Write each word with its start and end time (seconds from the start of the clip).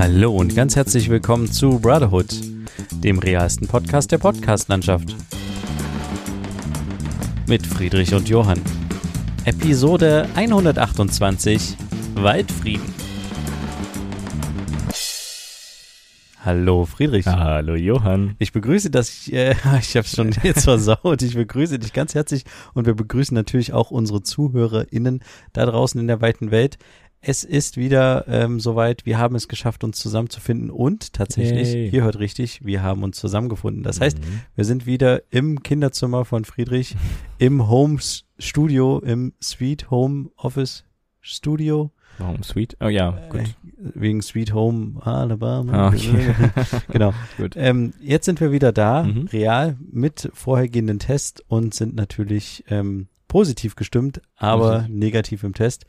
Hallo 0.00 0.34
und 0.34 0.56
ganz 0.56 0.76
herzlich 0.76 1.10
willkommen 1.10 1.52
zu 1.52 1.78
Brotherhood, 1.78 2.34
dem 3.04 3.18
realsten 3.18 3.68
Podcast 3.68 4.10
der 4.10 4.16
Podcastlandschaft. 4.16 5.14
Mit 7.46 7.66
Friedrich 7.66 8.14
und 8.14 8.26
Johann. 8.26 8.62
Episode 9.44 10.26
128 10.36 11.76
Waldfrieden. 12.14 12.94
Hallo 16.42 16.86
Friedrich. 16.86 17.26
Hallo 17.26 17.74
Johann. 17.74 18.36
Ich 18.38 18.52
begrüße 18.52 18.88
das, 18.88 19.28
äh, 19.28 19.54
ich 19.80 19.98
habe 19.98 20.08
schon 20.08 20.34
jetzt 20.42 20.64
versaut, 20.64 21.20
ich 21.20 21.34
begrüße 21.34 21.78
dich 21.78 21.92
ganz 21.92 22.14
herzlich 22.14 22.44
und 22.72 22.86
wir 22.86 22.94
begrüßen 22.94 23.34
natürlich 23.34 23.74
auch 23.74 23.90
unsere 23.90 24.22
ZuhörerInnen 24.22 25.22
da 25.52 25.66
draußen 25.66 26.00
in 26.00 26.06
der 26.06 26.22
weiten 26.22 26.50
Welt. 26.50 26.78
Es 27.22 27.44
ist 27.44 27.76
wieder 27.76 28.24
ähm, 28.28 28.60
soweit, 28.60 29.04
wir 29.04 29.18
haben 29.18 29.34
es 29.36 29.46
geschafft, 29.46 29.84
uns 29.84 29.98
zusammenzufinden 29.98 30.70
und 30.70 31.12
tatsächlich, 31.12 31.68
Yay. 31.74 31.90
ihr 31.90 32.02
hört 32.02 32.18
richtig, 32.18 32.64
wir 32.64 32.82
haben 32.82 33.02
uns 33.02 33.18
zusammengefunden. 33.18 33.82
Das 33.82 34.00
heißt, 34.00 34.18
Mhm. 34.18 34.40
wir 34.56 34.64
sind 34.64 34.86
wieder 34.86 35.22
im 35.30 35.62
Kinderzimmer 35.62 36.24
von 36.24 36.46
Friedrich, 36.46 36.96
im 37.38 37.68
Home 37.68 37.98
Studio, 38.38 39.00
im 39.00 39.34
Sweet 39.42 39.90
Home 39.90 40.30
Office 40.36 40.84
Studio, 41.20 41.90
Warum 42.18 42.42
Sweet? 42.42 42.76
Oh 42.80 42.88
ja, 42.88 43.18
gut. 43.30 43.40
äh, 43.40 43.44
wegen 43.94 44.20
Sweet 44.22 44.52
Home 44.52 45.00
Alabama. 45.04 45.72
Ah, 45.72 45.88
okay. 45.88 46.34
genau. 46.92 47.14
Gut. 47.38 47.54
Ähm, 47.56 47.94
jetzt 48.00 48.26
sind 48.26 48.40
wir 48.40 48.52
wieder 48.52 48.72
da, 48.72 49.04
Mhm. 49.04 49.28
real, 49.32 49.76
mit 49.90 50.30
vorhergehenden 50.34 50.98
Test 50.98 51.42
und 51.48 51.72
sind 51.74 51.94
natürlich 51.94 52.64
ähm, 52.68 53.08
positiv 53.28 53.74
gestimmt, 53.76 54.20
aber 54.36 54.86
negativ 54.88 55.44
im 55.44 55.54
Test. 55.54 55.86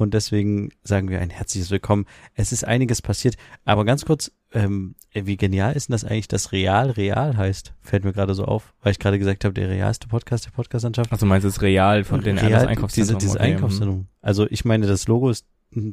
Und 0.00 0.14
deswegen 0.14 0.70
sagen 0.82 1.10
wir 1.10 1.20
ein 1.20 1.28
herzliches 1.28 1.70
Willkommen. 1.70 2.06
Es 2.34 2.52
ist 2.52 2.64
einiges 2.64 3.02
passiert, 3.02 3.36
aber 3.66 3.84
ganz 3.84 4.06
kurz, 4.06 4.32
ähm, 4.50 4.94
wie 5.12 5.36
genial 5.36 5.74
ist 5.76 5.88
denn 5.88 5.92
das 5.92 6.06
eigentlich, 6.06 6.26
dass 6.26 6.52
Real 6.52 6.88
Real 6.88 7.36
heißt? 7.36 7.74
Fällt 7.82 8.04
mir 8.04 8.14
gerade 8.14 8.32
so 8.32 8.46
auf, 8.46 8.72
weil 8.80 8.92
ich 8.92 8.98
gerade 8.98 9.18
gesagt 9.18 9.44
habe, 9.44 9.52
der 9.52 9.68
realste 9.68 10.08
Podcast 10.08 10.46
der 10.46 10.52
Podcastlandschaft. 10.52 11.12
Also 11.12 11.26
meinst 11.26 11.44
du 11.44 11.50
es 11.50 11.60
real 11.60 12.04
von 12.04 12.22
den 12.22 12.38
Real, 12.38 12.50
das 12.50 12.60
diese, 12.60 12.68
Einkaufszentrum? 12.70 13.18
diese 13.18 13.38
Okay, 13.38 13.48
mhm. 13.48 13.54
Einkaufszentrum. 13.56 14.06
Also 14.22 14.46
ich 14.48 14.64
meine, 14.64 14.86
das 14.86 15.06
Logo 15.06 15.28
ist 15.28 15.44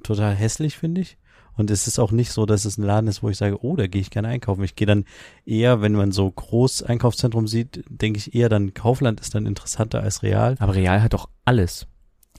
total 0.03 0.33
hässlich, 0.33 0.77
finde 0.77 1.01
ich. 1.01 1.17
Und 1.57 1.69
es 1.69 1.85
ist 1.85 1.99
auch 1.99 2.13
nicht 2.13 2.31
so, 2.31 2.45
dass 2.45 2.63
es 2.63 2.77
ein 2.77 2.83
Laden 2.83 3.09
ist, 3.09 3.23
wo 3.23 3.29
ich 3.29 3.35
sage, 3.35 3.61
oh, 3.61 3.75
da 3.75 3.87
gehe 3.87 3.99
ich 3.99 4.09
gerne 4.09 4.29
einkaufen. 4.29 4.63
Ich 4.63 4.75
gehe 4.75 4.87
dann 4.87 5.03
eher, 5.45 5.81
wenn 5.81 5.91
man 5.91 6.13
so 6.13 6.31
groß 6.31 6.83
Einkaufszentrum 6.83 7.45
sieht, 7.45 7.83
denke 7.89 8.19
ich 8.19 8.33
eher, 8.33 8.47
dann 8.47 8.73
Kaufland 8.73 9.19
ist 9.19 9.35
dann 9.35 9.45
interessanter 9.45 10.01
als 10.01 10.23
Real. 10.23 10.55
Aber 10.59 10.75
real 10.75 11.01
hat 11.01 11.11
doch 11.11 11.27
alles. 11.43 11.87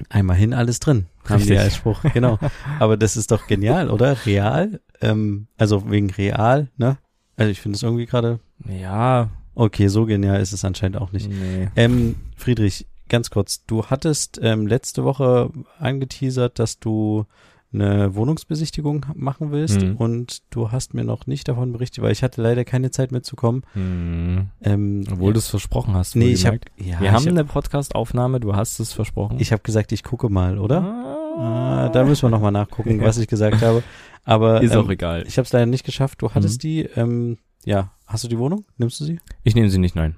Einmal 0.09 0.37
hin, 0.37 0.55
alles 0.55 0.81
drin, 0.81 1.07
haben 1.29 1.37
die 1.43 1.49
Richtig. 1.51 1.59
als 1.61 1.77
Spruch. 1.77 2.03
Genau. 2.15 2.39
Aber 2.79 2.97
das 2.97 3.17
ist 3.17 3.31
doch 3.31 3.47
genial, 3.47 3.91
oder? 3.91 4.17
Real, 4.27 4.81
ähm, 5.01 5.47
also 5.57 5.91
wegen 5.91 6.11
Real, 6.11 6.69
ne? 6.77 6.99
Also 7.37 7.51
ich 7.51 7.61
finde 7.61 7.77
es 7.77 7.83
irgendwie 7.83 8.07
gerade, 8.07 8.41
Ja, 8.69 9.31
okay, 9.55 9.89
so 9.89 10.07
genial 10.07 10.41
ist 10.41 10.53
es 10.53 10.65
anscheinend 10.65 10.97
auch 10.99 11.13
nicht. 11.13 11.29
nee. 11.29 11.69
Ähm, 11.77 12.17
Friedrich, 12.37 12.87
ganz 13.09 13.31
kurz, 13.31 13.65
du 13.67 13.87
hattest 13.87 14.39
ähm, 14.43 14.67
letzte 14.67 15.05
Woche 15.05 15.51
angeteasert, 15.79 16.59
dass 16.59 16.79
du 16.79 17.27
eine 17.73 18.15
Wohnungsbesichtigung 18.15 19.05
machen 19.15 19.51
willst 19.53 19.83
Mhm. 19.83 19.97
und 19.97 20.43
du 20.51 20.73
hast 20.73 20.95
mir 20.95 21.05
noch 21.05 21.27
nicht 21.27 21.49
davon 21.49 21.73
berichtet, 21.73 22.03
weil 22.03 22.13
ich 22.13 22.23
hatte 22.23 22.41
leider 22.41 22.65
keine 22.65 22.91
Zeit 22.91 23.13
mitzukommen. 23.13 23.63
Hm. 23.75 24.49
Ähm, 24.63 25.05
Obwohl 25.13 25.35
du 25.35 25.39
es 25.39 25.49
versprochen 25.49 25.95
hast. 25.95 26.17
nee, 26.17 26.29
ich 26.29 26.47
habe 26.47 26.59
wohlgemerkt. 26.59 26.81
ja, 26.95 27.01
Wir 27.01 27.13
haben 27.13 27.25
hab, 27.25 27.29
eine 27.31 27.45
Podcast-Aufnahme, 27.45 28.41
du 28.41 28.57
hast 28.57 28.81
es 28.81 28.93
versprochen. 28.95 29.37
ich 29.39 29.53
habe 29.53 29.63
gesagt, 29.63 29.93
ich 29.93 30.03
gucke 30.03 30.29
mal, 30.31 30.59
oder? 30.59 30.83
Ah, 30.83 31.15
Ah, 31.41 31.89
da 31.91 32.03
müssen 32.05 32.23
wir 32.25 32.31
nochmal 32.31 32.51
nachgucken, 32.51 33.01
was 33.03 33.17
ich 33.19 33.29
gesagt 33.29 33.63
habe. 33.63 33.85
Aber 34.25 34.61
Ist 34.61 34.73
ähm, 34.75 34.81
auch 34.81 34.89
egal. 34.89 35.25
ich 35.29 35.39
habe 35.39 35.47
es 35.47 35.53
leider 35.53 35.67
nicht 35.67 35.85
geschafft. 35.85 36.21
Du 36.21 36.31
hattest 36.35 36.57
Mhm. 36.57 36.61
die, 36.61 36.81
ähm, 36.97 37.39
ja, 37.65 37.93
hast 38.07 38.25
du 38.25 38.29
die 38.29 38.39
Wohnung? 38.39 38.65
Nimmst 38.77 38.99
du 38.99 39.05
sie? 39.05 39.21
Ich 39.45 39.55
nehme 39.55 39.71
sie 39.71 39.79
nicht, 39.79 39.95
nein. 39.95 40.17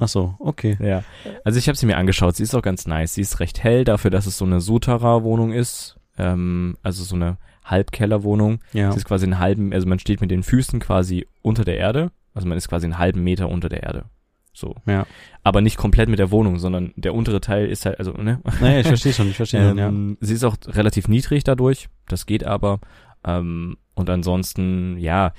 Ach 0.00 0.08
so, 0.08 0.34
okay. 0.40 0.76
Ja. 0.80 1.04
Also 1.44 1.58
ich 1.60 1.68
habe 1.68 1.78
sie 1.78 1.86
mir 1.86 1.96
angeschaut. 1.96 2.34
Sie 2.34 2.42
ist 2.42 2.54
auch 2.56 2.62
ganz 2.62 2.86
nice. 2.88 3.14
Sie 3.14 3.20
ist 3.20 3.38
recht 3.40 3.62
hell 3.62 3.84
dafür, 3.84 4.10
dass 4.10 4.26
es 4.26 4.36
so 4.38 4.44
eine 4.44 4.60
Sutera-Wohnung 4.60 5.52
ist. 5.52 5.97
Ähm, 6.18 6.76
also 6.82 7.04
so 7.04 7.16
eine 7.16 7.38
Halbkellerwohnung. 7.64 8.60
Ja. 8.72 8.90
Es 8.90 8.96
ist 8.96 9.04
quasi 9.04 9.26
einen 9.26 9.38
halben, 9.38 9.72
also 9.72 9.86
man 9.86 9.98
steht 9.98 10.20
mit 10.20 10.30
den 10.30 10.42
Füßen 10.42 10.80
quasi 10.80 11.26
unter 11.42 11.64
der 11.64 11.78
Erde. 11.78 12.10
Also 12.34 12.48
man 12.48 12.58
ist 12.58 12.68
quasi 12.68 12.86
einen 12.86 12.98
halben 12.98 13.22
Meter 13.22 13.48
unter 13.48 13.68
der 13.68 13.82
Erde. 13.82 14.04
So. 14.52 14.74
Ja. 14.86 15.06
Aber 15.44 15.60
nicht 15.60 15.76
komplett 15.76 16.08
mit 16.08 16.18
der 16.18 16.30
Wohnung, 16.30 16.58
sondern 16.58 16.92
der 16.96 17.14
untere 17.14 17.40
Teil 17.40 17.66
ist 17.66 17.86
halt, 17.86 17.98
also, 17.98 18.12
ne? 18.12 18.40
Naja, 18.60 18.80
ich 18.80 18.88
verstehe 18.88 19.12
schon, 19.12 19.28
ich 19.28 19.36
verstehe 19.36 19.68
schon, 19.68 19.78
ja. 19.78 19.88
Ähm, 19.88 20.18
Sie 20.20 20.34
ist 20.34 20.44
auch 20.44 20.56
relativ 20.66 21.08
niedrig 21.08 21.44
dadurch. 21.44 21.88
Das 22.08 22.26
geht 22.26 22.44
aber. 22.44 22.80
Ähm, 23.24 23.76
und 23.94 24.10
ansonsten, 24.10 24.96
ja, 24.98 25.32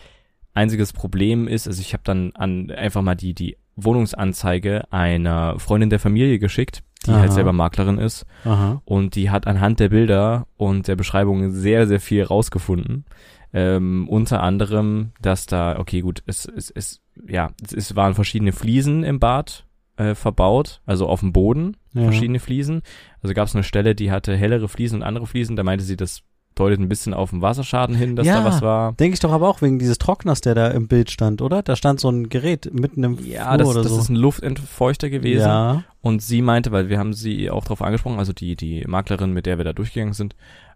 einziges 0.53 0.93
Problem 0.93 1.47
ist, 1.47 1.67
also 1.67 1.81
ich 1.81 1.93
habe 1.93 2.03
dann 2.05 2.31
an 2.35 2.71
einfach 2.71 3.01
mal 3.01 3.15
die, 3.15 3.33
die 3.33 3.57
Wohnungsanzeige 3.75 4.91
einer 4.91 5.59
Freundin 5.59 5.89
der 5.89 5.99
Familie 5.99 6.39
geschickt, 6.39 6.83
die 7.09 7.13
Aha. 7.15 7.21
halt 7.21 7.33
selber 7.33 7.53
Maklerin 7.53 7.97
ist. 7.97 8.25
Aha. 8.45 8.81
Und 8.85 9.15
die 9.15 9.29
hat 9.29 9.47
anhand 9.47 9.79
der 9.79 9.89
Bilder 9.89 10.45
und 10.57 10.87
der 10.87 10.95
Beschreibung 10.95 11.51
sehr, 11.51 11.87
sehr 11.87 11.99
viel 11.99 12.23
rausgefunden. 12.23 13.05
Ähm, 13.51 14.07
unter 14.09 14.43
anderem, 14.43 15.11
dass 15.21 15.45
da, 15.47 15.79
okay, 15.79 16.01
gut, 16.01 16.21
es, 16.27 16.45
es, 16.45 16.69
es, 16.69 17.01
ja, 17.27 17.49
es, 17.65 17.73
es 17.73 17.95
waren 17.95 18.13
verschiedene 18.13 18.51
Fliesen 18.51 19.03
im 19.03 19.19
Bad 19.19 19.65
äh, 19.97 20.13
verbaut, 20.13 20.81
also 20.85 21.07
auf 21.07 21.21
dem 21.21 21.33
Boden, 21.33 21.75
Ja. 21.93 22.03
verschiedene 22.03 22.39
Fliesen. 22.39 22.83
Also 23.23 23.33
gab 23.33 23.47
es 23.47 23.55
eine 23.55 23.63
Stelle, 23.63 23.95
die 23.95 24.11
hatte 24.11 24.35
hellere 24.35 24.69
Fliesen 24.69 24.97
und 24.99 25.03
andere 25.03 25.25
Fliesen. 25.25 25.55
Da 25.55 25.63
meinte 25.63 25.83
sie, 25.83 25.97
das 25.97 26.21
deutet 26.55 26.79
ein 26.79 26.89
bisschen 26.89 27.13
auf 27.13 27.29
den 27.31 27.41
Wasserschaden 27.41 27.95
hin, 27.95 28.15
dass 28.15 28.27
Ja. 28.27 28.39
da 28.39 28.45
was 28.45 28.61
war. 28.61 28.93
Denke 28.93 29.13
ich 29.13 29.19
doch 29.19 29.31
aber 29.31 29.47
auch 29.47 29.61
wegen 29.61 29.79
dieses 29.79 29.97
Trockners, 29.97 30.41
der 30.41 30.55
da 30.55 30.67
im 30.67 30.87
Bild 30.87 31.09
stand, 31.09 31.41
oder? 31.41 31.63
Da 31.63 31.75
stand 31.75 31.99
so 31.99 32.09
ein 32.09 32.29
Gerät 32.29 32.69
mitten 32.73 33.03
im 33.03 33.17
Ja, 33.25 33.45
Flur 33.47 33.57
das, 33.57 33.67
oder 33.67 33.83
das 33.83 33.91
so. 33.93 33.99
ist 33.99 34.09
ein 34.09 34.15
Luftentfeuchter 34.15 35.09
gewesen. 35.09 35.41
Ja. 35.47 35.83
Und 36.01 36.21
sie 36.21 36.41
meinte, 36.41 36.71
weil 36.71 36.87
wir 36.89 36.97
haben 36.97 37.13
sie 37.13 37.49
auch 37.49 37.63
darauf 37.63 37.81
angesprochen, 37.81 38.19
also 38.19 38.31
die, 38.33 38.55
die 38.55 38.85
Maklerin, 38.87 39.33
mit 39.33 39.45
der 39.45 39.57
wir 39.57 39.65
da 39.65 39.73
durchgegangen 39.73 40.13
sind. 40.13 40.35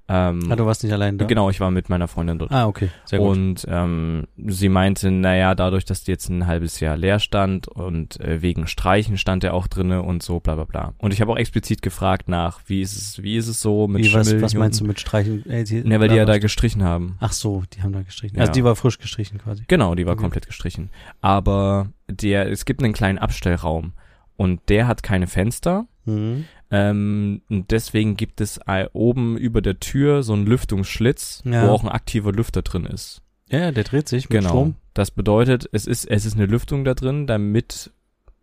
Ähm, 0.10 0.52
Ah, 0.52 0.58
du 0.58 0.66
warst 0.66 0.84
nicht 0.84 0.92
allein 0.92 1.18
da? 1.18 1.24
Genau, 1.24 1.50
ich 1.50 1.62
war 1.62 1.72
mit 1.72 1.88
meiner 1.88 2.10
Freundin 2.10 2.38
dort. 2.38 2.52
Ah, 2.52 2.68
okay. 2.68 2.90
Sehr 3.06 3.20
gut. 3.20 3.30
Und 3.30 3.66
ähm, 3.70 4.28
sie 4.36 4.68
meinte, 4.68 5.10
naja, 5.12 5.56
dadurch, 5.56 5.86
dass 5.86 6.04
die 6.04 6.12
jetzt 6.12 6.28
ein 6.28 6.46
halbes 6.46 6.82
Jahr 6.82 6.98
leer 6.98 7.20
stand 7.20 7.70
und 7.70 8.20
äh, 8.20 8.42
wegen 8.42 8.68
Streichen 8.68 9.18
stand 9.18 9.46
er 9.46 9.54
auch 9.54 9.66
drinne 9.68 10.02
und 10.04 10.22
so, 10.22 10.42
bla 10.42 10.56
bla 10.56 10.66
bla. 10.66 10.94
Und 10.98 11.14
ich 11.14 11.22
habe 11.22 11.32
auch 11.32 11.38
explizit 11.38 11.82
gefragt 11.82 12.28
nach, 12.28 12.60
wie 12.68 12.82
ist 12.82 12.98
es, 12.98 13.24
wie 13.24 13.38
ist 13.38 13.48
es 13.48 13.62
so 13.62 13.88
mit 13.88 14.04
Wie, 14.04 14.14
was, 14.14 14.42
was 14.42 14.54
meinst 14.56 14.82
du 14.82 14.86
mit 14.86 15.00
Streichen? 15.00 15.50
Äh, 15.50 15.64
die, 15.64 15.78
Ja, 15.88 16.02
weil 16.02 16.10
die 16.10 16.16
ja 16.16 16.26
da 16.26 16.38
gestrichen 16.38 16.84
haben. 16.84 17.16
Ach 17.22 17.32
so, 17.32 17.64
die 17.74 17.82
haben 17.82 17.94
da 17.94 18.02
gestrichen. 18.02 18.36
Ja. 18.36 18.42
Also 18.42 18.52
die 18.52 18.66
war 18.66 18.76
frisch 18.76 19.00
gestrichen 19.00 19.38
quasi. 19.38 19.64
Genau, 19.70 19.96
die 19.96 20.06
war 20.06 20.14
Okay. 20.14 20.22
komplett 20.24 20.48
gestrichen. 20.48 20.90
Aber 21.22 21.88
der, 22.10 22.52
es 22.52 22.66
gibt 22.66 22.84
einen 22.84 22.92
kleinen 22.92 23.20
Abstellraum 23.20 23.94
und 24.38 24.62
der 24.70 24.88
hat 24.88 25.04
keine 25.04 25.28
Fenster. 25.28 25.88
Mhm. 26.06 26.46
Ähm, 26.72 27.42
und 27.50 27.72
deswegen 27.72 28.18
gibt 28.18 28.42
es 28.42 28.60
oben 28.94 29.38
über 29.38 29.62
der 29.62 29.80
Tür 29.80 30.24
so 30.24 30.34
einen 30.34 30.46
Lüftungsschlitz, 30.46 31.44
Ja. 31.46 31.68
wo 31.68 31.72
auch 31.72 31.84
ein 31.84 31.90
aktiver 31.90 32.32
Lüfter 32.32 32.62
drin 32.62 32.86
ist. 32.86 33.22
Ja, 33.50 33.72
der 33.72 33.84
dreht 33.84 34.10
sich 34.10 34.30
mit 34.30 34.40
Genau. 34.40 34.50
Strom. 34.50 34.76
Das 34.94 35.12
bedeutet, 35.12 35.70
es 35.72 35.86
ist, 35.86 36.06
es 36.06 36.26
ist 36.26 36.36
eine 36.36 36.46
Lüftung 36.48 36.84
da 36.84 36.94
drin, 36.94 37.28
damit 37.28 37.92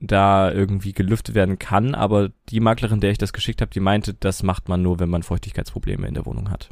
da 0.01 0.51
irgendwie 0.51 0.93
gelüftet 0.93 1.35
werden 1.35 1.59
kann, 1.59 1.95
aber 1.95 2.31
die 2.49 2.61
Maklerin, 2.61 3.01
der 3.01 3.11
ich 3.11 3.19
das 3.19 3.33
geschickt 3.35 3.61
habe, 3.61 3.71
die 3.71 3.81
meinte, 3.81 4.15
das 4.15 4.43
macht 4.43 4.69
man 4.69 4.81
nur, 4.83 4.99
wenn 4.99 5.11
man 5.11 5.23
Feuchtigkeitsprobleme 5.23 6.07
in 6.09 6.15
der 6.15 6.25
Wohnung 6.25 6.51
hat. 6.51 6.71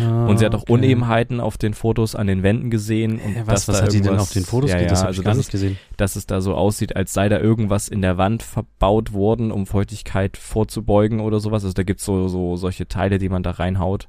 Ah, 0.00 0.26
und 0.26 0.38
sie 0.38 0.44
hat 0.44 0.54
auch 0.54 0.62
okay. 0.62 0.72
Unebenheiten 0.72 1.40
auf 1.40 1.56
den 1.58 1.74
Fotos 1.74 2.14
an 2.14 2.26
den 2.26 2.42
Wänden 2.42 2.70
gesehen. 2.70 3.20
Und 3.20 3.36
Äh, 3.36 3.46
was, 3.46 3.68
was 3.68 3.78
da 3.78 3.84
hat 3.84 3.92
die 3.92 4.00
denn 4.00 4.18
auf 4.18 4.32
den 4.32 4.44
Fotos 4.44 4.70
ja, 4.70 4.76
gesehen? 4.76 4.88
ja, 4.88 4.90
Das 4.90 4.98
habe 5.00 5.08
also 5.08 5.22
gar 5.22 5.34
nicht 5.34 5.46
ist, 5.46 5.50
gesehen. 5.52 5.78
dass 5.96 6.16
es 6.16 6.26
da 6.26 6.40
so 6.40 6.54
aussieht, 6.54 6.96
als 6.96 7.12
sei 7.12 7.28
da 7.28 7.38
irgendwas 7.38 7.88
in 7.88 8.02
der 8.02 8.18
Wand 8.18 8.42
verbaut 8.42 9.12
worden, 9.12 9.52
um 9.52 9.66
Feuchtigkeit 9.66 10.36
vorzubeugen 10.36 11.20
oder 11.20 11.40
sowas. 11.40 11.64
Also 11.64 11.74
da 11.74 11.82
gibt's 11.82 12.04
so, 12.04 12.28
so 12.28 12.56
solche 12.56 12.88
Teile, 12.88 13.18
die 13.18 13.28
man 13.28 13.42
da 13.42 13.52
reinhaut. 13.52 14.08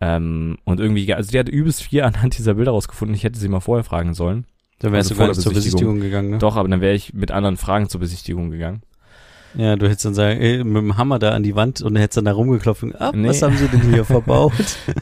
Ähm, 0.00 0.58
und 0.64 0.80
irgendwie, 0.80 1.12
also 1.14 1.30
die 1.30 1.38
hat 1.38 1.48
übelst 1.48 1.82
viel 1.82 2.02
anhand 2.04 2.36
dieser 2.36 2.54
Bilder 2.54 2.72
rausgefunden. 2.72 3.14
Ich 3.14 3.24
hätte 3.24 3.38
sie 3.38 3.48
mal 3.48 3.60
vorher 3.60 3.84
fragen 3.84 4.14
sollen. 4.14 4.46
Da 4.80 4.90
wärst 4.92 5.12
also 5.12 5.14
du 5.14 5.18
gar 5.20 5.28
nicht 5.28 5.40
zur 5.40 5.52
Besichtigung 5.52 6.00
gegangen, 6.00 6.30
ne? 6.30 6.38
Doch, 6.38 6.56
aber 6.56 6.68
dann 6.68 6.80
wäre 6.80 6.94
ich 6.94 7.14
mit 7.14 7.30
anderen 7.30 7.56
Fragen 7.56 7.88
zur 7.88 8.00
Besichtigung 8.00 8.50
gegangen. 8.50 8.82
Ja, 9.56 9.76
du 9.76 9.86
hättest 9.86 10.04
dann 10.04 10.14
sagen, 10.14 10.40
ey, 10.40 10.64
mit 10.64 10.76
dem 10.76 10.96
Hammer 10.96 11.18
da 11.18 11.30
an 11.30 11.42
die 11.42 11.54
Wand 11.54 11.80
und 11.82 11.96
hättest 11.96 12.16
dann 12.18 12.24
da 12.24 12.32
rumgeklopft 12.32 12.82
und, 12.82 13.00
ah, 13.00 13.12
Nee. 13.14 13.28
was 13.28 13.40
haben 13.42 13.56
sie 13.56 13.68
denn 13.68 13.82
hier 13.92 14.04
verbaut? 14.04 14.52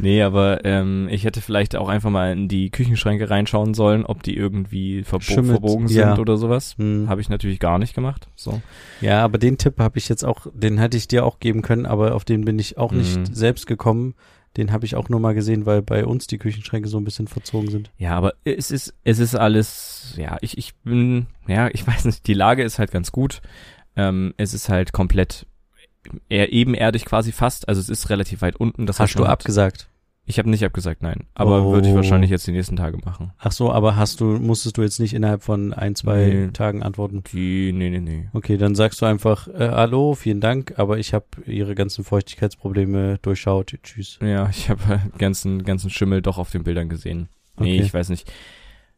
Nee, 0.01 0.23
aber 0.23 0.65
ähm, 0.65 1.09
ich 1.11 1.25
hätte 1.25 1.41
vielleicht 1.41 1.75
auch 1.77 1.89
einfach 1.89 2.11
mal 2.11 2.33
in 2.33 2.49
die 2.49 2.71
Küchenschränke 2.71 3.31
reinschauen 3.31 3.75
sollen, 3.75 4.05
ob 4.05 4.23
die 4.23 4.37
irgendwie 4.37 5.03
verbo 5.05 5.25
verbogen 5.25 5.89
sind 5.89 5.99
ja. 6.01 6.19
oder 6.19 6.37
sowas. 6.37 6.75
Hm. 6.79 7.09
Habe 7.09 7.21
ich 7.21 7.29
natürlich 7.29 7.61
gar 7.61 7.79
nicht 7.79 7.95
gemacht. 7.95 8.29
So. 8.37 8.61
Ja, 9.01 9.25
aber 9.25 9.39
den 9.39 9.59
Tipp 9.59 9.79
habe 9.79 9.99
ich 9.99 10.09
jetzt 10.09 10.25
auch, 10.25 10.47
den 10.53 10.79
hätte 10.79 10.97
ich 10.97 11.09
dir 11.09 11.25
auch 11.25 11.41
geben 11.41 11.63
können, 11.63 11.87
aber 11.87 12.15
auf 12.15 12.25
den 12.25 12.45
bin 12.45 12.59
ich 12.59 12.77
auch 12.79 12.93
nicht 12.93 13.17
Mhm. 13.19 13.27
selbst 13.35 13.67
gekommen. 13.67 14.15
Den 14.59 14.71
habe 14.71 14.85
ich 14.85 14.97
auch 14.97 15.09
nur 15.09 15.19
mal 15.19 15.33
gesehen, 15.35 15.65
weil 15.65 15.81
bei 15.81 16.05
uns 16.05 16.27
die 16.27 16.37
Küchenschränke 16.37 16.87
so 16.87 16.99
ein 16.99 17.05
bisschen 17.05 17.27
verzogen 17.27 17.71
sind. 17.71 17.91
Ja, 17.97 18.17
aber 18.19 18.35
es 18.45 18.71
ist, 18.71 18.93
es 19.03 19.19
ist 19.19 19.35
alles, 19.35 20.13
ja, 20.19 20.37
ich, 20.43 20.59
ich 20.59 20.75
bin, 20.85 21.27
ja, 21.47 21.69
ich 21.73 21.87
weiß 21.87 22.05
nicht, 22.05 22.27
die 22.27 22.35
Lage 22.35 22.63
ist 22.63 22.79
halt 22.79 22.91
ganz 22.91 23.13
gut. 23.13 23.41
Ähm, 23.97 24.35
es 24.37 24.55
ist 24.55 24.69
halt 24.69 24.93
komplett 24.93 25.47
eher 26.29 26.53
ebenerdig 26.53 27.05
quasi 27.05 27.31
fast, 27.33 27.69
also 27.69 27.81
es 27.81 27.89
ist 27.89 28.11
relativ 28.11 28.43
weit 28.43 28.56
unten. 28.56 28.87
Das 28.87 28.99
Hast 29.00 29.15
du 29.19 29.25
hat- 29.25 29.31
abgesagt? 29.31 29.89
Ich 30.25 30.39
habe 30.39 30.49
nicht 30.49 30.65
abgesagt, 30.65 31.03
nein. 31.03 31.27
Aber 31.35 31.62
Oh. 31.67 31.73
würde 31.73 31.89
ich 31.89 31.94
wahrscheinlich 31.97 32.31
jetzt 32.31 32.47
die 32.47 32.53
nächsten 32.53 32.77
Tage 32.77 32.97
machen. 33.05 33.33
Ach 33.39 33.50
so, 33.50 33.73
aber 33.73 33.97
hast 33.97 34.21
du, 34.21 34.27
musstest 34.39 34.77
du 34.79 34.83
jetzt 34.83 35.00
nicht 35.00 35.15
innerhalb 35.15 35.43
von 35.43 35.73
ein, 35.73 35.97
zwei 35.97 36.27
Nee. 36.29 36.49
Tagen 36.53 36.85
antworten? 36.85 37.25
Die, 37.33 37.73
nee, 37.73 37.91
nee, 37.91 37.99
nee. 37.99 38.29
Okay, 38.33 38.56
dann 38.56 38.77
sagst 38.77 39.03
du 39.03 39.06
einfach, 39.06 39.49
äh, 39.49 39.69
hallo, 39.73 40.15
vielen 40.15 40.41
Dank, 40.41 40.75
aber 40.79 40.99
ich 40.99 41.12
habe 41.12 41.27
ihre 41.47 41.75
ganzen 41.75 42.05
Feuchtigkeitsprobleme 42.05 43.19
durchschaut. 43.21 43.75
Tschüss. 43.83 44.21
Ja, 44.23 44.49
ich 44.49 44.71
habe 44.71 44.81
äh, 44.94 45.19
ganzen, 45.19 45.65
ganzen 45.65 45.91
Schimmel 45.91 46.23
doch 46.23 46.39
auf 46.39 46.50
den 46.53 46.62
Bildern 46.62 46.89
gesehen. 46.89 47.29
Nee, 47.59 47.75
Okay. 47.79 47.85
ich 47.87 47.93
weiß 47.93 48.09
nicht. 48.09 48.31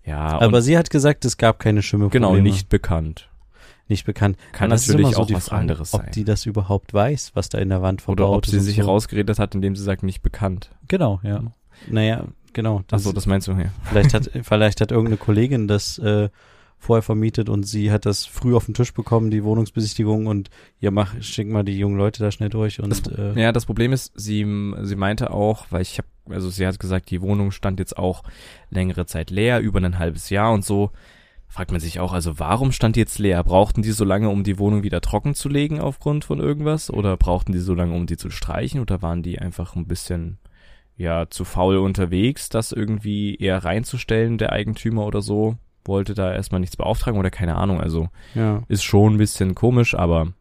Ja, 0.04 0.38
aber 0.40 0.60
sie 0.60 0.76
hat 0.76 0.90
gesagt, 0.90 1.24
es 1.24 1.38
gab 1.38 1.58
keine 1.58 1.80
Schimmelprobleme. 1.82 2.34
genau, 2.36 2.42
nicht 2.42 2.68
bekannt. 2.68 3.30
Nicht 3.88 4.06
bekannt. 4.06 4.38
Kann 4.52 4.70
Das 4.70 4.82
ist 4.82 4.88
natürlich 4.88 5.14
so 5.14 5.22
auch 5.22 5.26
die 5.26 5.34
was 5.34 5.48
Frage, 5.48 5.60
anderes 5.60 5.92
ob 5.94 6.00
sein. 6.02 6.10
die 6.14 6.24
das 6.24 6.46
überhaupt 6.46 6.94
weiß, 6.94 7.32
was 7.34 7.48
da 7.50 7.58
in 7.58 7.68
der 7.68 7.82
Wand 7.82 8.00
verbaut 8.02 8.20
Oder 8.26 8.30
ob 8.36 8.44
ist 8.46 8.52
sie 8.52 8.60
sich 8.60 8.76
so. 8.76 8.82
rausgeredet 8.82 9.38
hat, 9.38 9.54
indem 9.54 9.76
sie 9.76 9.82
sagt, 9.82 10.02
nicht 10.02 10.22
bekannt. 10.22 10.70
Genau, 10.88 11.20
ja. 11.22 11.40
Mhm. 11.40 11.50
Naja, 11.90 12.24
genau. 12.54 12.82
Ach 12.90 12.98
so, 12.98 13.12
das 13.12 13.26
meinst 13.26 13.46
du 13.48 13.54
hier. 13.56 13.70
vielleicht 13.84 14.14
hat, 14.14 14.30
vielleicht 14.42 14.80
hat 14.80 14.90
irgendeine 14.90 15.18
Kollegin 15.18 15.68
das 15.68 15.98
äh, 15.98 16.30
vorher 16.78 17.02
vermietet 17.02 17.48
und 17.50 17.64
sie 17.64 17.90
hat 17.92 18.06
das 18.06 18.24
früh 18.26 18.54
auf 18.54 18.64
den 18.66 18.74
Tisch 18.74 18.92
bekommen, 18.94 19.30
die 19.30 19.44
Wohnungsbesichtigung 19.44 20.26
und 20.28 20.48
ja, 20.80 20.90
mach, 20.90 21.14
schick 21.22 21.48
mal 21.48 21.62
die 21.62 21.78
jungen 21.78 21.96
Leute 21.98 22.22
da 22.22 22.30
schnell 22.30 22.48
durch 22.50 22.80
und 22.80 22.90
Das- 22.90 23.12
äh, 23.18 23.38
Ja, 23.40 23.52
das 23.52 23.66
Problem 23.66 23.92
ist, 23.92 24.12
sie, 24.16 24.46
sie 24.82 24.96
meinte 24.96 25.30
auch, 25.30 25.66
weil 25.70 25.82
ich 25.82 25.98
habe, 25.98 26.08
also 26.30 26.48
sie 26.48 26.66
hat 26.66 26.78
gesagt, 26.78 27.10
die 27.10 27.20
Wohnung 27.20 27.50
stand 27.50 27.80
jetzt 27.80 27.98
auch 27.98 28.22
längere 28.70 29.04
Zeit 29.06 29.30
leer, 29.30 29.60
über 29.60 29.78
ein 29.80 29.98
halbes 29.98 30.30
Jahr 30.30 30.52
und 30.54 30.64
so. 30.64 30.90
Fragt 31.54 31.70
man 31.70 31.78
sich 31.80 32.00
auch, 32.00 32.12
also 32.12 32.40
warum 32.40 32.72
stand 32.72 32.96
die 32.96 33.00
jetzt 33.00 33.20
leer? 33.20 33.44
Brauchten 33.44 33.82
die 33.82 33.92
so 33.92 34.04
lange, 34.04 34.28
um 34.28 34.42
die 34.42 34.58
Wohnung 34.58 34.82
wieder 34.82 35.00
trocken 35.00 35.34
zu 35.36 35.48
legen 35.48 35.78
aufgrund 35.78 36.24
von 36.24 36.40
irgendwas? 36.40 36.90
Oder 36.90 37.16
brauchten 37.16 37.52
die 37.52 37.60
so 37.60 37.74
lange, 37.74 37.94
um 37.94 38.06
die 38.06 38.16
zu 38.16 38.28
streichen? 38.30 38.80
Oder 38.80 39.02
waren 39.02 39.22
die 39.22 39.38
einfach 39.38 39.76
ein 39.76 39.86
bisschen, 39.86 40.38
ja, 40.96 41.30
zu 41.30 41.44
faul 41.44 41.76
unterwegs, 41.76 42.48
das 42.48 42.72
irgendwie 42.72 43.36
eher 43.36 43.64
reinzustellen, 43.64 44.36
der 44.36 44.50
Eigentümer 44.50 45.06
oder 45.06 45.22
so? 45.22 45.56
Wollte 45.84 46.14
da 46.14 46.32
erstmal 46.34 46.60
nichts 46.60 46.76
beauftragen 46.76 47.20
oder 47.20 47.30
keine 47.30 47.54
Ahnung. 47.54 47.80
Also 47.80 48.08
ja. 48.34 48.64
ist 48.66 48.82
schon 48.82 49.14
ein 49.14 49.18
bisschen 49.18 49.54
komisch, 49.54 49.94
aber 49.94 50.32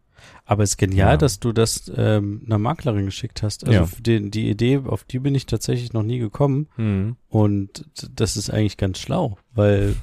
Aber 0.45 0.63
es 0.63 0.71
ist 0.71 0.77
genial, 0.77 1.11
Ja. 1.11 1.17
dass 1.17 1.39
du 1.39 1.51
das 1.51 1.91
ähm, 1.95 2.41
einer 2.47 2.57
Maklerin 2.57 3.05
geschickt 3.05 3.43
hast. 3.43 3.67
Also 3.67 3.81
Ja. 3.81 3.87
die, 3.99 4.31
die 4.31 4.49
Idee, 4.49 4.79
auf 4.83 5.03
die 5.03 5.19
bin 5.19 5.35
ich 5.35 5.45
tatsächlich 5.45 5.93
noch 5.93 6.01
nie 6.03 6.17
gekommen 6.17 6.69
hm. 6.75 7.17
und 7.29 7.85
das 8.15 8.35
ist 8.35 8.49
eigentlich 8.49 8.77
ganz 8.77 8.97
schlau, 8.97 9.37
weil 9.53 9.95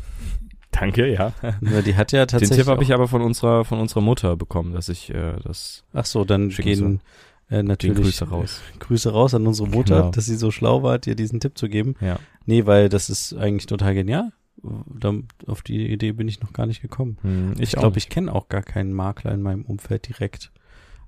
danke, 0.70 1.12
ja. 1.12 1.32
na, 1.60 1.82
die 1.82 1.96
hat 1.96 2.12
ja 2.12 2.20
Den 2.24 2.28
tatsächlich 2.28 2.58
Tipp 2.58 2.66
habe 2.68 2.82
ich 2.82 2.92
aber 2.94 3.08
von 3.08 3.22
unserer 3.22 3.64
von 3.64 3.78
unserer 3.80 4.00
Mutter 4.00 4.36
bekommen, 4.36 4.72
dass 4.72 4.88
ich 4.88 5.10
äh, 5.10 5.36
das 5.42 5.84
ach 5.92 6.06
so, 6.06 6.24
dann 6.24 6.48
gehen 6.50 7.00
äh, 7.48 7.56
den 7.58 7.66
natürlich 7.66 7.96
Grüße 8.02 8.28
raus. 8.28 8.60
Grüße 8.78 9.10
raus 9.12 9.34
an 9.34 9.46
unsere 9.46 9.68
Mutter, 9.68 9.96
Genau. 9.98 10.10
dass 10.10 10.26
sie 10.26 10.36
so 10.36 10.50
schlau 10.50 10.82
war, 10.82 10.98
dir 10.98 11.14
diesen 11.16 11.40
Tipp 11.40 11.58
zu 11.58 11.68
geben. 11.68 11.94
Ja. 12.00 12.18
Nee, 12.46 12.66
weil 12.66 12.88
das 12.88 13.10
ist 13.10 13.34
eigentlich 13.34 13.66
total 13.66 13.94
genial. 13.94 14.32
Da, 14.62 15.14
auf 15.46 15.62
die 15.62 15.90
Idee 15.90 16.12
bin 16.12 16.28
ich 16.28 16.40
noch 16.42 16.52
gar 16.52 16.66
nicht 16.66 16.82
gekommen. 16.82 17.16
Hm, 17.22 17.54
Ich 17.58 17.72
glaube, 17.72 17.96
ich 17.98 18.08
kenne 18.10 18.34
auch 18.34 18.48
gar 18.48 18.62
keinen 18.62 18.92
Makler 18.92 19.32
in 19.32 19.40
meinem 19.40 19.62
Umfeld 19.62 20.06
direkt. 20.08 20.52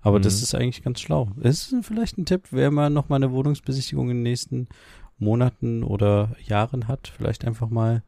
Aber 0.00 0.18
das 0.20 0.38
Mhm. 0.38 0.42
ist 0.42 0.54
eigentlich 0.54 0.82
ganz 0.82 1.00
schlau. 1.00 1.30
Es 1.42 1.70
ist 1.70 1.84
vielleicht 1.86 2.16
ein 2.18 2.24
Tipp, 2.24 2.48
wer 2.50 2.70
mal 2.70 2.88
noch 2.90 3.08
mal 3.10 3.16
eine 3.16 3.30
Wohnungsbesichtigung 3.30 4.08
in 4.10 4.16
den 4.16 4.22
nächsten 4.22 4.68
Monaten 5.18 5.84
oder 5.84 6.34
Jahren 6.44 6.88
hat, 6.88 7.12
vielleicht 7.16 7.44
einfach 7.44 7.68
mal 7.68 8.02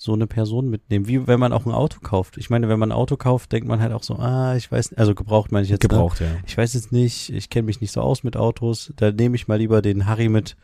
so 0.00 0.12
eine 0.12 0.28
Person 0.28 0.70
mitnehmen. 0.70 1.08
Wie 1.08 1.26
wenn 1.26 1.40
man 1.40 1.52
auch 1.52 1.66
ein 1.66 1.72
Auto 1.72 1.98
kauft. 2.00 2.38
Ich 2.38 2.50
meine, 2.50 2.68
wenn 2.68 2.78
man 2.78 2.92
ein 2.92 2.96
Auto 2.96 3.16
kauft, 3.16 3.50
denkt 3.50 3.66
man 3.66 3.80
halt 3.80 3.92
auch 3.92 4.04
so, 4.04 4.14
ah, 4.14 4.54
ich 4.54 4.70
weiß, 4.70 4.94
also 4.94 5.12
gebraucht 5.16 5.50
meine 5.50 5.64
ich 5.64 5.70
jetzt. 5.70 5.82
Ne? 5.82 5.88
gebraucht, 5.88 6.20
ja. 6.20 6.28
Ich 6.46 6.56
weiß 6.56 6.74
jetzt 6.74 6.92
nicht, 6.92 7.30
ich 7.30 7.50
kenne 7.50 7.66
mich 7.66 7.80
nicht 7.80 7.90
so 7.90 8.00
aus 8.00 8.22
mit 8.22 8.36
Autos. 8.36 8.92
Da 8.94 9.10
nehme 9.10 9.34
ich 9.34 9.48
mal 9.48 9.56
lieber 9.56 9.82
den 9.82 10.06
Harry 10.06 10.28
mit, 10.28 10.56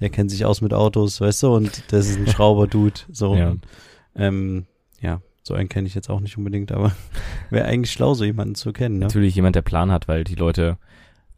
der 0.00 0.10
kennt 0.10 0.32
sich 0.32 0.44
aus 0.44 0.60
mit 0.60 0.74
Autos, 0.74 1.20
weißt 1.20 1.44
du, 1.44 1.54
und 1.54 1.84
das 1.92 2.08
ist 2.08 2.18
ein 2.18 2.26
Schrauber-Dude. 2.32 3.00
So. 3.12 3.36
Ja. 3.36 3.54
Ähm, 4.16 4.66
ja, 5.00 5.22
so 5.44 5.54
einen 5.54 5.68
kenne 5.68 5.86
ich 5.86 5.94
jetzt 5.94 6.10
auch 6.10 6.18
nicht 6.18 6.36
unbedingt, 6.36 6.72
aber 6.72 6.90
wäre 7.50 7.66
eigentlich 7.66 7.92
schlau, 7.92 8.14
so 8.14 8.24
jemanden 8.24 8.56
zu 8.56 8.72
kennen, 8.72 8.98
ne? 8.98 9.04
Natürlich 9.04 9.36
jemand, 9.36 9.54
der 9.54 9.62
Plan 9.62 9.92
hat, 9.92 10.08
weil 10.08 10.24
die 10.24 10.34
Leute, 10.34 10.78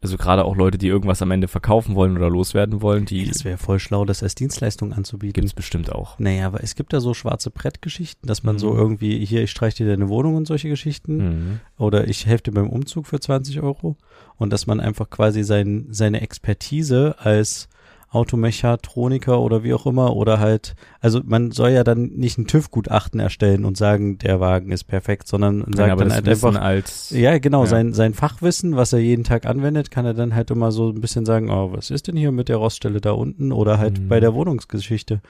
also 0.02 0.16
gerade 0.16 0.44
auch 0.44 0.56
Leute, 0.56 0.78
die 0.78 0.88
irgendwas 0.88 1.22
am 1.22 1.30
Ende 1.30 1.48
verkaufen 1.48 1.94
wollen 1.94 2.16
oder 2.16 2.28
loswerden 2.28 2.82
wollen, 2.82 3.04
die 3.06 3.26
Das 3.26 3.44
wäre 3.44 3.56
voll 3.58 3.78
schlau, 3.78 4.04
das 4.04 4.22
als 4.22 4.34
Dienstleistung 4.34 4.92
anzubieten. 4.92 5.34
gibt's 5.34 5.54
bestimmt 5.54 5.92
auch. 5.92 6.18
Naja, 6.18 6.46
aber 6.46 6.62
es 6.62 6.74
gibt 6.74 6.92
da 6.92 7.00
so 7.00 7.14
schwarze 7.14 7.50
Brettgeschichten, 7.50 8.26
dass 8.26 8.42
man 8.42 8.58
so 8.58 8.72
Mhm. 8.72 8.78
irgendwie, 8.78 9.24
hier, 9.24 9.42
ich 9.42 9.50
streich 9.50 9.74
dir 9.74 9.86
deine 9.86 10.08
Wohnung 10.08 10.34
und 10.34 10.46
solche 10.46 10.68
Geschichten. 10.68 11.16
Mhm. 11.16 11.60
Oder 11.78 12.08
ich 12.08 12.26
helfe 12.26 12.44
dir 12.44 12.52
beim 12.52 12.68
Umzug 12.68 13.06
für 13.06 13.20
20 13.20 13.60
Euro. 13.60 13.96
Und 14.36 14.52
dass 14.52 14.66
man 14.66 14.80
einfach 14.80 15.08
quasi 15.08 15.44
sein, 15.44 15.86
seine 15.90 16.20
Expertise 16.20 17.14
als 17.18 17.68
Automechatroniker 18.12 19.40
oder 19.40 19.64
wie 19.64 19.74
auch 19.74 19.86
immer 19.86 20.14
oder 20.16 20.38
halt, 20.38 20.74
also 21.00 21.20
man 21.24 21.50
soll 21.50 21.70
ja 21.70 21.84
dann 21.84 22.04
nicht 22.14 22.38
ein 22.38 22.46
TÜV-Gutachten 22.46 23.20
erstellen 23.20 23.64
und 23.64 23.76
sagen, 23.76 24.18
der 24.18 24.40
Wagen 24.40 24.70
ist 24.70 24.84
perfekt, 24.84 25.26
sondern 25.28 25.58
Nein, 25.60 25.72
sagt 25.74 26.00
dann 26.00 26.12
halt 26.12 26.26
Wissen 26.26 26.48
einfach, 26.56 26.62
als 26.62 27.10
ja, 27.10 27.38
genau, 27.38 27.62
Ja. 27.62 27.66
sein, 27.70 27.92
sein 27.92 28.14
Fachwissen, 28.14 28.76
was 28.76 28.92
er 28.92 28.98
jeden 29.00 29.24
Tag 29.24 29.46
anwendet, 29.46 29.90
kann 29.90 30.04
er 30.04 30.14
dann 30.14 30.34
halt 30.34 30.50
immer 30.50 30.72
so 30.72 30.90
ein 30.90 31.00
bisschen 31.00 31.24
sagen, 31.26 31.50
oh, 31.50 31.72
was 31.72 31.90
ist 31.90 32.08
denn 32.08 32.16
hier 32.16 32.32
mit 32.32 32.48
der 32.48 32.56
Roststelle 32.56 33.00
da 33.00 33.12
unten 33.12 33.52
oder 33.52 33.78
halt 33.78 33.98
Mhm. 33.98 34.08
bei 34.08 34.20
der 34.20 34.34
Wohnungsgeschichte. 34.34 35.20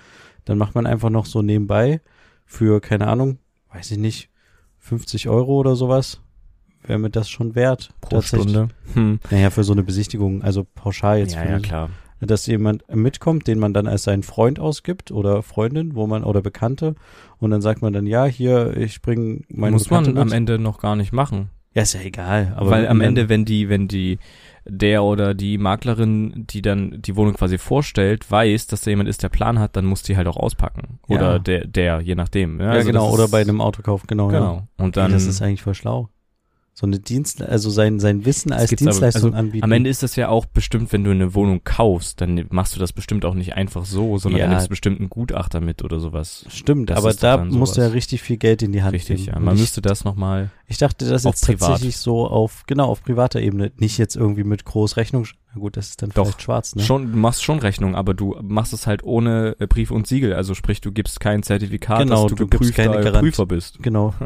Dann 0.45 0.59
macht 0.59 0.75
man 0.75 0.87
einfach 0.87 1.11
noch 1.11 1.27
so 1.27 1.41
nebenbei 1.43 2.01
für, 2.47 2.81
keine 2.81 3.07
Ahnung, 3.07 3.39
weiß 3.73 3.91
ich 3.93 3.99
nicht, 3.99 4.29
50 4.81 5.29
Euro 5.29 5.57
oder 5.59 5.77
sowas. 5.77 6.21
Wäre 6.85 6.99
mir 6.99 7.11
das 7.11 7.31
schon 7.31 7.55
wert. 7.55 7.91
pro. 8.01 8.21
Stunde. 8.23 8.69
Hm. 8.95 9.21
Naja, 9.31 9.51
für 9.51 9.63
so 9.63 9.73
eine 9.73 9.85
Besichtigung, 9.85 10.43
also 10.43 10.67
pauschal 10.75 11.21
jetzt. 11.21 11.35
Ja, 11.37 11.45
ja, 11.45 11.59
klar. 11.61 11.91
Dass 12.25 12.47
jemand 12.47 12.85
mitkommt, 12.95 13.49
den 13.49 13.59
man 13.59 13.75
dann 13.75 13.87
als 13.89 14.05
seinen 14.05 14.23
Freund 14.23 14.61
ausgibt 14.61 15.11
oder 15.11 15.43
Freundin, 15.43 15.95
wo 15.97 16.07
man, 16.07 16.23
oder 16.23 16.41
Bekannte. 16.41 16.95
Und 17.39 17.51
dann 17.51 17.61
sagt 17.61 17.83
man 17.83 17.93
dann, 17.93 18.07
ja, 18.07 18.25
hier, 18.27 18.77
ich 18.77 19.03
bringe 19.03 19.41
meine 19.49 19.73
Muss 19.73 19.91
man 19.91 20.05
Bekannte 20.05 20.21
am 20.21 20.29
mit. 20.29 20.37
Ende 20.37 20.59
noch 20.59 20.79
gar 20.79 20.95
nicht 20.95 21.13
machen. 21.13 21.51
Ja, 21.75 21.83
ist 21.83 21.95
ja 21.95 22.01
egal. 22.03 22.53
Aber 22.57 22.71
Weil 22.71 22.87
am 22.87 23.01
Ende, 23.01 23.29
wenn 23.29 23.45
die, 23.45 23.69
wenn 23.71 23.89
die, 23.89 24.19
der 24.67 25.03
oder 25.03 25.33
die 25.35 25.57
Maklerin, 25.57 26.45
die 26.47 26.61
dann 26.61 27.01
die 27.01 27.17
Wohnung 27.17 27.35
quasi 27.35 27.57
vorstellt, 27.59 28.31
weiß, 28.31 28.67
dass 28.67 28.83
da 28.83 28.91
jemand 28.91 29.09
ist, 29.09 29.23
der 29.23 29.31
Plan 29.31 29.59
hat, 29.59 29.75
dann 29.75 29.87
muss 29.87 30.03
die 30.03 30.17
halt 30.17 30.29
auch 30.29 30.37
auspacken. 30.37 31.01
Ja. 31.09 31.17
Oder 31.17 31.39
der, 31.39 31.67
der, 31.67 32.01
je 32.03 32.15
nachdem. 32.15 32.61
Ja, 32.61 32.71
Also 32.73 32.87
genau, 32.87 33.11
oder 33.11 33.29
bei 33.29 33.41
einem 33.41 33.61
Autokauf, 33.63 34.07
genau. 34.07 34.31
Ja. 34.31 34.39
Genau. 34.39 34.69
Und 34.77 34.97
dann, 34.99 35.13
das 35.13 35.27
ist 35.27 35.41
eigentlich 35.41 35.63
voll 35.63 35.75
schlau. 35.75 36.11
So 36.75 36.87
eine 36.87 36.99
Dienst, 36.99 37.43
also 37.43 37.69
sein, 37.69 38.01
sein 38.01 38.25
Wissen 38.25 38.51
als 38.51 38.71
gibt's 38.71 38.83
aber- 38.83 38.91
Dienstleistung 38.93 39.35
also 39.35 39.39
anbieten. 39.39 39.63
am 39.63 39.73
Ende 39.73 39.91
ist 39.91 40.03
das 40.03 40.17
ja 40.17 40.31
auch 40.31 40.47
bestimmt, 40.47 40.91
wenn 40.95 41.05
du 41.05 41.11
eine 41.11 41.35
Wohnung 41.35 41.61
kaufst, 41.65 42.23
dann 42.23 42.47
machst 42.49 42.75
du 42.75 42.81
das 42.81 42.95
bestimmt 42.95 43.27
auch 43.27 43.35
nicht 43.35 43.53
einfach 43.55 43.85
so, 43.85 44.17
sondern 44.17 44.41
Ja. 44.41 44.49
nimmst 44.49 44.71
bestimmt 44.71 44.99
einen 44.99 45.11
Gutachter 45.11 45.61
mit 45.61 45.85
oder 45.85 46.01
sowas. 46.01 46.47
Stimmt, 46.49 46.89
das 46.89 46.97
aber 46.97 47.11
ist 47.11 47.23
da 47.23 47.45
musst 47.45 47.77
du 47.77 47.83
ja 47.83 47.89
richtig 47.89 48.23
viel 48.23 48.39
Geld 48.39 48.63
in 48.63 48.73
die 48.73 48.83
Hand 48.83 48.95
Richtig, 48.95 49.19
nehmen. 49.19 49.29
ja. 49.29 49.37
Und 49.37 49.45
Man 49.45 49.55
ich, 49.57 49.61
müsste 49.61 49.83
das 49.83 50.05
nochmal, 50.05 50.49
ich 50.67 50.79
dachte, 50.79 51.07
das 51.07 51.25
jetzt 51.25 51.45
privat. 51.45 51.61
tatsächlich 51.69 51.99
so 51.99 52.27
auf, 52.27 52.65
genau, 52.67 52.87
auf 52.87 53.03
privater 53.03 53.43
Ebene. 53.43 53.71
Nicht 53.77 53.99
jetzt 53.99 54.17
irgendwie 54.17 54.45
mit 54.45 54.65
Großrechnung. 54.65 55.27
Na 55.55 55.61
gut, 55.61 55.77
das 55.77 55.91
ist 55.91 56.01
dann 56.01 56.09
Doch, 56.15 56.25
vielleicht 56.25 56.41
schwarz, 56.43 56.75
ne? 56.75 56.83
schon, 56.83 57.13
du 57.13 57.19
machst 57.19 57.45
schon 57.45 57.59
Rechnung, 57.59 57.95
aber 57.95 58.15
du 58.15 58.35
machst 58.41 58.73
es 58.73 58.87
halt 58.87 59.05
ohne 59.05 59.57
äh, 59.59 59.67
Brief 59.67 59.91
und 59.91 60.07
Siegel. 60.07 60.33
Also 60.33 60.55
sprich, 60.55 60.81
du 60.81 60.91
gibst 60.91 61.21
kein 61.21 61.43
Zertifikat, 61.43 61.99
Genau, 61.99 62.23
dass 62.23 62.31
du, 62.31 62.37
du 62.37 62.47
gibst 62.47 62.75
geprüfter. 62.75 63.21
Prüfer 63.21 63.45
bist. 63.45 63.83
Genau. 63.83 64.15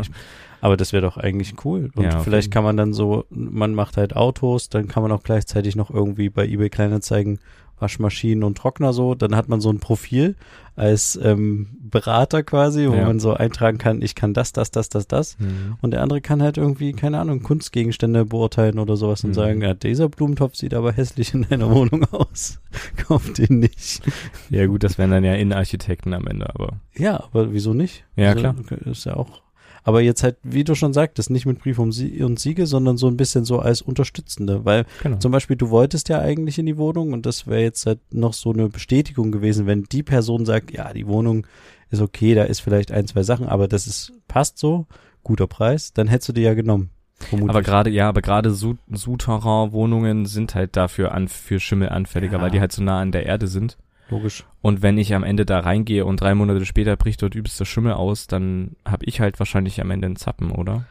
Aber 0.60 0.76
das 0.76 0.92
wäre 0.92 1.02
doch 1.02 1.16
eigentlich 1.16 1.54
cool. 1.64 1.90
Und 1.94 2.04
Ja, 2.04 2.20
vielleicht 2.20 2.50
kann 2.50 2.64
man 2.64 2.76
dann 2.76 2.92
so, 2.92 3.24
man 3.30 3.74
macht 3.74 3.96
halt 3.96 4.16
Autos, 4.16 4.68
dann 4.68 4.88
kann 4.88 5.02
man 5.02 5.12
auch 5.12 5.22
gleichzeitig 5.22 5.76
noch 5.76 5.90
irgendwie 5.90 6.28
bei 6.30 6.46
eBay 6.46 6.70
Kleinanzeigen 6.70 7.38
Waschmaschinen 7.78 8.42
und 8.42 8.56
Trockner 8.56 8.94
so. 8.94 9.14
Dann 9.14 9.36
hat 9.36 9.50
man 9.50 9.60
so 9.60 9.68
ein 9.68 9.80
Profil 9.80 10.34
als 10.76 11.14
ähm, 11.22 11.76
Berater 11.78 12.42
quasi, 12.42 12.88
wo 12.88 12.94
Ja. 12.94 13.04
man 13.04 13.20
so 13.20 13.34
eintragen 13.34 13.76
kann, 13.76 14.00
ich 14.00 14.14
kann 14.14 14.32
das, 14.32 14.52
das, 14.54 14.70
das, 14.70 14.88
das, 14.88 15.06
das. 15.06 15.38
Mhm. 15.38 15.76
Und 15.82 15.90
der 15.90 16.02
andere 16.02 16.22
kann 16.22 16.40
halt 16.42 16.56
irgendwie, 16.56 16.94
keine 16.94 17.18
Ahnung, 17.20 17.42
Kunstgegenstände 17.42 18.24
beurteilen 18.24 18.78
oder 18.78 18.96
sowas 18.96 19.24
und 19.24 19.30
Mhm. 19.30 19.34
sagen, 19.34 19.60
ja, 19.62 19.74
dieser 19.74 20.08
Blumentopf 20.08 20.54
sieht 20.56 20.72
aber 20.72 20.90
hässlich 20.92 21.34
in 21.34 21.46
deiner 21.50 21.70
Wohnung 21.70 22.04
aus. 22.12 22.60
Kauf 22.96 23.30
den 23.34 23.58
nicht. 23.58 24.00
Ja 24.48 24.64
gut, 24.66 24.82
das 24.82 24.96
wären 24.96 25.10
dann 25.10 25.24
ja 25.24 25.34
Innenarchitekten 25.34 26.14
am 26.14 26.26
Ende, 26.26 26.48
aber 26.54 26.78
Ja, 26.96 27.16
aber 27.24 27.52
wieso 27.52 27.74
nicht? 27.74 28.04
Ja, 28.16 28.28
Also, 28.30 28.40
klar. 28.40 28.54
Ist 28.86 29.04
ja 29.04 29.16
auch. 29.16 29.42
Aber 29.86 30.00
jetzt 30.02 30.24
halt, 30.24 30.36
wie 30.42 30.64
du 30.64 30.74
schon 30.74 30.92
sagtest, 30.92 31.30
nicht 31.30 31.46
mit 31.46 31.60
Brief 31.60 31.78
um 31.78 31.92
Sie 31.92 32.22
und 32.24 32.40
Siege, 32.40 32.66
sondern 32.66 32.96
so 32.96 33.06
ein 33.06 33.16
bisschen 33.16 33.44
so 33.44 33.60
als 33.60 33.82
Unterstützende. 33.82 34.64
Weil 34.64 34.84
genau. 35.02 35.18
zum 35.18 35.30
Beispiel, 35.30 35.56
du 35.56 35.70
wolltest 35.70 36.08
ja 36.08 36.18
eigentlich 36.18 36.58
in 36.58 36.66
die 36.66 36.76
Wohnung 36.76 37.12
und 37.12 37.24
das 37.24 37.46
wäre 37.46 37.62
jetzt 37.62 37.86
halt 37.86 38.00
noch 38.12 38.32
so 38.32 38.52
eine 38.52 38.68
Bestätigung 38.68 39.30
gewesen, 39.30 39.66
wenn 39.66 39.84
die 39.84 40.02
Person 40.02 40.44
sagt, 40.44 40.72
ja, 40.72 40.92
die 40.92 41.06
Wohnung 41.06 41.46
ist 41.90 42.00
okay, 42.02 42.34
da 42.34 42.42
ist 42.42 42.60
vielleicht 42.60 42.90
ein, 42.90 43.06
zwei 43.06 43.22
Sachen, 43.22 43.46
aber 43.46 43.68
das 43.68 43.86
ist, 43.86 44.12
passt 44.26 44.58
so, 44.58 44.86
guter 45.22 45.46
Preis, 45.46 45.92
dann 45.92 46.08
hättest 46.08 46.30
du 46.30 46.32
die 46.32 46.42
ja 46.42 46.54
genommen. 46.54 46.90
Vermutlich. 47.18 47.50
Aber 47.50 47.62
gerade, 47.62 47.88
ja, 47.90 48.08
aber 48.08 48.22
gerade 48.22 48.50
Sou- 48.50 48.76
Souterrain-Wohnungen 48.90 50.26
sind 50.26 50.54
halt 50.54 50.76
dafür 50.76 51.12
an, 51.12 51.28
für 51.28 51.60
Schimmel 51.60 51.88
anfälliger, 51.90 52.38
Ja. 52.38 52.42
weil 52.42 52.50
die 52.50 52.60
halt 52.60 52.72
so 52.72 52.82
nah 52.82 53.00
an 53.00 53.12
der 53.12 53.26
Erde 53.26 53.46
sind. 53.46 53.76
Logisch. 54.10 54.44
Und 54.62 54.82
wenn 54.82 54.98
ich 54.98 55.14
am 55.14 55.24
Ende 55.24 55.44
da 55.44 55.60
reingehe 55.60 56.04
und 56.04 56.20
drei 56.20 56.34
Monate 56.34 56.64
später 56.64 56.96
bricht 56.96 57.22
dort 57.22 57.34
übelster 57.34 57.64
Schimmel 57.64 57.94
aus, 57.94 58.26
dann 58.26 58.76
habe 58.84 59.04
ich 59.04 59.20
halt 59.20 59.38
wahrscheinlich 59.38 59.80
am 59.80 59.90
Ende 59.90 60.06
einen 60.06 60.16
Zappen, 60.16 60.50
oder? 60.52 60.84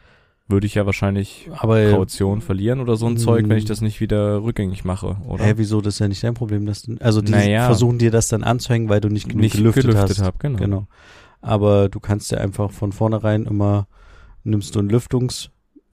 würde 0.48 0.66
ich 0.66 0.74
ja 0.74 0.86
wahrscheinlich 0.86 1.50
Aber 1.56 1.80
äh, 1.80 1.90
Kaution 1.90 2.40
verlieren 2.40 2.80
oder 2.80 2.96
so 2.96 3.06
ein 3.06 3.16
Zeug, 3.16 3.48
wenn 3.48 3.58
ich 3.58 3.64
das 3.64 3.80
nicht 3.80 4.00
wieder 4.00 4.42
rückgängig 4.42 4.84
mache, 4.84 5.16
oder? 5.26 5.44
hä, 5.44 5.54
wieso, 5.56 5.80
das 5.80 5.94
ist 5.94 5.98
ja 5.98 6.08
nicht 6.08 6.22
dein 6.22 6.34
Problem, 6.34 6.66
dass 6.66 6.82
du, 6.82 6.96
also 7.00 7.20
die 7.20 7.32
Naja. 7.32 7.66
versuchen 7.66 7.98
dir 7.98 8.10
das 8.10 8.28
dann 8.28 8.44
anzuhängen, 8.44 8.88
weil 8.88 9.00
du 9.00 9.08
nicht 9.08 9.28
genug 9.28 9.42
nicht 9.42 9.56
gelüftet, 9.56 9.86
gelüftet 9.86 10.10
hast. 10.10 10.22
habe, 10.22 10.38
genau. 10.38 10.58
Genau. 10.58 10.86
Aber 11.40 11.88
du 11.88 12.00
kannst 12.00 12.30
ja 12.30 12.38
einfach 12.38 12.70
von 12.70 12.92
vornherein 12.92 13.44
immer, 13.44 13.88
nimmst 14.44 14.74
du 14.74 14.78
einen 14.78 14.90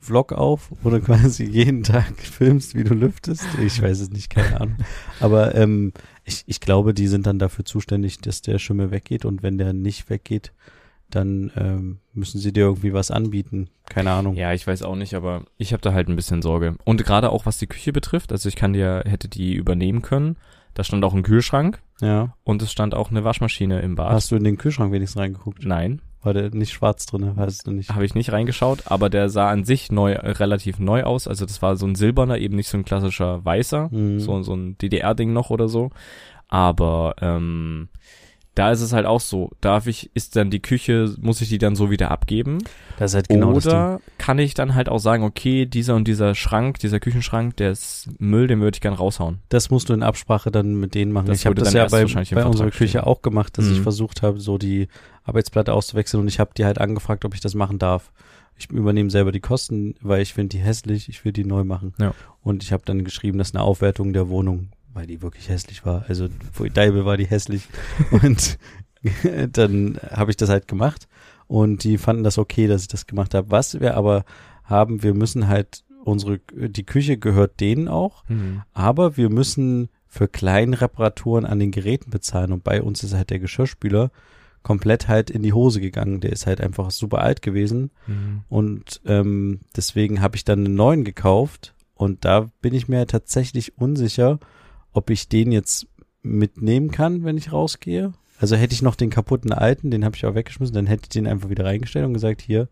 Lüftungsvlog 0.04 0.34
auf, 0.34 0.72
wo 0.82 0.90
du 0.90 1.00
quasi 1.02 1.46
jeden 1.46 1.84
Tag 1.84 2.14
filmst, 2.20 2.76
wie 2.76 2.84
du 2.84 2.94
lüftest. 2.94 3.46
Ich 3.64 3.82
weiß 3.82 4.00
es 4.02 4.10
nicht, 4.12 4.30
keine 4.30 4.60
Ahnung. 4.60 4.76
Aber 5.20 5.56
ähm, 5.56 5.94
ich, 6.26 6.44
ich 6.46 6.60
glaube, 6.60 6.94
die 6.94 7.08
sind 7.08 7.26
dann 7.26 7.40
dafür 7.40 7.66
zuständig, 7.66 8.20
dass 8.20 8.42
der 8.42 8.60
Schimmel 8.60 8.92
weggeht 8.92 9.26
und 9.26 9.44
wenn 9.44 9.58
der 9.58 9.74
nicht 9.74 10.10
weggeht, 10.10 10.52
dann 11.10 11.52
ähm, 11.56 12.00
müssen 12.14 12.40
sie 12.40 12.52
dir 12.52 12.62
irgendwie 12.66 12.94
was 12.94 13.12
anbieten. 13.12 13.70
Keine 13.88 14.12
Ahnung. 14.12 14.36
Ja, 14.36 14.54
ich 14.54 14.66
weiß 14.66 14.82
auch 14.82 14.96
nicht, 14.96 15.14
aber 15.14 15.46
ich 15.58 15.72
habe 15.74 15.82
da 15.82 15.94
halt 15.94 16.10
ein 16.10 16.16
bisschen 16.16 16.42
Sorge. 16.42 16.76
Und 16.86 17.04
gerade 17.06 17.30
auch 17.30 17.46
was 17.46 17.58
die 17.60 17.68
Küche 17.68 17.94
betrifft, 17.94 18.32
also 18.32 18.50
ich 18.50 18.56
kann 18.56 18.74
dir, 18.74 19.04
hätte 19.06 19.28
die 19.30 19.54
übernehmen 19.54 20.02
können. 20.02 20.38
Da 20.74 20.84
stand 20.84 21.06
auch 21.06 21.14
ein 21.14 21.22
Kühlschrank 21.22 21.80
Ja. 22.02 22.36
und 22.44 22.64
es 22.64 22.72
stand 22.72 22.96
auch 22.96 23.12
eine 23.12 23.24
Waschmaschine 23.24 23.82
im 23.82 23.94
Bad. 23.96 24.12
Hast 24.12 24.32
du 24.32 24.36
in 24.36 24.44
den 24.44 24.58
Kühlschrank 24.58 24.92
wenigstens 24.92 25.22
reingeguckt? 25.22 25.64
Nein, 25.66 26.02
War 26.24 26.34
der 26.34 26.50
nicht 26.52 26.72
schwarz 26.72 27.06
drin? 27.06 27.36
Weißt 27.36 27.68
du 27.68 27.72
nicht? 27.72 27.90
habe 27.94 28.06
ich 28.06 28.16
nicht 28.16 28.32
reingeschaut, 28.32 28.84
aber 28.86 29.10
der 29.10 29.30
sah 29.30 29.50
an 29.50 29.64
sich 29.66 29.92
neu, 29.92 30.14
relativ 30.14 30.80
neu 30.80 31.04
aus. 31.04 31.28
Also 31.28 31.46
das 31.46 31.62
war 31.62 31.76
so 31.76 31.86
ein 31.86 31.96
silberner, 31.96 32.38
eben 32.38 32.56
nicht 32.56 32.70
so 32.70 32.78
ein 32.78 32.86
klassischer 32.86 33.44
weißer, 33.44 33.90
Mhm. 33.92 34.20
so, 34.20 34.42
so 34.42 34.54
ein 34.56 34.78
DDR-Ding 34.78 35.34
noch 35.34 35.50
oder 35.50 35.68
so. 35.68 35.90
Aber 36.48 37.16
ähm, 37.22 37.90
da 38.56 38.72
ist 38.72 38.82
es 38.82 38.94
halt 38.94 39.06
auch 39.08 39.20
so, 39.20 39.52
darf 39.62 39.88
ich, 39.88 40.12
ist 40.14 40.36
dann 40.36 40.52
die 40.52 40.62
Küche, 40.62 41.14
muss 41.20 41.42
ich 41.42 41.50
die 41.50 41.58
dann 41.58 41.76
so 41.76 41.90
wieder 41.90 42.12
abgeben? 42.12 42.60
Das 42.98 43.12
ist 43.12 43.16
halt 43.16 43.30
genau 43.30 43.52
das 43.54 43.64
Ding. 43.64 43.74
Oder 43.74 44.00
kann 44.20 44.38
ich 44.38 44.54
dann 44.54 44.76
halt 44.76 44.90
auch 44.90 45.00
sagen, 45.00 45.24
okay, 45.24 45.66
dieser 45.66 45.96
und 45.96 46.08
dieser 46.08 46.36
Schrank, 46.36 46.78
dieser 46.80 47.00
Küchenschrank, 47.00 47.58
der 47.58 47.72
ist 47.72 48.10
Müll, 48.20 48.46
den 48.48 48.62
würde 48.62 48.76
ich 48.76 48.82
gern 48.82 48.94
raushauen. 48.94 49.40
Das 49.50 49.72
musst 49.72 49.90
du 49.90 49.94
in 49.94 50.04
Absprache 50.04 50.52
dann 50.52 50.76
mit 50.76 50.94
denen 50.94 51.12
machen. 51.12 51.26
Das 51.28 51.40
ich 51.40 51.46
habe 51.48 51.56
das 51.56 51.74
ja 51.74 51.88
bei, 51.88 52.06
bei 52.06 52.46
unserer 52.46 52.70
Küche 52.70 53.00
stehen. 53.00 53.02
auch 53.02 53.22
gemacht, 53.24 53.58
dass 53.58 53.68
ich 53.68 53.80
Mhm. 53.80 53.84
versucht 53.84 54.22
habe, 54.22 54.40
so 54.40 54.58
die 54.60 54.88
Arbeitsplatte 55.24 55.74
auszuwechseln 55.74 56.22
und 56.22 56.28
ich 56.28 56.40
habe 56.40 56.52
die 56.56 56.66
halt 56.66 56.80
angefragt, 56.80 57.26
ob 57.26 57.34
ich 57.34 57.42
das 57.42 57.56
machen 57.56 57.80
darf. 57.80 58.12
Ich 58.56 58.70
übernehme 58.70 59.10
selber 59.10 59.32
die 59.32 59.40
Kosten, 59.40 59.96
weil 60.02 60.22
ich 60.22 60.34
finde 60.36 60.50
die 60.50 60.60
hässlich, 60.64 61.10
ich 61.10 61.26
will 61.26 61.32
die 61.32 61.44
neu 61.44 61.64
machen. 61.64 61.94
Ja. 62.00 62.14
Und 62.44 62.62
ich 62.62 62.72
habe 62.72 62.84
dann 62.86 63.04
geschrieben, 63.04 63.40
das 63.40 63.48
ist 63.50 63.56
eine 63.56 63.64
Aufwertung 63.64 64.14
der 64.14 64.30
Wohnung, 64.30 64.70
weil 64.94 65.08
die 65.08 65.22
wirklich 65.22 65.50
hässlich 65.50 65.86
war. 65.86 66.06
Also 66.08 66.28
vor 66.52 66.70
Deibel 66.70 67.06
war 67.06 67.18
die 67.18 67.26
hässlich. 67.28 67.68
und 68.12 68.58
dann 69.52 70.00
habe 70.12 70.32
ich 70.32 70.38
das 70.38 70.50
halt 70.50 70.68
gemacht 70.68 71.08
und 71.48 71.84
die 71.84 71.98
fanden 71.98 72.24
das 72.24 72.38
okay, 72.38 72.68
dass 72.68 72.84
ich 72.84 72.88
das 72.88 73.06
gemacht 73.08 73.34
habe. 73.34 73.52
Was 73.52 73.80
wir 73.80 73.96
aber 73.98 74.24
haben, 74.64 75.04
wir 75.04 75.14
müssen 75.14 75.48
halt 75.48 75.84
unsere 76.06 76.40
die 76.54 76.86
Küche 76.86 77.18
gehört 77.18 77.60
denen 77.62 77.88
auch 77.88 78.24
aber 78.74 79.16
wir 79.18 79.30
müssen 79.30 79.90
für 80.08 80.28
kleine 80.28 80.80
Reparaturen 80.82 81.46
an 81.46 81.60
den 81.60 81.72
Geräten 81.72 82.12
bezahlen 82.12 82.52
und 82.52 82.64
bei 82.64 82.82
uns 82.82 83.04
ist 83.04 83.14
halt 83.14 83.30
der 83.30 83.40
Geschirrspüler 83.40 84.12
komplett 84.64 85.08
halt 85.10 85.30
in 85.30 85.44
die 85.44 85.54
Hose 85.54 85.82
gegangen. 85.82 86.22
Der 86.22 86.32
ist 86.32 86.46
halt 86.46 86.62
einfach 86.62 86.92
super 86.92 87.20
alt 87.20 87.42
gewesen 87.42 87.90
Mhm. 88.08 88.44
und 88.48 89.02
ähm, 89.06 89.60
deswegen 89.76 90.22
habe 90.22 90.36
ich 90.38 90.46
dann 90.46 90.66
einen 90.66 90.76
neuen 90.76 91.04
gekauft 91.04 91.74
und 91.96 92.24
da 92.26 92.50
bin 92.62 92.74
ich 92.74 92.88
mir 92.88 93.06
tatsächlich 93.08 93.78
unsicher, 93.78 94.40
ob 94.94 95.10
ich 95.10 95.28
den 95.30 95.52
jetzt 95.52 95.88
mitnehmen 96.22 96.92
kann, 96.92 97.24
wenn 97.24 97.38
ich 97.38 97.52
rausgehe. 97.52 98.14
Also 98.40 98.56
hätte 98.56 98.74
ich 98.74 98.82
noch 98.82 98.96
den 98.96 99.10
kaputten 99.10 99.54
alten, 99.54 99.92
den 99.92 100.04
habe 100.06 100.16
ich 100.16 100.26
auch 100.26 100.36
weggeschmissen, 100.36 100.74
dann 100.76 100.88
hätte 100.88 101.04
ich 101.04 101.10
den 101.10 101.28
einfach 101.28 101.50
wieder 101.50 101.66
reingestellt 101.66 102.06
und 102.06 102.14
gesagt, 102.14 102.42
hier, 102.42 102.68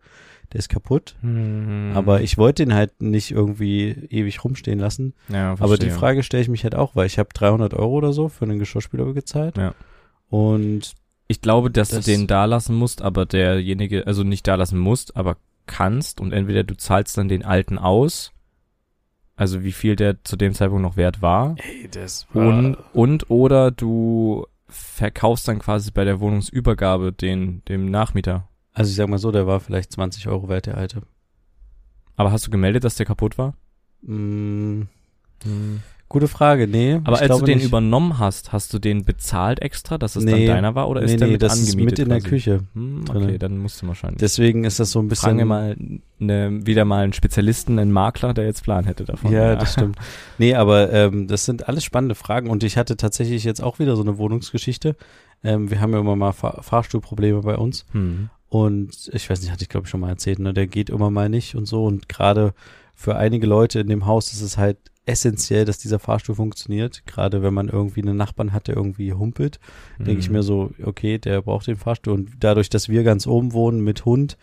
der 0.52 0.58
ist 0.58 0.68
kaputt. 0.68 1.16
Mhm. 1.22 1.92
Aber 1.94 2.20
ich 2.20 2.36
wollte 2.36 2.64
den 2.64 2.74
halt 2.74 3.00
nicht 3.00 3.30
irgendwie 3.30 3.90
ewig 4.10 4.44
rumstehen 4.44 4.78
lassen. 4.78 5.14
ja, 5.28 5.52
Aber 5.58 5.78
die. 5.78 5.90
Frage 5.90 6.22
stelle 6.22 6.42
ich 6.42 6.48
mich 6.48 6.64
halt 6.64 6.74
auch, 6.74 6.94
weil 6.94 7.06
ich 7.06 7.18
habe 7.18 7.30
300 7.32 7.72
Euro 7.74 7.92
oder 7.92 8.12
so 8.12 8.28
für 8.28 8.44
einen 8.44 8.58
Geschirrspüler 8.58 9.12
gezahlt. 9.14 9.56
Ja. 9.56 9.74
Und 10.28 10.92
Ich 11.28 11.40
glaube, 11.40 11.70
dass 11.70 11.88
Das- 11.90 12.04
du 12.04 12.10
den 12.10 12.26
da 12.26 12.44
lassen 12.44 12.74
musst, 12.74 13.00
aber 13.00 13.24
derjenige, 13.24 14.06
also 14.06 14.22
nicht 14.24 14.46
da 14.46 14.56
lassen 14.56 14.78
musst, 14.78 15.16
aber 15.16 15.38
kannst 15.66 16.20
und 16.20 16.32
entweder 16.32 16.64
du 16.64 16.76
zahlst 16.76 17.16
dann 17.16 17.28
den 17.28 17.44
alten 17.44 17.78
aus, 17.78 18.31
also 19.36 19.62
wie 19.62 19.72
viel 19.72 19.96
der 19.96 20.22
zu 20.24 20.36
dem 20.36 20.54
Zeitpunkt 20.54 20.82
noch 20.82 20.96
wert 20.96 21.22
war, 21.22 21.56
ey, 21.58 21.88
das 21.90 22.26
und, 22.34 22.76
und 22.92 23.30
oder 23.30 23.70
du 23.70 24.46
verkaufst 24.68 25.48
dann 25.48 25.58
quasi 25.58 25.90
bei 25.90 26.04
der 26.04 26.20
Wohnungsübergabe 26.20 27.12
den, 27.12 27.62
dem 27.66 27.90
Nachmieter. 27.90 28.48
Also 28.72 28.90
ich 28.90 28.96
sag 28.96 29.08
mal 29.08 29.18
so, 29.18 29.30
der 29.30 29.46
war 29.46 29.60
vielleicht 29.60 29.92
20 29.92 30.28
Euro 30.28 30.48
wert, 30.48 30.66
der 30.66 30.78
alte. 30.78 31.02
Aber 32.16 32.32
hast 32.32 32.46
du 32.46 32.50
gemeldet, 32.50 32.84
dass 32.84 32.94
der 32.94 33.06
kaputt 33.06 33.36
war? 33.38 33.54
Mm, 34.02 34.82
gute 36.12 36.28
Frage, 36.28 36.68
nee. 36.68 37.00
Aber 37.04 37.18
als 37.20 37.38
du 37.38 37.44
den 37.44 37.58
nicht. 37.58 37.66
übernommen 37.66 38.18
hast, 38.18 38.52
hast 38.52 38.72
du 38.72 38.78
den 38.78 39.04
bezahlt 39.04 39.60
extra, 39.60 39.98
dass 39.98 40.14
es 40.14 40.24
Nee. 40.24 40.46
dann 40.46 40.56
deiner 40.56 40.74
war 40.74 40.88
oder 40.88 41.00
nee, 41.00 41.06
ist 41.06 41.18
der 41.20 41.26
nee, 41.26 41.32
mit 41.32 41.42
das 41.42 41.58
ist 41.58 41.70
angemietet 41.70 41.98
mit 41.98 41.98
in 42.00 42.08
der 42.10 42.18
quasi? 42.18 42.28
Küche. 42.28 42.60
Hm, 42.74 43.04
okay, 43.08 43.38
dann 43.38 43.58
musst 43.58 43.82
du 43.82 43.88
wahrscheinlich. 43.88 44.20
Deswegen 44.20 44.64
ist 44.64 44.78
das 44.78 44.90
so 44.90 45.00
ein 45.00 45.08
bisschen. 45.08 45.24
Fragen 45.26 45.38
wir 45.38 45.44
mal 45.46 45.76
ne, 46.18 46.60
wieder 46.64 46.84
mal 46.84 47.04
einen 47.04 47.12
Spezialisten, 47.12 47.78
einen 47.78 47.90
Makler, 47.92 48.34
der 48.34 48.44
jetzt 48.44 48.62
Plan 48.62 48.84
hätte 48.84 49.04
davon. 49.04 49.32
Ja, 49.32 49.56
das 49.56 49.72
stimmt. 49.72 49.96
Nee, 50.38 50.54
aber 50.54 50.92
ähm, 50.92 51.28
das 51.28 51.44
sind 51.44 51.68
alles 51.68 51.84
spannende 51.84 52.14
Fragen 52.14 52.50
und 52.50 52.64
ich 52.64 52.76
hatte 52.76 52.96
tatsächlich 52.96 53.44
jetzt 53.44 53.62
auch 53.62 53.78
wieder 53.78 53.96
so 53.96 54.02
eine 54.02 54.18
Wohnungsgeschichte. 54.18 54.96
Ähm, 55.44 55.70
wir 55.70 55.80
haben 55.80 55.92
ja 55.92 56.00
immer 56.00 56.16
mal 56.16 56.32
Fahr 56.32 56.62
Fahrstuhlprobleme 56.62 57.40
bei 57.40 57.56
uns 57.56 57.86
Hm. 57.92 58.28
Und 58.48 59.08
ich 59.14 59.30
weiß 59.30 59.40
nicht, 59.40 59.50
hatte 59.50 59.62
ich 59.62 59.70
glaube 59.70 59.86
ich 59.86 59.90
schon 59.90 60.00
mal 60.00 60.10
erzählt, 60.10 60.38
ne? 60.38 60.52
Der 60.52 60.66
geht 60.66 60.90
immer 60.90 61.10
mal 61.10 61.30
nicht 61.30 61.54
und 61.54 61.64
so. 61.64 61.84
Und 61.84 62.10
gerade 62.10 62.52
für 62.94 63.16
einige 63.16 63.46
Leute 63.46 63.80
in 63.80 63.88
dem 63.88 64.04
Haus 64.04 64.30
ist 64.32 64.42
es 64.42 64.58
halt 64.58 64.76
essentiell, 65.06 65.64
dass 65.64 65.78
dieser 65.78 65.98
Fahrstuhl 65.98 66.34
funktioniert. 66.36 67.02
Gerade 67.06 67.42
wenn 67.42 67.54
man 67.54 67.68
irgendwie 67.68 68.02
einen 68.02 68.16
Nachbarn 68.16 68.52
hat, 68.52 68.68
der 68.68 68.76
irgendwie 68.76 69.12
humpelt, 69.12 69.58
denke 69.98 70.20
ich 70.20 70.30
mir 70.30 70.42
so, 70.42 70.70
okay, 70.84 71.18
der 71.18 71.42
braucht 71.42 71.66
den 71.66 71.76
Fahrstuhl. 71.76 72.14
Und 72.14 72.30
dadurch, 72.40 72.70
dass 72.70 72.88
wir 72.88 73.02
ganz 73.02 73.26
oben 73.26 73.52
wohnen 73.52 73.82
mit 73.82 74.04
Hund, 74.04 74.36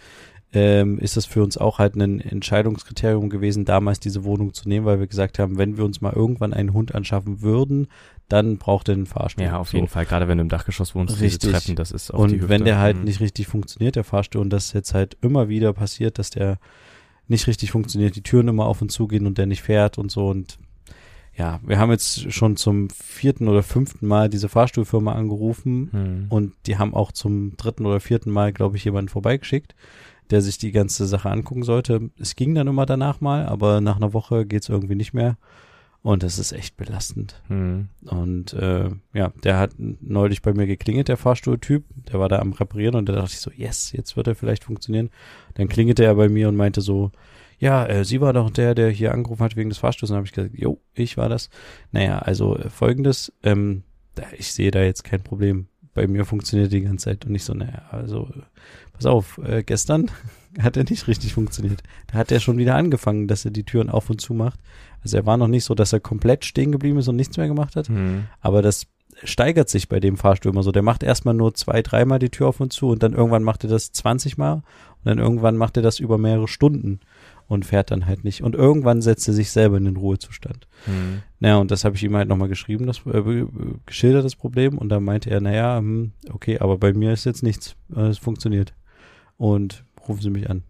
ähm, 0.51 0.97
ist 0.97 1.15
das 1.15 1.25
für 1.25 1.43
uns 1.43 1.57
auch 1.59 1.77
halt 1.77 1.95
ein 1.95 2.19
Entscheidungskriterium 2.19 3.29
gewesen, 3.29 3.65
damals 3.65 3.99
diese 3.99 4.23
Wohnung 4.23 4.53
zu 4.53 4.67
nehmen, 4.67 4.85
weil 4.85 4.99
wir 4.99 5.05
gesagt 5.07 5.37
haben, 5.37 5.57
wenn 5.59 5.77
wir 5.77 5.85
uns 5.85 6.01
mal 6.01 6.11
irgendwann 6.13 6.53
einen 6.53 6.73
Hund 6.73 6.95
anschaffen 6.95 7.41
würden, 7.41 7.87
dann 8.29 8.57
braucht 8.57 8.89
er 8.89 8.95
einen 8.95 9.05
Fahrstuhl. 9.05 9.45
Ja, 9.45 9.57
auf 9.59 9.69
So. 9.69 9.77
jeden 9.77 9.87
Fall. 9.87 10.05
Gerade 10.05 10.27
wenn 10.27 10.39
du 10.39 10.41
im 10.43 10.49
Dachgeschoss 10.49 10.95
wohnst, 10.95 11.21
Richtig. 11.21 11.51
Treppen, 11.51 11.75
das 11.75 11.91
ist 11.91 12.11
auf 12.11 12.19
Und 12.19 12.49
wenn 12.49 12.65
der 12.65 12.79
halt 12.79 12.97
Hm. 12.97 13.03
nicht 13.03 13.19
richtig 13.19 13.47
funktioniert, 13.47 13.95
der 13.95 14.03
Fahrstuhl, 14.03 14.41
und 14.41 14.49
das 14.49 14.73
jetzt 14.73 14.93
halt 14.95 15.17
immer 15.21 15.49
wieder 15.49 15.71
passiert, 15.73 16.17
dass 16.19 16.31
der 16.31 16.57
nicht 17.29 17.47
richtig 17.47 17.71
funktioniert, 17.71 18.15
die 18.15 18.23
Türen 18.23 18.47
immer 18.47 18.65
auf 18.65 18.81
und 18.81 18.91
zu 18.91 19.07
gehen 19.07 19.25
und 19.25 19.37
der 19.37 19.45
nicht 19.45 19.61
fährt 19.61 19.97
und 19.97 20.11
so 20.11 20.27
und 20.29 20.59
ja, 21.35 21.61
wir 21.65 21.79
haben 21.79 21.91
jetzt 21.91 22.33
schon 22.33 22.57
zum 22.57 22.89
vierten 22.89 23.47
oder 23.47 23.63
fünften 23.63 24.07
Mal 24.07 24.27
diese 24.29 24.49
Fahrstuhlfirma 24.49 25.13
angerufen 25.13 25.89
Hm. 25.91 26.25
und 26.29 26.53
die 26.65 26.77
haben 26.77 26.93
auch 26.93 27.13
zum 27.13 27.55
dritten 27.55 27.85
oder 27.85 28.01
vierten 28.01 28.29
Mal, 28.31 28.51
glaube 28.51 28.75
ich, 28.75 28.83
jemanden 28.83 29.07
vorbeigeschickt, 29.07 29.73
der 30.31 30.41
sich 30.41 30.57
die 30.57 30.71
ganze 30.73 31.05
Sache 31.07 31.29
angucken 31.29 31.63
sollte. 31.63 32.09
Es 32.19 32.35
ging 32.35 32.55
dann 32.55 32.67
immer 32.67 32.85
danach 32.85 33.21
mal, 33.21 33.45
aber 33.45 33.79
nach 33.79 33.95
einer 33.95 34.11
Woche 34.13 34.45
geht's 34.45 34.67
irgendwie 34.67 34.95
nicht 34.95 35.13
mehr. 35.13 35.37
Und 36.01 36.23
das 36.23 36.39
ist 36.39 36.53
echt 36.53 36.77
belastend. 36.77 37.41
Hm. 37.47 37.89
Und 38.05 38.53
äh, 38.53 38.89
ja, 39.13 39.33
der 39.43 39.57
hat 39.57 39.71
neulich 39.77 40.41
bei 40.41 40.53
mir 40.53 40.65
geklingelt, 40.65 41.09
der 41.09 41.17
Fahrstuhltyp. 41.17 41.83
Der 42.11 42.19
war 42.19 42.29
da 42.29 42.39
am 42.39 42.53
Reparieren 42.53 42.95
und 42.95 43.09
da 43.09 43.13
dachte 43.13 43.33
ich 43.33 43.41
so, 43.41 43.51
yes, 43.51 43.91
jetzt 43.91 44.15
wird 44.15 44.27
er 44.27 44.35
vielleicht 44.35 44.63
funktionieren. 44.63 45.09
Dann 45.55 45.67
klingelte 45.67 46.05
er 46.05 46.15
bei 46.15 46.29
mir 46.29 46.47
und 46.47 46.55
meinte 46.55 46.79
so, 46.79 47.11
ja, 47.57 47.85
äh, 47.85 48.05
sie 48.05 48.21
war 48.21 48.31
doch 48.31 48.49
der, 48.49 48.75
der 48.75 48.89
hier 48.89 49.13
angerufen 49.13 49.43
hat 49.43 49.57
wegen 49.57 49.69
des 49.69 49.79
Fahrstuhls. 49.79 50.09
Und 50.09 50.13
dann 50.13 50.19
habe 50.19 50.27
ich 50.27 50.33
gesagt, 50.33 50.57
jo, 50.57 50.79
ich 50.93 51.17
war 51.17 51.27
das. 51.27 51.49
Naja, 51.91 52.19
also 52.19 52.57
äh, 52.57 52.69
folgendes, 52.69 53.33
ähm, 53.43 53.83
ich 54.37 54.53
sehe 54.53 54.71
da 54.71 54.81
jetzt 54.81 55.03
kein 55.03 55.21
Problem. 55.21 55.67
Bei 55.99 56.07
mir 56.07 56.23
funktioniert 56.23 56.71
die 56.71 56.79
ganze 56.79 57.09
Zeit 57.09 57.25
und 57.25 57.33
nicht 57.33 57.43
so, 57.43 57.53
naja, 57.53 57.81
also 57.91 58.29
pass 58.93 59.05
auf, 59.05 59.37
äh, 59.43 59.63
gestern 59.63 60.09
hat 60.61 60.77
er 60.77 60.85
nicht 60.85 61.09
richtig 61.09 61.33
funktioniert. 61.33 61.83
Da 62.07 62.19
hat 62.19 62.31
er 62.31 62.39
schon 62.39 62.57
wieder 62.57 62.75
angefangen, 62.75 63.27
dass 63.27 63.43
er 63.43 63.51
die 63.51 63.65
Türen 63.65 63.89
auf 63.89 64.09
und 64.09 64.21
zu 64.21 64.33
macht. 64.33 64.61
Also 65.03 65.17
er 65.17 65.25
war 65.25 65.35
noch 65.35 65.49
nicht 65.49 65.65
so, 65.65 65.75
dass 65.75 65.91
er 65.91 65.99
komplett 65.99 66.45
stehen 66.45 66.71
geblieben 66.71 66.99
ist 66.99 67.09
und 67.09 67.17
nichts 67.17 67.35
mehr 67.35 67.49
gemacht 67.49 67.75
hat. 67.75 67.89
Hm. 67.89 68.27
Aber 68.39 68.61
das 68.61 68.87
steigert 69.25 69.67
sich 69.67 69.89
bei 69.89 69.99
dem 69.99 70.15
Fahrstuhl 70.15 70.53
immer 70.53 70.63
so. 70.63 70.71
Der 70.71 70.83
macht 70.83 71.03
erstmal 71.03 71.33
nur 71.33 71.53
zwei, 71.53 71.81
dreimal 71.81 72.19
die 72.19 72.29
Tür 72.29 72.47
auf 72.47 72.61
und 72.61 72.71
zu 72.71 72.87
und 72.87 73.03
dann 73.03 73.11
irgendwann 73.11 73.43
macht 73.43 73.65
er 73.65 73.69
das 73.69 73.91
20 73.91 74.37
Mal 74.37 74.53
und 74.53 74.63
dann 75.03 75.19
irgendwann 75.19 75.57
macht 75.57 75.75
er 75.75 75.83
das 75.83 75.99
über 75.99 76.17
mehrere 76.17 76.47
Stunden 76.47 77.01
und 77.49 77.65
fährt 77.65 77.91
dann 77.91 78.05
halt 78.05 78.23
nicht. 78.23 78.41
Und 78.43 78.55
irgendwann 78.55 79.01
setzt 79.01 79.27
er 79.27 79.33
sich 79.33 79.51
selber 79.51 79.75
in 79.75 79.83
den 79.85 79.97
Ruhezustand. 79.97 80.67
Hm. 80.85 81.23
Naja, 81.39 81.57
und 81.57 81.71
das 81.71 81.83
habe 81.83 81.95
ich 81.97 82.03
ihm 82.03 82.15
halt 82.15 82.29
nochmal 82.29 82.47
geschrieben, 82.47 82.85
das 82.87 83.01
äh, 83.05 83.45
geschildert, 83.85 84.23
das 84.23 84.35
Problem. 84.37 84.77
Und 84.77 84.87
dann 84.89 85.03
meinte 85.03 85.29
er, 85.29 85.41
naja, 85.41 85.77
hm, 85.79 86.11
okay, 86.31 86.59
aber 86.59 86.77
bei 86.77 86.93
mir 86.93 87.11
ist 87.11 87.25
jetzt 87.25 87.43
nichts. 87.43 87.75
Äh, 87.93 88.01
Es 88.07 88.17
funktioniert. 88.19 88.73
Und 89.37 89.83
rufen 90.07 90.21
Sie 90.21 90.29
mich 90.29 90.49
an. 90.49 90.63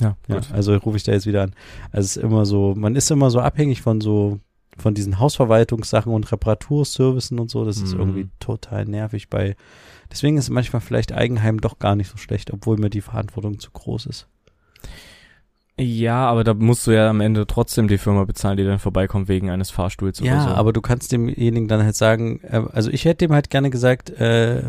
Ja, 0.00 0.16
Ja, 0.28 0.40
also 0.52 0.74
rufe 0.76 0.96
ich 0.96 1.02
da 1.02 1.12
jetzt 1.12 1.26
wieder 1.26 1.42
an. 1.42 1.52
Also 1.92 2.06
es 2.06 2.16
ist 2.16 2.22
immer 2.22 2.46
so, 2.46 2.74
man 2.74 2.96
ist 2.96 3.10
immer 3.10 3.30
so 3.30 3.40
abhängig 3.40 3.82
von 3.82 4.00
so, 4.00 4.38
von 4.78 4.94
diesen 4.94 5.18
Hausverwaltungssachen 5.18 6.12
und 6.12 6.30
Reparaturservicen 6.32 7.38
und 7.38 7.50
so. 7.50 7.64
Das 7.64 7.78
ist 7.78 7.94
Mhm. 7.94 8.00
irgendwie 8.00 8.28
total 8.38 8.84
nervig 8.86 9.28
bei. 9.28 9.56
Deswegen 10.10 10.36
ist 10.38 10.48
manchmal 10.48 10.80
vielleicht 10.80 11.12
Eigenheim 11.12 11.60
doch 11.60 11.78
gar 11.80 11.96
nicht 11.96 12.08
so 12.10 12.16
schlecht, 12.16 12.52
obwohl 12.52 12.76
mir 12.78 12.88
die 12.88 13.00
Verantwortung 13.02 13.58
zu 13.58 13.70
groß 13.72 14.06
ist. 14.06 14.28
Ja, 15.80 16.26
aber 16.28 16.44
da 16.44 16.54
musst 16.54 16.86
du 16.86 16.90
ja 16.90 17.08
am 17.08 17.20
Ende 17.20 17.46
trotzdem 17.46 17.88
die 17.88 17.98
Firma 17.98 18.24
bezahlen, 18.24 18.56
die 18.56 18.64
dann 18.64 18.78
vorbeikommt 18.78 19.28
wegen 19.28 19.50
eines 19.50 19.70
Fahrstuhls 19.70 20.20
Ja, 20.20 20.34
oder 20.34 20.42
so. 20.42 20.48
aber 20.50 20.72
du 20.72 20.80
kannst 20.80 21.12
demjenigen 21.12 21.68
dann 21.68 21.82
halt 21.82 21.96
sagen, 21.96 22.40
äh, 22.42 22.62
also 22.72 22.90
ich 22.90 23.04
hätte 23.04 23.26
dem 23.26 23.32
halt 23.34 23.50
gerne 23.50 23.70
gesagt, 23.70 24.10
äh, 24.10 24.64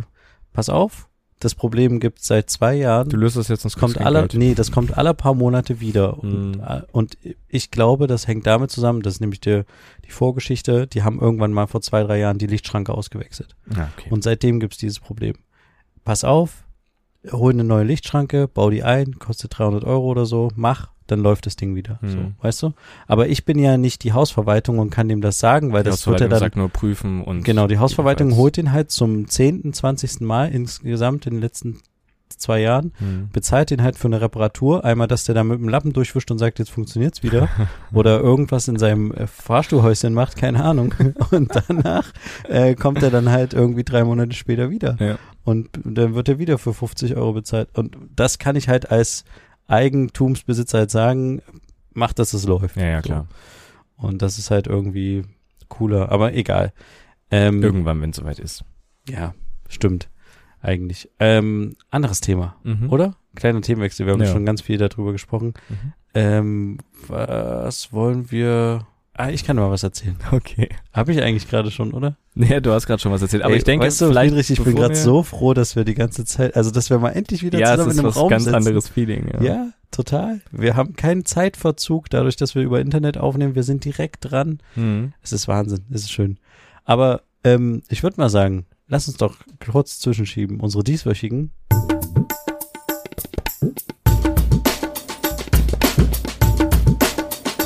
pass 0.53 0.69
auf, 0.69 1.07
das 1.39 1.55
Problem 1.55 1.99
gibt 1.99 2.21
seit 2.23 2.51
zwei 2.51 2.75
Jahren. 2.75 3.09
du 3.09 3.17
löst 3.17 3.35
das 3.35 3.47
jetzt 3.47 3.65
und 3.65 3.73
Das 3.73 3.79
kommt 3.79 3.93
kriegst 3.93 3.97
kein 3.97 4.07
alle, 4.15 4.19
Geld. 4.27 4.35
nee, 4.35 4.53
das 4.53 4.71
kommt 4.71 4.95
alle 4.95 5.15
paar 5.15 5.33
Monate 5.33 5.79
wieder. 5.81 6.19
Und, 6.19 6.59
äh, 6.59 6.81
und 6.91 7.17
ich 7.47 7.71
glaube, 7.71 8.05
das 8.05 8.27
hängt 8.27 8.45
damit 8.45 8.69
zusammen, 8.69 9.01
das 9.01 9.15
ist 9.15 9.21
nämlich 9.21 9.41
die, 9.41 9.63
die 10.05 10.11
Vorgeschichte, 10.11 10.85
die 10.85 11.01
haben 11.01 11.19
irgendwann 11.19 11.51
mal 11.51 11.65
vor 11.65 11.81
zwei, 11.81 12.03
drei 12.03 12.19
Jahren 12.19 12.37
die 12.37 12.45
Lichtschranke 12.45 12.93
ausgewechselt. 12.93 13.55
Ja, 13.75 13.89
okay. 13.97 14.09
Und 14.11 14.23
seitdem 14.23 14.59
gibt's 14.59 14.77
dieses 14.77 14.99
Problem. 14.99 15.33
Pass 16.05 16.23
auf, 16.23 16.63
hol 17.31 17.51
eine 17.53 17.63
neue 17.63 17.85
Lichtschranke, 17.85 18.47
bau 18.47 18.69
die 18.69 18.83
ein, 18.83 19.17
kostet 19.17 19.57
300 19.57 19.83
Euro 19.83 20.05
oder 20.05 20.27
so, 20.27 20.49
mach, 20.55 20.90
dann 21.07 21.19
läuft 21.19 21.45
das 21.45 21.55
Ding 21.55 21.75
wieder. 21.75 21.99
Mhm. 22.01 22.09
So, 22.09 22.17
weißt 22.41 22.63
du? 22.63 22.73
Aber 23.07 23.27
ich 23.27 23.43
bin 23.45 23.59
ja 23.59 23.77
nicht 23.77 24.03
die 24.03 24.13
Hausverwaltung 24.13 24.79
und 24.79 24.89
kann 24.91 25.07
dem 25.09 25.21
das 25.21 25.39
sagen, 25.39 25.73
weil 25.73 25.83
Die 25.83 25.89
das 25.89 26.05
wird 26.07 26.21
Hausverwaltung 26.21 26.29
dann 26.29 26.39
sagt 26.39 26.55
nur 26.55 26.69
prüfen 26.69 27.23
und 27.23 27.43
Genau, 27.43 27.67
die 27.67 27.77
Hausverwaltung 27.79 28.27
jedenfalls- 28.29 28.41
holt 28.41 28.57
den 28.57 28.71
halt 28.71 28.91
zum 28.91 29.27
10., 29.27 29.73
20. 29.73 30.21
Mal 30.21 30.51
insgesamt 30.51 31.25
in 31.25 31.33
den 31.33 31.41
letzten 31.41 31.79
zwei 32.37 32.61
Jahren, 32.61 32.91
Hm. 32.97 33.29
bezahlt 33.31 33.69
den 33.69 33.83
halt 33.83 33.97
für 33.97 34.07
eine 34.07 34.19
Reparatur. 34.21 34.83
Einmal, 34.85 35.07
dass 35.07 35.25
der 35.25 35.35
da 35.35 35.43
mit 35.43 35.59
dem 35.59 35.67
Lappen 35.69 35.93
durchwischt 35.93 36.31
und 36.31 36.39
sagt, 36.39 36.57
jetzt 36.59 36.71
funktioniert's 36.71 37.21
wieder. 37.23 37.49
Oder 37.93 38.19
irgendwas 38.19 38.67
in 38.67 38.79
seinem 38.79 39.11
äh, 39.11 39.27
Fahrstuhlhäuschen 39.27 40.13
macht, 40.13 40.37
keine 40.37 40.63
Ahnung. 40.63 40.95
Und 41.31 41.51
danach 41.67 42.11
äh, 42.47 42.73
kommt 42.75 43.03
er 43.03 43.11
dann 43.11 43.29
halt 43.29 43.53
irgendwie 43.53 43.83
drei 43.83 44.03
Monate 44.05 44.33
später 44.35 44.69
wieder. 44.71 44.95
Ja. 44.99 45.17
Und 45.43 45.69
dann 45.83 46.15
wird 46.15 46.29
er 46.29 46.39
wieder 46.39 46.57
für 46.57 46.73
50 46.73 47.15
Euro 47.15 47.33
bezahlt. 47.33 47.67
Und 47.77 47.95
das 48.15 48.39
kann 48.39 48.55
ich 48.55 48.69
halt 48.69 48.89
als 48.89 49.23
Eigentumsbesitzer 49.71 50.79
halt 50.79 50.91
sagen, 50.91 51.41
macht, 51.93 52.19
dass 52.19 52.33
es 52.33 52.45
läuft. 52.45 52.75
Ja, 52.77 52.85
ja, 52.85 52.97
So. 53.01 53.07
klar. 53.07 53.27
Und 53.97 54.21
das 54.21 54.37
ist 54.37 54.51
halt 54.51 54.67
irgendwie 54.67 55.23
cooler, 55.67 56.11
aber 56.11 56.33
egal. 56.33 56.73
Ähm, 57.29 57.61
Irgendwann, 57.63 58.01
wenn 58.01 58.09
es 58.11 58.17
soweit 58.17 58.39
ist. 58.39 58.63
ja, 59.07 59.33
stimmt. 59.69 60.09
Eigentlich. 60.63 61.09
Ähm, 61.19 61.75
anderes 61.89 62.21
Thema, 62.21 62.55
Mhm. 62.63 62.89
oder? 62.91 63.15
Kleiner 63.35 63.61
Themenwechsel, 63.61 64.05
wir 64.05 64.13
haben 64.13 64.21
Ja. 64.21 64.27
schon 64.31 64.45
ganz 64.45 64.61
viel 64.61 64.77
darüber 64.77 65.11
gesprochen. 65.11 65.53
Mhm. 65.69 65.93
Ähm, 66.13 66.77
was 67.07 67.91
wollen 67.93 68.29
wir. 68.31 68.85
Ah, 69.13 69.29
ich 69.29 69.43
kann 69.43 69.57
mal 69.57 69.69
was 69.69 69.83
erzählen. 69.83 70.15
Okay. 70.31 70.69
Habe 70.93 71.11
ich 71.11 71.21
eigentlich 71.21 71.47
gerade 71.49 71.69
schon, 71.69 71.91
oder? 71.93 72.15
Nee, 72.33 72.61
du 72.61 72.71
hast 72.71 72.87
gerade 72.87 73.01
schon 73.01 73.11
was 73.11 73.21
erzählt. 73.21 73.43
Aber 73.43 73.51
Ey, 73.53 73.57
ich 73.59 73.65
denke, 73.65 73.85
weißt 73.85 73.99
du, 74.01 74.07
vielleicht, 74.07 74.29
Friedrich, 74.33 74.49
ich 74.51 74.63
bin 74.63 74.75
gerade 74.75 74.95
so 74.95 75.21
froh, 75.21 75.53
dass 75.53 75.75
wir 75.75 75.83
die 75.83 75.95
ganze 75.95 76.23
Zeit, 76.23 76.55
also 76.55 76.71
dass 76.71 76.89
wir 76.89 76.97
mal 76.97 77.09
endlich 77.09 77.43
wieder 77.43 77.59
Ja, 77.59 77.73
es 77.75 77.83
zusammen 77.83 77.89
ist 77.89 77.93
in 77.95 77.99
einem 77.99 78.07
was 78.09 78.15
Raum 78.15 78.29
ganz 78.29 78.43
sitzen. 78.45 78.55
anderes 78.55 78.87
Feeling. 78.87 79.29
Ja. 79.33 79.41
Ja, 79.43 79.67
total. 79.91 80.39
Wir 80.51 80.75
haben 80.77 80.95
keinen 80.95 81.25
Zeitverzug, 81.25 82.09
dadurch, 82.09 82.37
dass 82.37 82.55
wir 82.55 82.61
über 82.63 82.79
Internet 82.79 83.17
aufnehmen. 83.17 83.53
Wir 83.53 83.63
sind 83.63 83.83
direkt 83.83 84.31
dran. 84.31 84.59
Mhm. 84.75 85.11
Es 85.21 85.33
ist 85.33 85.47
Wahnsinn, 85.49 85.83
es 85.91 86.03
ist 86.03 86.11
schön. 86.11 86.37
Aber 86.85 87.21
ähm, 87.43 87.83
ich 87.89 88.03
würde 88.03 88.19
mal 88.19 88.29
sagen, 88.29 88.65
lass 88.87 89.09
uns 89.09 89.17
doch 89.17 89.35
kurz 89.59 89.99
zwischenschieben. 89.99 90.61
Unsere 90.61 90.83
dieswöchigen. 90.85 91.51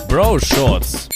Bro 0.07 0.39
Shorts. 0.39 1.09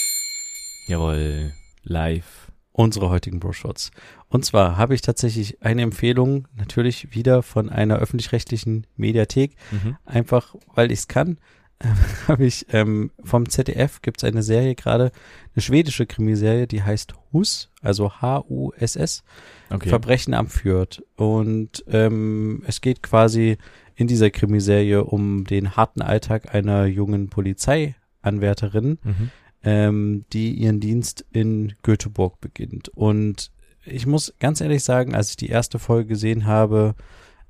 Jawohl. 0.90 1.52
Live. 1.82 2.48
unsere 2.72 3.10
heutigen 3.10 3.40
Bro-Shots. 3.40 3.90
Und 4.28 4.44
zwar 4.44 4.76
habe 4.78 4.94
ich 4.94 5.02
tatsächlich 5.02 5.60
eine 5.62 5.82
Empfehlung, 5.82 6.46
natürlich 6.56 7.14
wieder 7.14 7.42
von 7.42 7.68
einer 7.68 7.96
öffentlich-rechtlichen 7.98 8.86
Mediathek, 8.96 9.54
Mhm. 9.70 9.96
einfach 10.06 10.54
weil 10.74 10.90
ich 10.92 11.00
es 11.00 11.08
kann, 11.08 11.38
äh, 11.80 11.88
habe 12.28 12.46
ich 12.46 12.66
ähm, 12.72 13.10
vom 13.22 13.48
ZDF 13.48 14.00
gibt 14.02 14.22
es 14.22 14.24
eine 14.24 14.42
Serie 14.42 14.74
gerade, 14.76 15.10
eine 15.54 15.62
schwedische 15.62 16.06
Krimiserie, 16.06 16.66
die 16.66 16.82
heißt 16.82 17.12
Hus, 17.32 17.70
also 17.82 18.12
H-U-S-S, 18.22 19.24
Okay. 19.68 19.88
Verbrechen 19.88 20.32
am 20.34 20.46
Fürth. 20.46 21.02
Und 21.16 21.84
ähm, 21.88 22.62
es 22.66 22.80
geht 22.80 23.02
quasi 23.02 23.58
in 23.94 24.06
dieser 24.06 24.30
Krimiserie 24.30 25.04
um 25.04 25.44
den 25.44 25.76
harten 25.76 26.02
Alltag 26.02 26.54
einer 26.54 26.86
jungen 26.86 27.28
Polizeianwärterin, 27.28 28.98
Mhm. 29.02 29.30
Ähm, 29.62 30.24
die 30.32 30.52
ihren 30.52 30.80
Dienst 30.80 31.24
in 31.32 31.74
Göteborg 31.82 32.40
beginnt. 32.40 32.88
Und 32.88 33.50
ich 33.84 34.06
muss 34.06 34.34
ganz 34.38 34.60
ehrlich 34.60 34.84
sagen, 34.84 35.14
als 35.14 35.30
ich 35.30 35.36
die 35.36 35.48
erste 35.48 35.78
Folge 35.78 36.08
gesehen 36.08 36.46
habe, 36.46 36.94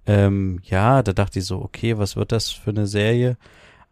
ähm, 0.06 0.60
ja, 0.64 1.02
da 1.02 1.12
dachte 1.12 1.38
ich 1.38 1.44
so, 1.44 1.60
okay, 1.60 1.98
was 1.98 2.16
wird 2.16 2.32
das 2.32 2.50
für 2.50 2.70
eine 2.70 2.86
Serie? 2.86 3.36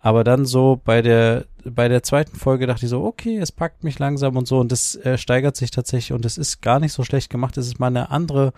Aber 0.00 0.24
dann 0.24 0.46
so 0.46 0.81
bei 0.85 1.02
der 1.02 1.46
bei 1.64 1.88
der 1.88 2.02
zweiten 2.02 2.37
Folge 2.37 2.66
dachte 2.66 2.87
ich 2.87 2.90
so, 2.90 3.04
okay, 3.04 3.37
es 3.38 3.52
packt 3.52 3.85
mich 3.85 3.98
langsam 3.98 4.37
und 4.37 4.46
so 4.46 4.59
und 4.59 4.72
das 4.72 4.94
äh, 4.96 5.18
steigert 5.18 5.57
sich 5.57 5.70
tatsächlich 5.70 6.12
und 6.12 6.24
es 6.24 6.38
ist 6.38 6.62
gar 6.62 6.81
nicht 6.81 6.92
so 6.92 7.04
schlecht 7.04 7.31
gemacht. 7.31 7.57
Es 7.57 7.66
ist 7.66 7.81
mal 7.81 7.88
eine 7.88 8.11
andere 8.11 8.52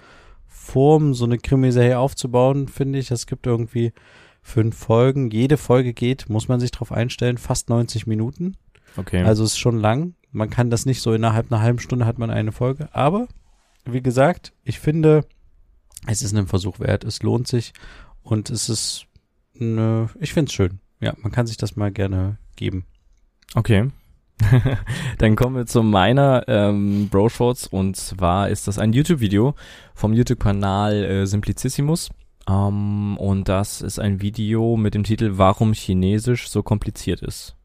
Form, 0.47 1.15
so 1.15 1.25
eine 1.25 1.39
Krimiserie 1.39 1.99
aufzubauen, 1.99 2.69
finde 2.69 2.99
ich. 2.99 3.11
Es 3.11 3.27
gibt 3.27 3.47
irgendwie 3.47 3.93
fünf 4.43 4.77
Folgen. 4.77 5.31
Jede 5.31 5.57
Folge 5.57 5.93
geht, 5.93 6.29
muss 6.29 6.49
man 6.49 6.61
sich 6.61 6.71
drauf 6.71 6.93
einstellen, 6.93 7.39
fast 7.39 7.69
90 7.69 8.07
Minuten. 8.07 8.57
Okay. 8.97 9.23
Also 9.23 9.45
es 9.45 9.53
ist 9.53 9.59
schon 9.59 9.79
lang. 9.79 10.15
Man 10.33 10.51
kann 10.51 10.71
das 10.71 10.87
nicht 10.87 11.01
so 11.01 11.13
innerhalb 11.13 11.51
einer 11.51 11.61
halben 11.63 11.79
Stunde 11.79 12.07
hat 12.07 12.19
man 12.19 12.31
eine 12.31 12.53
Folge. 12.53 12.89
Aber 12.93 13.27
wie 13.85 14.03
gesagt, 14.03 14.53
ich 14.65 14.79
finde, 14.79 15.25
es 16.07 16.23
ist 16.23 16.35
einen 16.35 16.47
Versuch 16.47 16.81
wert. 16.81 17.05
Es 17.05 17.23
lohnt 17.23 17.49
sich 17.49 17.73
und 18.23 18.51
es 18.51 18.69
ist 18.69 19.07
eine, 19.61 20.09
ich 20.19 20.33
finde 20.33 20.49
es 20.49 20.55
schön. 20.55 20.81
Ja, 21.01 21.15
man 21.19 21.33
kann 21.33 21.47
sich 21.47 21.57
das 21.57 21.77
mal 21.77 21.91
gerne 21.91 22.39
geben. 22.57 22.85
Okay. 23.55 23.91
Dann 25.19 25.37
kommen 25.37 25.57
wir 25.57 25.67
zu 25.67 25.83
meiner 25.83 26.45
ähm, 26.49 27.09
Bro 27.09 27.29
Shorts 27.29 27.67
und 27.67 27.97
zwar 27.97 28.49
ist 28.49 28.69
das 28.69 28.79
ein 28.79 28.93
YouTube-Video 28.93 29.55
vom 29.95 30.15
YouTube-Kanal 30.15 31.05
äh, 31.05 31.27
Simplicissimus. 31.27 32.11
Ähm, 32.49 33.17
und 33.19 33.49
das 33.49 33.83
ist 33.83 33.99
ein 33.99 34.23
Video 34.23 34.77
mit 34.77 34.95
dem 34.95 35.05
Titel 35.05 35.33
Warum 35.35 35.73
Chinesisch 35.73 36.49
so 36.49 36.63
kompliziert 36.63 37.23
ist. 37.23 37.57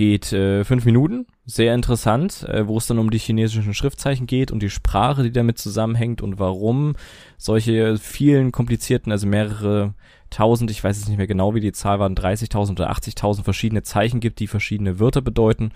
Geht 0.00 0.32
äh, 0.32 0.64
fünf 0.64 0.86
Minuten, 0.86 1.26
sehr 1.44 1.74
interessant, 1.74 2.48
äh, 2.48 2.66
wo 2.66 2.78
es 2.78 2.86
dann 2.86 2.98
um 2.98 3.10
die 3.10 3.18
chinesischen 3.18 3.74
Schriftzeichen 3.74 4.26
geht 4.26 4.50
und 4.50 4.62
die 4.62 4.70
Sprache, 4.70 5.22
die 5.22 5.30
damit 5.30 5.58
zusammenhängt 5.58 6.22
und 6.22 6.38
warum 6.38 6.94
solche 7.36 7.98
vielen 7.98 8.50
komplizierten, 8.50 9.12
also 9.12 9.26
mehrere 9.26 9.92
tausend, 10.30 10.70
ich 10.70 10.82
weiß 10.82 10.98
jetzt 10.98 11.08
nicht 11.08 11.18
mehr 11.18 11.26
genau, 11.26 11.54
wie 11.54 11.60
die 11.60 11.72
Zahl 11.72 11.98
waren, 11.98 12.14
30.000 12.14 12.70
oder 12.70 12.90
80.000 12.90 13.42
verschiedene 13.42 13.82
Zeichen 13.82 14.20
gibt, 14.20 14.40
die 14.40 14.46
verschiedene 14.46 15.00
Wörter 15.00 15.20
bedeuten. 15.20 15.72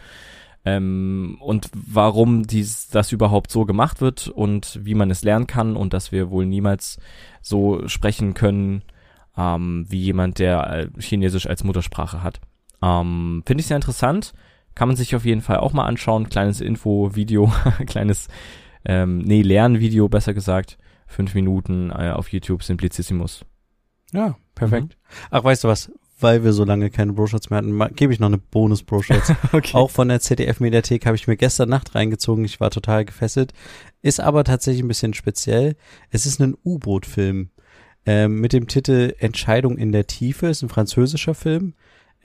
Ähm, 0.64 1.36
und 1.40 1.68
warum 1.74 2.46
dies, 2.46 2.88
das 2.88 3.12
überhaupt 3.12 3.50
so 3.50 3.66
gemacht 3.66 4.00
wird 4.00 4.28
und 4.28 4.80
wie 4.82 4.94
man 4.94 5.10
es 5.10 5.22
lernen 5.22 5.46
kann 5.46 5.76
und 5.76 5.92
dass 5.92 6.12
wir 6.12 6.30
wohl 6.30 6.46
niemals 6.46 6.98
so 7.42 7.86
sprechen 7.88 8.32
können 8.32 8.80
ähm, 9.36 9.84
wie 9.86 10.00
jemand, 10.00 10.38
der 10.38 10.72
äh, 10.72 10.88
Chinesisch 10.98 11.46
als 11.46 11.62
Muttersprache 11.62 12.22
hat. 12.22 12.40
Ähm, 12.84 13.42
Finde 13.46 13.62
ich 13.62 13.66
sehr 13.66 13.76
interessant. 13.76 14.34
Kann 14.74 14.88
man 14.88 14.96
sich 14.96 15.14
auf 15.14 15.24
jeden 15.24 15.40
Fall 15.40 15.58
auch 15.58 15.72
mal 15.72 15.86
anschauen. 15.86 16.28
Kleines 16.28 16.60
Info-Video, 16.60 17.52
kleines, 17.86 18.28
ähm, 18.84 19.18
nee, 19.18 19.42
Lernvideo 19.42 20.08
besser 20.08 20.34
gesagt. 20.34 20.78
Fünf 21.06 21.34
Minuten 21.34 21.90
äh, 21.90 22.10
auf 22.10 22.32
YouTube, 22.32 22.62
Simplicissimus. 22.62 23.44
Ja, 24.12 24.36
perfekt. 24.54 24.96
Ach, 25.30 25.44
weißt 25.44 25.64
du 25.64 25.68
was? 25.68 25.92
Weil 26.20 26.44
wir 26.44 26.52
so 26.52 26.64
lange 26.64 26.90
keine 26.90 27.12
Broshots 27.12 27.50
mehr 27.50 27.58
hatten, 27.58 27.78
gebe 27.96 28.12
ich 28.12 28.20
noch 28.20 28.28
eine 28.28 28.38
Bonus-Broshots. 28.38 29.32
Okay. 29.52 29.76
Auch 29.76 29.90
von 29.90 30.08
der 30.08 30.20
ZDF-Mediathek 30.20 31.06
habe 31.06 31.16
ich 31.16 31.26
mir 31.26 31.36
gestern 31.36 31.68
Nacht 31.68 31.94
reingezogen. 31.94 32.44
Ich 32.44 32.60
war 32.60 32.70
total 32.70 33.04
gefesselt. 33.04 33.52
Ist 34.02 34.20
aber 34.20 34.44
tatsächlich 34.44 34.82
ein 34.82 34.88
bisschen 34.88 35.14
speziell. 35.14 35.76
Es 36.10 36.26
ist 36.26 36.40
ein 36.40 36.56
U-Boot-Film 36.64 37.50
ähm, 38.06 38.40
mit 38.40 38.52
dem 38.52 38.66
Titel 38.68 39.14
Entscheidung 39.18 39.76
in 39.76 39.92
der 39.92 40.06
Tiefe. 40.06 40.46
Ist 40.48 40.62
ein 40.62 40.68
französischer 40.68 41.34
Film. 41.34 41.74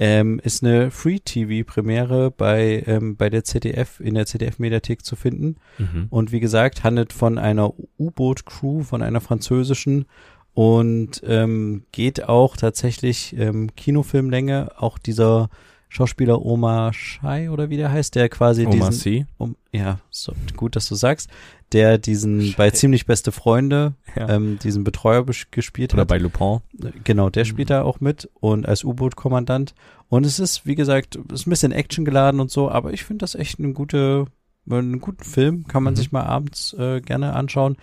Ähm, 0.01 0.39
ist 0.41 0.63
eine 0.63 0.91
Free-TV-Premiere 0.91 2.31
bei, 2.31 2.83
ähm, 2.87 3.17
bei 3.17 3.29
der 3.29 3.43
ZDF, 3.43 3.99
in 3.99 4.15
der 4.15 4.25
ZDF-Mediathek 4.25 5.03
zu 5.03 5.17
finden. 5.17 5.57
Mhm. 5.77 6.07
Und 6.09 6.31
wie 6.31 6.39
gesagt, 6.39 6.85
handelt 6.85 7.11
von 7.11 7.37
einer 7.37 7.73
U-Boot-Crew, 7.99 8.83
von 8.83 9.01
einer 9.01 9.19
französischen 9.19 10.05
und 10.53 11.21
ähm, 11.25 11.83
geht 11.91 12.27
auch 12.27 12.55
tatsächlich 12.55 13.35
ähm, 13.37 13.75
Kinofilmlänge. 13.75 14.71
Auch 14.77 14.97
dieser 14.97 15.49
Schauspieler 15.91 16.45
Omar 16.45 16.93
Shai 16.93 17.49
oder 17.49 17.69
wie 17.71 17.77
der 17.77 17.91
heißt, 17.91 18.13
der 18.15 18.29
quasi 18.29 18.65
Omar 18.67 18.89
diesen, 18.89 18.93
C. 18.93 19.25
um, 19.39 19.55
ja, 19.71 19.99
so, 20.11 20.33
gut, 20.55 20.75
dass 20.75 20.87
du 20.87 20.93
sagst, 20.95 21.29
der 21.71 21.97
diesen 21.97 22.53
bei 22.55 22.69
ziemlich 22.69 23.07
beste 23.07 23.31
Freunde 23.31 23.95
Ja. 24.15 24.29
ähm, 24.29 24.59
diesen 24.59 24.83
Betreuer 24.83 25.25
gespielt 25.25 25.93
Oder 25.93 26.01
hat. 26.01 26.07
bei 26.09 26.17
Lupin. 26.19 26.59
Genau, 27.03 27.29
der 27.31 27.43
spielt 27.45 27.71
da 27.71 27.81
auch 27.81 27.99
mit 28.01 28.29
und 28.39 28.67
als 28.67 28.83
U-Boot-Kommandant. 28.83 29.73
Und 30.09 30.25
es 30.25 30.39
ist, 30.39 30.65
wie 30.67 30.75
gesagt, 30.75 31.15
es 31.33 31.41
ist 31.41 31.47
ein 31.47 31.51
bisschen 31.51 31.71
Action 31.71 32.05
geladen 32.05 32.39
und 32.39 32.51
so, 32.51 32.69
aber 32.69 32.93
ich 32.93 33.03
finde 33.03 33.23
das 33.23 33.33
echt 33.35 33.57
eine 33.59 33.73
gute, 33.73 34.25
einen 34.69 34.99
guten 34.99 35.23
Film. 35.23 35.65
Kann 35.67 35.81
man 35.83 35.93
Mhm. 35.93 35.97
sich 35.97 36.11
mal 36.11 36.23
abends 36.23 36.73
äh, 36.73 37.01
gerne 37.01 37.33
anschauen. 37.33 37.77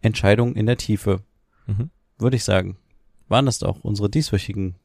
Entscheidung 0.00 0.54
in 0.56 0.66
der 0.66 0.76
Tiefe, 0.78 1.20
Mhm. 1.66 1.90
würde 2.18 2.36
ich 2.36 2.44
sagen. 2.44 2.76
Waren 3.28 3.46
das 3.46 3.58
doch 3.60 3.80
unsere 3.82 4.08
dieswöchigen 4.10 4.76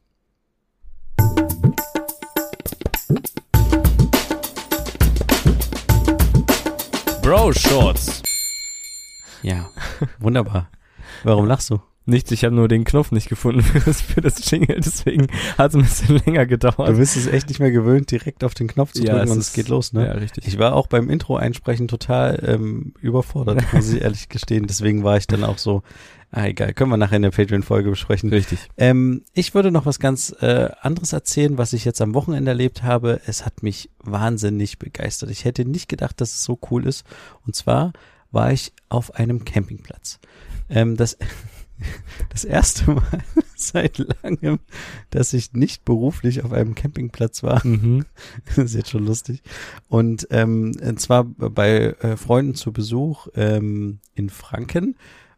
Bro 7.21 7.53
Shorts. 7.53 8.21
Ja, 9.43 9.69
wunderbar. 10.19 10.69
Warum 11.23 11.45
lachst 11.45 11.69
du? 11.69 11.79
Nichts, 12.05 12.31
ich 12.31 12.43
habe 12.43 12.55
nur 12.55 12.67
den 12.67 12.83
Knopf 12.83 13.11
nicht 13.11 13.29
gefunden 13.29 13.61
für 13.63 13.79
das, 13.79 14.01
für 14.01 14.21
das 14.21 14.49
Jingle, 14.49 14.79
deswegen 14.83 15.27
hat 15.57 15.69
es 15.71 15.75
ein 15.75 15.83
bisschen 15.83 16.21
länger 16.25 16.45
gedauert. 16.47 16.89
Du 16.89 16.97
bist 16.97 17.15
es 17.15 17.27
echt 17.27 17.47
nicht 17.49 17.59
mehr 17.59 17.71
gewöhnt, 17.71 18.09
direkt 18.09 18.43
auf 18.43 18.55
den 18.55 18.67
Knopf 18.67 18.93
zu 18.93 19.03
Ja, 19.03 19.13
drücken 19.13 19.25
es 19.25 19.31
und 19.31 19.39
ist- 19.39 19.47
es 19.49 19.53
geht 19.53 19.67
los, 19.69 19.93
ne? 19.93 20.07
Ja, 20.07 20.11
richtig. 20.13 20.47
Ich 20.47 20.57
war 20.57 20.73
auch 20.75 20.87
beim 20.87 21.09
Intro 21.11 21.35
einsprechen 21.35 21.87
total 21.87 22.41
ähm, 22.45 22.93
überfordert, 23.01 23.61
muss 23.73 23.93
ich 23.93 24.01
ehrlich 24.01 24.29
gestehen. 24.29 24.65
Deswegen 24.65 25.03
war 25.03 25.17
ich 25.17 25.27
dann 25.27 25.43
auch 25.43 25.59
so, 25.59 25.83
ah 26.31 26.45
egal, 26.47 26.73
können 26.73 26.89
wir 26.89 26.97
nachher 26.97 27.17
in 27.17 27.21
der 27.21 27.29
Patreon-Folge 27.31 27.91
besprechen. 27.91 28.29
richtig. 28.31 28.57
Ähm, 28.77 29.23
ich 29.33 29.53
würde 29.53 29.69
noch 29.71 29.85
was 29.85 29.99
ganz 29.99 30.35
äh, 30.41 30.69
anderes 30.81 31.13
erzählen, 31.13 31.59
was 31.59 31.71
ich 31.73 31.85
jetzt 31.85 32.01
am 32.01 32.15
Wochenende 32.15 32.49
erlebt 32.49 32.81
habe. 32.81 33.21
Es 33.27 33.45
hat 33.45 33.61
mich 33.61 33.91
wahnsinnig 33.99 34.79
begeistert. 34.79 35.29
Ich 35.29 35.45
hätte 35.45 35.65
nicht 35.65 35.87
gedacht, 35.87 36.19
dass 36.19 36.31
es 36.33 36.43
so 36.43 36.57
cool 36.71 36.87
ist. 36.87 37.05
Und 37.45 37.55
zwar 37.55 37.93
war 38.31 38.51
ich 38.51 38.73
auf 38.89 39.13
einem 39.15 39.45
Campingplatz. 39.45 40.19
Ähm, 40.69 40.95
das, 40.97 41.17
das 42.29 42.45
erste 42.45 42.91
Mal 42.91 43.23
seit 43.55 43.97
langem, 44.23 44.59
dass 45.09 45.33
ich 45.33 45.53
nicht 45.53 45.85
beruflich 45.85 46.43
auf 46.43 46.51
einem 46.51 46.75
Campingplatz 46.75 47.43
war. 47.43 47.65
Mhm. 47.65 48.05
Das 48.45 48.57
ist 48.57 48.75
jetzt 48.75 48.89
schon 48.89 49.05
lustig. 49.05 49.41
Und 49.87 50.27
ähm, 50.31 50.73
und 50.81 50.99
zwar 50.99 51.23
bei 51.23 51.95
äh, 52.01 52.17
Freunden 52.17 52.55
zu 52.55 52.71
Besuch 52.71 53.27
ähm, 53.35 53.99
in 54.13 54.29
Franken. 54.29 54.95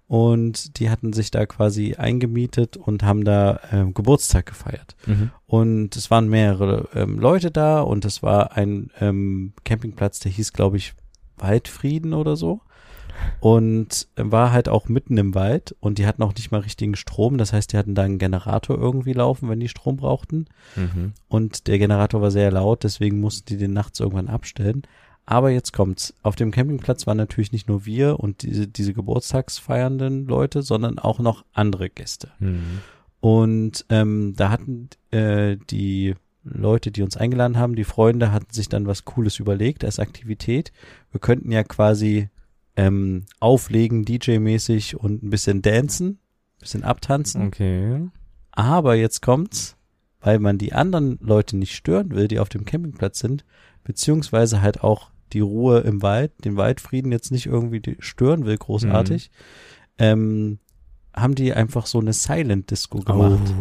Und 0.08 0.80
die 0.80 0.90
hatten 0.90 1.14
sich 1.14 1.32
da 1.32 1.46
quasi 1.46 1.96
eingemietet 1.96 2.78
und 2.78 3.04
haben 3.04 3.24
da 3.24 3.60
ähm, 3.72 3.94
Geburtstag 3.94 4.46
gefeiert. 4.46 4.96
Mhm. 5.08 5.32
Und 5.48 5.96
es 5.96 6.12
waren 6.12 6.30
mehrere 6.30 6.90
ähm, 6.94 7.18
Leute 7.18 7.52
da 7.52 7.82
und 7.82 8.06
es 8.06 8.22
war 8.22 8.56
ein 8.56 8.92
ähm, 9.00 9.54
Campingplatz, 9.64 10.20
der 10.20 10.32
hieß, 10.32 10.54
glaube 10.54 10.78
ich, 10.78 10.94
Waldfrieden 11.38 12.14
oder 12.14 12.36
so. 12.36 12.62
Und 13.40 14.08
war 14.16 14.52
halt 14.52 14.70
auch 14.70 14.88
mitten 14.90 15.18
im 15.18 15.36
Wald 15.36 15.76
und 15.80 15.98
die 15.98 16.06
hatten 16.06 16.24
auch 16.24 16.34
nicht 16.34 16.52
mal 16.52 16.62
richtigen 16.62 16.96
Strom. 16.96 17.38
Das 17.38 17.54
heißt, 17.54 17.74
die 17.74 17.78
hatten 17.78 17.96
da 17.96 18.04
einen 18.04 18.20
Generator 18.20 18.78
irgendwie 18.78 19.14
laufen, 19.14 19.50
wenn 19.50 19.60
die 19.60 19.70
Strom 19.70 19.98
brauchten 19.98 20.46
Mhm. 20.76 21.14
und 21.28 21.68
der 21.68 21.78
Generator 21.78 22.22
war 22.22 22.32
sehr 22.32 22.52
laut, 22.52 22.84
deswegen 22.84 23.20
mussten 23.20 23.46
die 23.48 23.58
den 23.58 23.74
nachts 23.74 24.00
irgendwann 24.00 24.28
abstellen. 24.30 24.84
Aber 25.26 25.52
jetzt 25.52 25.72
kommt's. 25.72 26.14
Auf 26.22 26.36
dem 26.36 26.52
Campingplatz 26.52 27.08
waren 27.08 27.18
natürlich 27.18 27.54
nicht 27.54 27.70
nur 27.70 27.86
wir 27.86 28.20
und 28.20 28.42
diese, 28.42 28.68
diese 28.68 28.94
geburtstagsfeiernden 28.94 30.26
Leute, 30.26 30.64
sondern 30.64 31.00
auch 31.00 31.20
noch 31.20 31.46
andere 31.54 31.90
Gäste. 31.90 32.32
Mhm. 32.40 32.80
Und 33.20 33.86
ähm, 33.90 34.34
da 34.36 34.50
hatten 34.50 34.90
äh, 35.12 35.56
die 35.70 36.16
Leute, 36.44 36.92
die 36.92 37.04
uns 37.04 37.16
eingeladen 37.16 37.58
haben, 37.58 37.76
die 37.76 37.86
Freunde, 37.86 38.34
hatten 38.34 38.54
sich 38.54 38.68
dann 38.68 38.86
was 38.86 39.06
Cooles 39.06 39.40
überlegt 39.40 39.86
als 39.86 39.98
Aktivität. 39.98 40.74
Wir 41.12 41.22
könnten 41.22 41.52
ja 41.52 41.64
quasi 41.64 42.28
ähm, 42.76 43.26
auflegen, 43.40 44.06
DJ-mäßig 44.06 44.96
und 44.96 45.24
ein 45.24 45.30
bisschen 45.30 45.62
dancen, 45.62 46.08
ein 46.08 46.60
bisschen 46.60 46.84
abtanzen. 46.84 47.48
Okay. 47.48 48.10
Aber 48.52 48.96
jetzt 48.96 49.22
kommt's, 49.22 49.78
weil 50.20 50.40
man 50.40 50.58
die 50.58 50.74
anderen 50.74 51.18
Leute 51.22 51.58
nicht 51.58 51.76
stören 51.76 52.12
will, 52.12 52.28
die 52.28 52.40
auf 52.40 52.50
dem 52.50 52.66
Campingplatz 52.66 53.20
sind, 53.20 53.46
beziehungsweise 53.84 54.62
halt 54.62 54.84
auch 54.84 55.12
die 55.34 55.42
Ruhe 55.42 55.80
im 55.80 56.02
Wald, 56.02 56.32
den 56.46 56.56
Waldfrieden 56.56 57.12
jetzt 57.12 57.32
nicht 57.32 57.48
irgendwie 57.48 57.96
stören 58.00 58.46
will, 58.46 58.58
großartig, 58.58 59.32
ähm, 59.98 60.60
haben 61.14 61.36
die 61.36 61.54
einfach 61.54 61.86
so 61.86 62.00
eine 62.00 62.14
Silent 62.14 62.72
Disco 62.72 63.00
gemacht. 63.00 63.54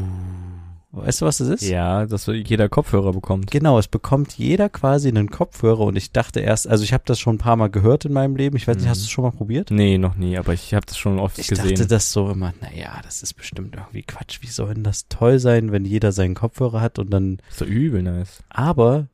Weißt 0.95 1.23
du, 1.23 1.25
was 1.25 1.39
das 1.39 1.49
ist? 1.49 1.63
Ja, 1.63 2.05
dass 2.05 2.27
jeder 2.27 2.69
Kopfhörer 2.69 3.13
bekommt. 3.13 3.51
Genau, 3.51 3.79
es 3.79 3.89
bekommt 3.89 4.35
jeder 4.35 4.69
quasi 4.69 5.09
einen 5.09 5.31
Kopfhörer 5.31 5.81
und 5.81 5.97
ich 5.97 6.13
dachte 6.13 6.41
erst, 6.41 6.69
also 6.69 6.85
ich 6.85 6.93
habe 6.93 7.03
das 7.07 7.19
schon 7.19 7.37
ein 7.37 7.39
paar 7.39 7.57
Mal 7.57 7.69
gehört 7.71 8.05
in 8.05 8.13
meinem 8.13 8.37
Leben. 8.37 8.57
Ich 8.59 8.69
weiß 8.69 8.77
nicht, 8.77 8.85
Mhm. 8.85 8.91
hast 8.91 9.01
du 9.01 9.05
es 9.05 9.11
schon 9.11 9.25
mal 9.25 9.31
probiert? 9.31 9.71
Nee, 9.71 9.97
noch 9.97 10.17
nie, 10.17 10.37
aber 10.37 10.53
ich 10.53 10.75
habe 10.75 10.85
das 10.85 10.99
schon 10.99 11.19
oft 11.19 11.39
Ich 11.39 11.49
gesehen. 11.49 11.71
dachte 11.71 11.87
das 11.87 12.13
so 12.13 12.29
immer, 12.31 12.53
naja, 12.61 13.01
das 13.05 13.23
ist 13.23 13.33
bestimmt 13.35 13.75
irgendwie 13.75 14.03
Quatsch. 14.03 14.43
Wie 14.43 14.49
soll 14.49 14.75
denn 14.75 14.85
das 14.85 15.09
toll 15.09 15.39
sein, 15.39 15.73
wenn 15.73 15.87
jeder 15.87 16.13
seinen 16.13 16.35
Kopfhörer 16.35 16.83
hat 16.83 16.99
und 16.99 17.09
dann 17.11 17.39
ist 17.51 17.63
doch 17.63 17.67
übel 17.67 18.03
nice. 18.03 18.43
Aber 18.51 19.07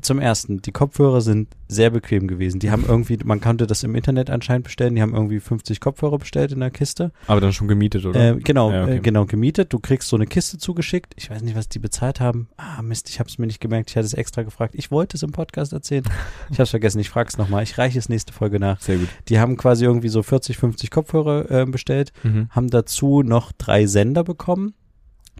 zum 0.00 0.18
ersten, 0.18 0.60
die 0.62 0.72
Kopfhörer 0.72 1.20
sind 1.20 1.48
sehr 1.68 1.90
bequem 1.90 2.26
gewesen. 2.28 2.58
Die 2.60 2.70
haben 2.70 2.84
irgendwie, 2.86 3.18
man 3.24 3.40
konnte 3.40 3.66
das 3.66 3.82
im 3.82 3.94
Internet 3.94 4.28
anscheinend 4.28 4.64
bestellen, 4.64 4.94
die 4.94 5.00
haben 5.02 5.14
irgendwie 5.14 5.40
50 5.40 5.80
Kopfhörer 5.80 6.18
bestellt 6.18 6.52
in 6.52 6.60
der 6.60 6.70
Kiste. 6.70 7.12
Aber 7.26 7.40
dann 7.40 7.52
schon 7.52 7.68
gemietet, 7.68 8.04
oder? 8.04 8.32
Äh, 8.32 8.40
genau, 8.40 8.70
Ja, 8.70 8.82
okay. 8.82 8.96
äh, 8.96 9.00
genau, 9.00 9.24
gemietet. 9.24 9.72
Du 9.72 9.78
kriegst 9.78 10.08
so 10.08 10.16
eine 10.16 10.26
Kiste 10.26 10.58
zugeschickt. 10.58 11.14
Ich 11.16 11.30
weiß 11.30 11.42
nicht, 11.42 11.56
was 11.56 11.68
die 11.68 11.78
bezahlt 11.78 12.20
haben. 12.20 12.48
Ah, 12.56 12.82
Mist, 12.82 13.08
ich 13.08 13.18
habe 13.20 13.28
es 13.30 13.38
mir 13.38 13.46
nicht 13.46 13.60
gemerkt. 13.60 13.90
Ich 13.90 13.96
hatte 13.96 14.06
es 14.06 14.14
extra 14.14 14.42
gefragt. 14.42 14.74
Ich 14.76 14.90
wollte 14.90 15.16
es 15.16 15.22
im 15.22 15.32
Podcast 15.32 15.72
erzählen. 15.72 16.04
Ich 16.50 16.54
habe 16.56 16.64
es 16.64 16.70
vergessen. 16.70 16.98
Ich 17.00 17.08
frage 17.10 17.28
es 17.30 17.38
nochmal. 17.38 17.62
Ich 17.62 17.78
reiche 17.78 17.98
es 17.98 18.08
nächste 18.08 18.32
Folge 18.32 18.60
nach. 18.60 18.80
Sehr 18.80 18.98
gut. 18.98 19.08
Die 19.28 19.38
haben 19.40 19.56
quasi 19.56 19.84
irgendwie 19.84 20.08
so 20.08 20.22
40, 20.22 20.58
50 20.58 20.90
Kopfhörer 20.90 21.50
äh, 21.50 21.64
bestellt 21.66 22.12
Mhm. 22.22 22.48
haben 22.50 22.68
dazu 22.68 23.22
noch 23.22 23.52
drei 23.52 23.86
Sender 23.86 24.24
bekommen, 24.24 24.74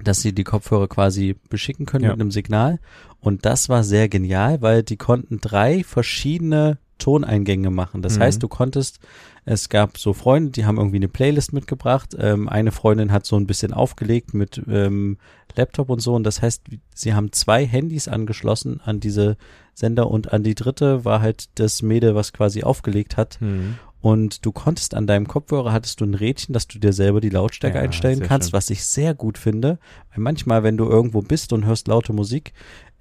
dass 0.03 0.21
sie 0.23 0.33
die 0.35 0.45
Kopfhörer 0.45 0.88
quasi 0.88 1.37
beschicken 1.51 1.87
können 1.87 2.05
Ja. 2.05 2.11
mit 2.12 2.21
einem 2.21 2.31
Signal. 2.31 2.79
Und 3.22 3.46
das 3.46 3.68
war 3.70 3.85
sehr 3.85 4.08
genial, 4.11 4.61
weil 4.61 4.82
die 4.82 4.96
konnten 4.98 5.40
drei 5.40 5.82
verschiedene 5.85 6.76
Toneingänge 6.98 7.70
machen. 7.70 8.02
Das 8.02 8.18
Mhm. 8.18 8.22
heißt, 8.22 8.42
du 8.42 8.48
konntest, 8.48 8.98
es 9.44 9.68
gab 9.68 9.96
so 9.98 10.12
Freunde, 10.12 10.50
die 10.50 10.66
haben 10.66 10.76
irgendwie 10.76 10.96
eine 10.96 11.08
Playlist 11.08 11.52
mitgebracht. 11.52 12.14
Ähm, 12.18 12.48
eine 12.48 12.70
Freundin 12.72 13.11
hat 13.12 13.24
so 13.26 13.37
ein 13.37 13.46
bisschen 13.46 13.72
aufgelegt 13.72 14.35
mit 14.35 14.61
ähm, 14.68 15.16
Laptop 15.56 15.88
und 15.90 16.00
so. 16.00 16.14
Und 16.14 16.24
das 16.24 16.42
heißt, 16.42 16.62
sie 16.94 17.14
haben 17.14 17.32
zwei 17.32 17.64
Handys 17.66 18.06
angeschlossen 18.06 18.80
an 18.85 19.00
diese 19.00 19.37
Sender 19.74 20.11
und 20.11 20.32
an 20.32 20.42
die 20.44 20.54
dritte 20.54 21.04
war 21.04 21.20
halt 21.22 21.48
das 21.58 21.82
Mädel, 21.82 22.14
was 22.14 22.32
quasi 22.32 22.62
aufgelegt 22.62 23.16
hat. 23.16 23.38
Mhm. 23.40 23.78
Und 24.00 24.44
du 24.44 24.50
konntest 24.52 24.94
an 24.94 25.06
deinem 25.06 25.28
Kopfhörer 25.28 25.72
hattest 25.72 26.00
du 26.00 26.04
ein 26.04 26.14
Rädchen, 26.14 26.52
dass 26.52 26.66
du 26.66 26.78
dir 26.80 26.92
selber 26.92 27.20
die 27.20 27.28
Lautstärke 27.30 27.78
Ja, 27.78 27.85
einstellen 27.85 28.20
kannst, 28.20 28.50
schön. 28.50 28.56
was 28.56 28.68
ich 28.70 28.85
sehr 28.85 29.14
gut 29.14 29.38
finde. 29.38 29.78
Weil 30.11 30.22
manchmal, 30.24 30.62
wenn 30.64 30.76
du 30.76 30.88
irgendwo 30.88 31.22
bist 31.22 31.52
und 31.52 31.64
hörst 31.66 31.87
laute 31.88 32.12
Musik, 32.12 32.52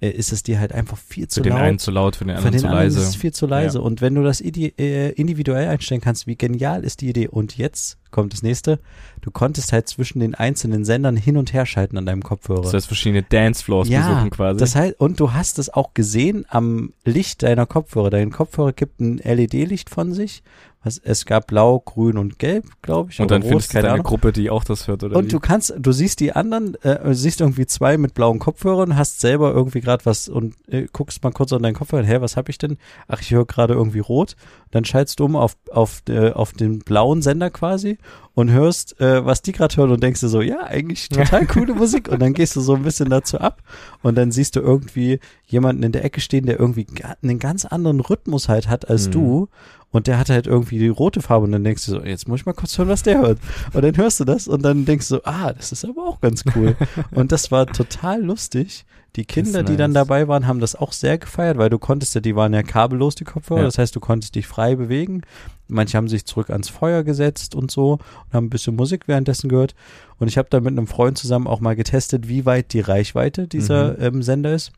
äh, 0.02 0.10
ist 0.10 0.32
es 0.32 0.42
dir 0.42 0.58
halt 0.58 0.72
einfach 0.72 0.98
viel 0.98 1.28
zu 1.28 1.40
Für 1.40 1.44
den 1.44 1.52
laut. 1.52 1.62
einen 1.62 1.78
zu 1.78 1.90
laut, 1.90 2.16
für 2.16 2.24
den 2.24 2.30
Für 2.30 2.36
anderen 2.38 2.52
den 2.52 2.60
zu 2.60 2.66
anderen 2.66 2.84
leise. 2.86 3.00
ist 3.00 3.08
es 3.08 3.16
viel 3.16 3.32
zu 3.32 3.46
leise. 3.46 3.78
Ja. 3.78 3.84
Und 3.84 4.00
wenn 4.00 4.14
du 4.14 4.22
das 4.22 4.40
äh, 4.40 5.10
individuell 5.10 5.68
einstellen 5.68 6.00
kannst, 6.00 6.26
wie 6.26 6.36
genial 6.36 6.84
ist 6.84 7.00
die 7.00 7.08
Idee? 7.08 7.28
Und 7.28 7.56
jetzt 7.56 7.98
kommt 8.10 8.32
das 8.32 8.42
nächste. 8.42 8.80
Du 9.20 9.30
konntest 9.30 9.72
halt 9.72 9.88
zwischen 9.88 10.20
den 10.20 10.34
einzelnen 10.34 10.84
Sendern 10.84 11.16
hin 11.16 11.36
und 11.36 11.52
her 11.52 11.64
schalten 11.66 11.96
an 11.96 12.04
deinem 12.04 12.22
Kopfhörer. 12.22 12.62
Das 12.62 12.74
heißt, 12.74 12.86
verschiedene 12.86 13.22
Dancefloors 13.22 13.88
Ja, 13.88 14.08
besuchen 14.08 14.30
quasi. 14.30 14.58
Das 14.58 14.74
heißt, 14.74 15.00
und 15.00 15.20
du 15.20 15.32
hast 15.32 15.58
es 15.58 15.70
auch 15.72 15.94
gesehen 15.94 16.44
am 16.48 16.92
Licht 17.04 17.42
deiner 17.42 17.66
Kopfhörer. 17.66 18.10
Dein 18.10 18.30
Kopfhörer 18.30 18.72
gibt 18.72 19.00
ein 19.00 19.18
LED-Licht 19.18 19.88
von 19.88 20.12
sich. 20.12 20.42
Was, 20.84 20.98
es 20.98 21.26
gab 21.26 21.46
blau, 21.46 21.78
grün 21.78 22.18
und 22.18 22.40
gelb, 22.40 22.64
glaube 22.82 23.10
ich. 23.12 23.20
und 23.20 23.30
dann 23.30 23.42
rot, 23.42 23.48
findest 23.50 23.70
du 23.70 23.72
keine 23.74 23.82
deine 23.84 23.94
Ahnung. 23.94 24.06
Gruppe, 24.06 24.32
die 24.32 24.50
auch 24.50 24.64
das 24.64 24.88
hört, 24.88 25.04
oder 25.04 25.16
Und 25.16 25.26
wie? 25.26 25.28
du 25.28 25.38
kannst, 25.38 25.72
du 25.78 25.92
siehst 25.92 26.18
die 26.18 26.32
anderen, 26.32 26.74
äh, 26.82 27.14
siehst 27.14 27.40
irgendwie 27.40 27.66
zwei 27.66 27.96
mit 27.98 28.14
blauen 28.14 28.40
Kopfhörern, 28.40 28.96
hast 28.96 29.20
selber 29.20 29.52
irgendwie 29.52 29.80
gerade 29.80 30.04
was 30.06 30.28
und 30.28 30.54
äh, 30.68 30.86
guckst 30.92 31.22
mal 31.22 31.30
kurz 31.30 31.52
an 31.52 31.62
deinen 31.62 31.74
Kopfhörer, 31.74 32.02
hä, 32.04 32.16
was 32.20 32.36
hab 32.36 32.48
ich 32.48 32.58
denn? 32.58 32.78
Ach, 33.06 33.20
ich 33.20 33.30
höre 33.30 33.46
gerade 33.46 33.74
irgendwie 33.74 34.00
rot. 34.00 34.34
Dann 34.72 34.84
schaltest 34.84 35.20
du 35.20 35.26
um 35.26 35.36
auf, 35.36 35.56
auf, 35.70 36.02
äh, 36.08 36.30
auf 36.32 36.52
den 36.52 36.80
blauen 36.80 37.22
Sender 37.22 37.50
quasi 37.50 37.98
und 38.34 38.50
hörst, 38.50 39.00
äh, 39.00 39.24
was 39.24 39.42
die 39.42 39.52
gerade 39.52 39.76
hören 39.76 39.90
und 39.92 40.02
denkst 40.02 40.20
dir 40.20 40.28
so, 40.28 40.40
ja, 40.40 40.64
eigentlich 40.64 41.08
total 41.10 41.46
coole 41.46 41.74
Musik. 41.74 42.08
Und 42.08 42.20
dann 42.20 42.32
gehst 42.32 42.56
du 42.56 42.60
so 42.60 42.74
ein 42.74 42.82
bisschen 42.82 43.08
dazu 43.10 43.38
ab 43.38 43.62
und 44.02 44.16
dann 44.16 44.32
siehst 44.32 44.56
du 44.56 44.60
irgendwie 44.60 45.20
jemanden 45.46 45.82
in 45.84 45.92
der 45.92 46.04
Ecke 46.04 46.20
stehen, 46.20 46.46
der 46.46 46.58
irgendwie 46.58 46.86
einen 47.22 47.38
ganz 47.38 47.66
anderen 47.66 48.00
Rhythmus 48.00 48.48
halt 48.48 48.68
hat 48.68 48.88
als 48.90 49.06
Mhm. 49.08 49.12
du. 49.12 49.48
Und 49.92 50.06
der 50.06 50.18
hat 50.18 50.30
halt 50.30 50.46
irgendwie 50.46 50.78
die 50.78 50.88
rote 50.88 51.20
Farbe 51.22 51.44
und 51.44 51.52
dann 51.52 51.64
denkst 51.64 51.84
du 51.86 51.92
so, 51.92 52.02
jetzt 52.02 52.26
muss 52.26 52.40
ich 52.40 52.46
mal 52.46 52.54
kurz 52.54 52.76
hören, 52.76 52.88
was 52.88 53.02
der 53.02 53.18
hört. 53.20 53.38
Und 53.72 53.84
dann 53.84 53.96
hörst 53.96 54.18
du 54.20 54.24
das 54.24 54.48
und 54.48 54.62
dann 54.62 54.84
denkst 54.86 55.08
du, 55.08 55.20
ah, 55.24 55.52
das 55.52 55.70
ist 55.70 55.84
aber 55.84 56.06
auch 56.08 56.20
ganz 56.20 56.44
cool. 56.56 56.76
und 57.12 57.30
das 57.30 57.50
war 57.50 57.66
total 57.66 58.22
lustig. 58.22 58.84
Die 59.16 59.26
Kinder, 59.26 59.60
ist 59.60 59.68
die 59.68 59.76
dann 59.76 59.92
nice. 59.92 60.00
dabei 60.02 60.26
waren, 60.26 60.46
haben 60.46 60.60
das 60.60 60.74
auch 60.74 60.92
sehr 60.92 61.18
gefeiert, 61.18 61.58
weil 61.58 61.68
du 61.68 61.78
konntest 61.78 62.14
ja, 62.14 62.22
die 62.22 62.34
waren 62.34 62.54
ja 62.54 62.62
kabellos, 62.62 63.14
die 63.14 63.24
Kopfhörer. 63.24 63.60
Ja. 63.60 63.66
Das 63.66 63.76
heißt, 63.76 63.94
du 63.94 64.00
konntest 64.00 64.34
dich 64.34 64.46
frei 64.46 64.74
bewegen. 64.74 65.20
Manche 65.68 65.98
haben 65.98 66.08
sich 66.08 66.24
zurück 66.24 66.48
ans 66.48 66.70
Feuer 66.70 67.02
gesetzt 67.02 67.54
und 67.54 67.70
so 67.70 67.92
und 67.92 68.32
haben 68.32 68.46
ein 68.46 68.50
bisschen 68.50 68.74
Musik 68.74 69.08
währenddessen 69.08 69.50
gehört. 69.50 69.74
Und 70.18 70.28
ich 70.28 70.38
habe 70.38 70.48
da 70.48 70.60
mit 70.60 70.68
einem 70.72 70.86
Freund 70.86 71.18
zusammen 71.18 71.46
auch 71.46 71.60
mal 71.60 71.76
getestet, 71.76 72.26
wie 72.28 72.46
weit 72.46 72.72
die 72.72 72.80
Reichweite 72.80 73.46
dieser 73.46 73.92
Mhm. 73.92 74.16
ähm, 74.16 74.22
Sender 74.22 74.54
ist. 74.54 74.72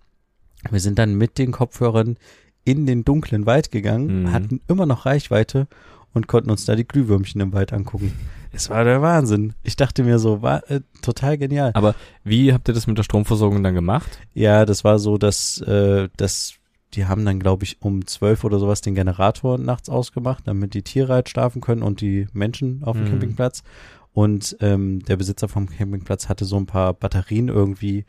Wir 0.68 0.80
sind 0.80 0.98
dann 0.98 1.14
mit 1.14 1.38
den 1.38 1.52
Kopfhörern 1.52 2.16
in 2.64 2.86
den 2.86 3.04
dunklen 3.04 3.46
Wald 3.46 3.70
gegangen, 3.70 4.22
Mhm. 4.22 4.32
hatten 4.32 4.60
immer 4.68 4.86
noch 4.86 5.06
Reichweite 5.06 5.66
und 6.12 6.26
konnten 6.28 6.50
uns 6.50 6.64
da 6.64 6.76
die 6.76 6.86
Glühwürmchen 6.86 7.40
im 7.40 7.52
Wald 7.52 7.72
angucken. 7.72 8.12
Es 8.52 8.70
war 8.70 8.84
der 8.84 9.02
Wahnsinn. 9.02 9.52
Ich 9.64 9.74
dachte 9.74 10.04
mir 10.04 10.18
so, 10.20 10.40
war 10.42 10.70
äh, 10.70 10.80
total 11.02 11.36
genial. 11.38 11.72
Aber 11.74 11.94
wie 12.22 12.52
habt 12.52 12.68
ihr 12.68 12.74
das 12.74 12.86
mit 12.86 12.96
der 12.96 13.02
Stromversorgung 13.02 13.62
dann 13.64 13.74
gemacht? 13.74 14.20
Ja, 14.32 14.64
das 14.64 14.84
war 14.84 14.98
so, 15.00 15.18
dass, 15.18 15.60
äh, 15.62 16.08
dass 16.16 16.54
die 16.94 17.06
haben 17.06 17.24
dann, 17.24 17.40
glaube 17.40 17.64
ich, 17.64 17.78
um 17.82 18.06
zwölf 18.06 18.44
oder 18.44 18.60
sowas 18.60 18.80
den 18.80 18.94
Generator 18.94 19.58
nachts 19.58 19.88
ausgemacht, 19.88 20.44
damit 20.46 20.74
die 20.74 20.82
Tiere 20.82 21.12
halt 21.14 21.28
schlafen 21.28 21.60
können 21.60 21.82
und 21.82 22.00
die 22.00 22.28
Menschen 22.32 22.84
auf 22.84 22.96
dem 22.96 23.06
Mhm. 23.06 23.10
Campingplatz. 23.10 23.64
Und 24.12 24.56
ähm, 24.60 25.00
der 25.00 25.16
Besitzer 25.16 25.48
vom 25.48 25.68
Campingplatz 25.68 26.28
hatte 26.28 26.44
so 26.44 26.56
ein 26.56 26.66
paar 26.66 26.94
Batterien 26.94 27.48
irgendwie 27.48 28.04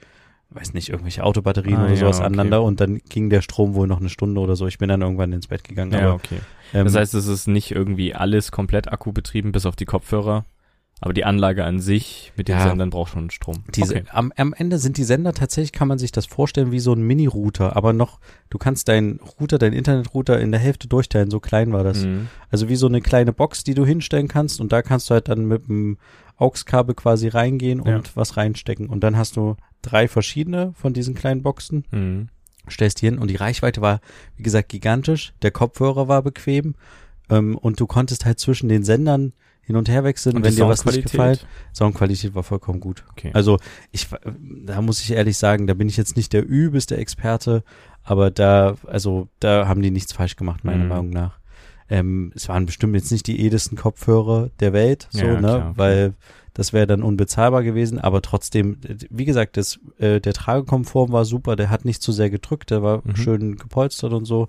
weiß 0.52 0.74
nicht, 0.74 0.90
irgendwelche 0.90 1.24
Autobatterien 1.24 1.78
Ah, 1.78 1.84
oder 1.86 1.94
ja, 1.94 1.98
sowas 1.98 2.18
okay. 2.18 2.28
aneinander 2.28 2.64
und 2.64 2.80
dann 2.80 3.00
ging 3.10 3.30
der 3.30 3.42
Strom 3.42 3.74
wohl 3.76 3.88
noch 3.88 4.00
eine 4.00 4.10
Stunde 4.10 4.40
oder 4.42 4.56
so. 4.56 4.68
Ich 4.68 4.78
bin 4.78 4.90
dann 4.90 5.02
irgendwann 5.02 5.34
ins 5.34 5.48
Bett 5.48 5.64
gegangen. 5.64 5.92
Ja, 5.92 6.00
aber, 6.02 6.14
okay. 6.16 6.40
ähm, 6.74 6.86
Das 6.86 6.96
heißt, 6.96 7.14
es 7.14 7.28
ist 7.28 7.48
nicht 7.48 7.72
irgendwie 7.72 8.14
alles 8.16 8.52
komplett 8.52 8.92
akkubetrieben, 8.92 9.52
bis 9.52 9.66
auf 9.66 9.76
die 9.76 9.86
Kopfhörer. 9.86 10.46
Aber 11.02 11.12
die 11.14 11.26
Anlage 11.26 11.66
an 11.66 11.82
sich 11.82 12.32
mit 12.38 12.48
den 12.48 12.56
Ja. 12.58 12.70
Sendern 12.70 12.90
braucht 12.90 13.12
schon 13.12 13.30
Strom. 13.30 13.66
Diese, 13.76 13.96
okay. 13.96 14.06
am, 14.14 14.32
am 14.38 14.54
Ende 14.54 14.78
sind 14.78 14.96
die 14.96 15.04
Sender 15.04 15.34
tatsächlich, 15.34 15.74
kann 15.74 15.90
man 15.90 15.98
sich 15.98 16.14
das 16.14 16.26
vorstellen, 16.26 16.72
wie 16.72 16.80
so 16.80 16.94
ein 16.94 17.02
Mini-Router, 17.02 17.76
aber 17.76 17.92
noch, 17.92 18.22
du 18.50 18.58
kannst 18.58 18.88
deinen 18.88 19.20
Router, 19.42 19.58
deinen 19.58 19.74
Internetrouter 19.74 20.40
in 20.40 20.52
der 20.52 20.62
Hälfte 20.62 20.88
durchteilen, 20.88 21.30
so 21.30 21.42
klein 21.42 21.74
war 21.74 21.84
das. 21.84 22.06
Mhm. 22.06 22.30
Also 22.50 22.70
wie 22.70 22.78
so 22.78 22.88
eine 22.88 23.02
kleine 23.02 23.34
Box, 23.34 23.66
die 23.66 23.74
du 23.74 23.86
hinstellen 23.86 24.30
kannst 24.30 24.62
und 24.62 24.72
da 24.72 24.82
kannst 24.82 25.10
du 25.10 25.16
halt 25.16 25.28
dann 25.28 25.46
mit 25.50 25.68
dem 25.68 25.98
AUX-Kabel 26.38 26.96
quasi 26.96 27.28
reingehen 27.28 27.80
und 27.80 27.90
Ja. 27.90 28.02
was 28.16 28.38
reinstecken. 28.38 28.88
Und 28.88 29.02
dann 29.04 29.18
hast 29.18 29.36
du 29.38 29.56
drei 29.82 30.08
verschiedene 30.08 30.74
von 30.76 30.94
diesen 30.94 31.16
kleinen 31.16 31.42
Boxen, 31.44 31.86
Mhm. 31.92 32.28
stellst 32.70 33.02
die 33.02 33.06
hin 33.08 33.18
und 33.20 33.30
die 33.30 33.36
Reichweite 33.36 33.82
war, 33.82 34.00
wie 34.36 34.44
gesagt, 34.44 34.70
gigantisch. 34.70 35.34
Der 35.42 35.52
Kopfhörer 35.52 36.08
war 36.08 36.22
bequem 36.24 36.76
ähm, 37.30 37.58
und 37.58 37.80
du 37.80 37.88
konntest 37.88 38.26
halt 38.26 38.40
zwischen 38.40 38.70
den 38.70 38.84
Sendern 38.84 39.34
hin 39.62 39.76
und 39.78 39.90
her 39.90 40.04
wechseln, 40.04 40.36
Und 40.36 40.44
wenn 40.44 40.56
dir 40.56 40.68
was 40.68 40.86
nicht 40.86 41.02
gefällt. 41.04 41.40
Soundqualität? 41.40 41.76
Soundqualität 41.76 42.36
war 42.36 42.44
vollkommen 42.44 42.80
gut. 42.80 43.04
Okay. 43.12 43.32
Also 43.34 43.58
ich, 43.92 44.08
da 44.66 44.80
muss 44.82 45.02
ich 45.02 45.12
ehrlich 45.12 45.38
sagen, 45.38 45.66
da 45.66 45.74
bin 45.74 45.90
ich 45.90 45.98
jetzt 45.98 46.16
nicht 46.16 46.34
der 46.34 46.46
übelste 46.46 46.98
Experte, 46.98 47.64
aber 48.04 48.30
da, 48.30 48.76
also 48.86 49.28
da 49.40 49.68
haben 49.68 49.82
die 49.82 49.90
nichts 49.90 50.14
falsch 50.14 50.36
gemacht, 50.36 50.64
meiner 50.64 50.84
Mhm. 50.84 50.90
Meinung 50.90 51.10
nach. 51.10 51.40
Ähm, 51.90 52.32
es 52.36 52.50
waren 52.50 52.66
bestimmt 52.66 52.96
jetzt 52.96 53.12
nicht 53.12 53.28
die 53.28 53.40
edesten 53.46 53.78
Kopfhörer 53.78 54.50
der 54.60 54.74
Welt, 54.74 55.08
so, 55.12 55.20
Ja, 55.20 55.34
ne, 55.34 55.40
klar, 55.40 55.74
weil 55.78 56.14
das 56.56 56.72
wäre 56.74 56.88
dann 56.88 57.04
unbezahlbar 57.04 57.64
gewesen, 57.64 58.00
aber 58.00 58.22
trotzdem, 58.22 58.78
wie 59.10 59.26
gesagt, 59.26 59.58
das, 59.58 59.80
äh, 60.00 60.20
der 60.22 60.34
Tragekomfort 60.34 61.12
war 61.12 61.26
super, 61.26 61.56
der 61.56 61.70
hat 61.70 61.86
nicht 61.86 62.02
zu 62.02 62.12
sehr 62.12 62.30
gedrückt, 62.30 62.72
der 62.72 62.82
war 62.82 63.02
Mhm. 63.04 63.16
schön 63.18 63.56
gepolstert 63.58 64.14
und 64.14 64.26
so. 64.26 64.48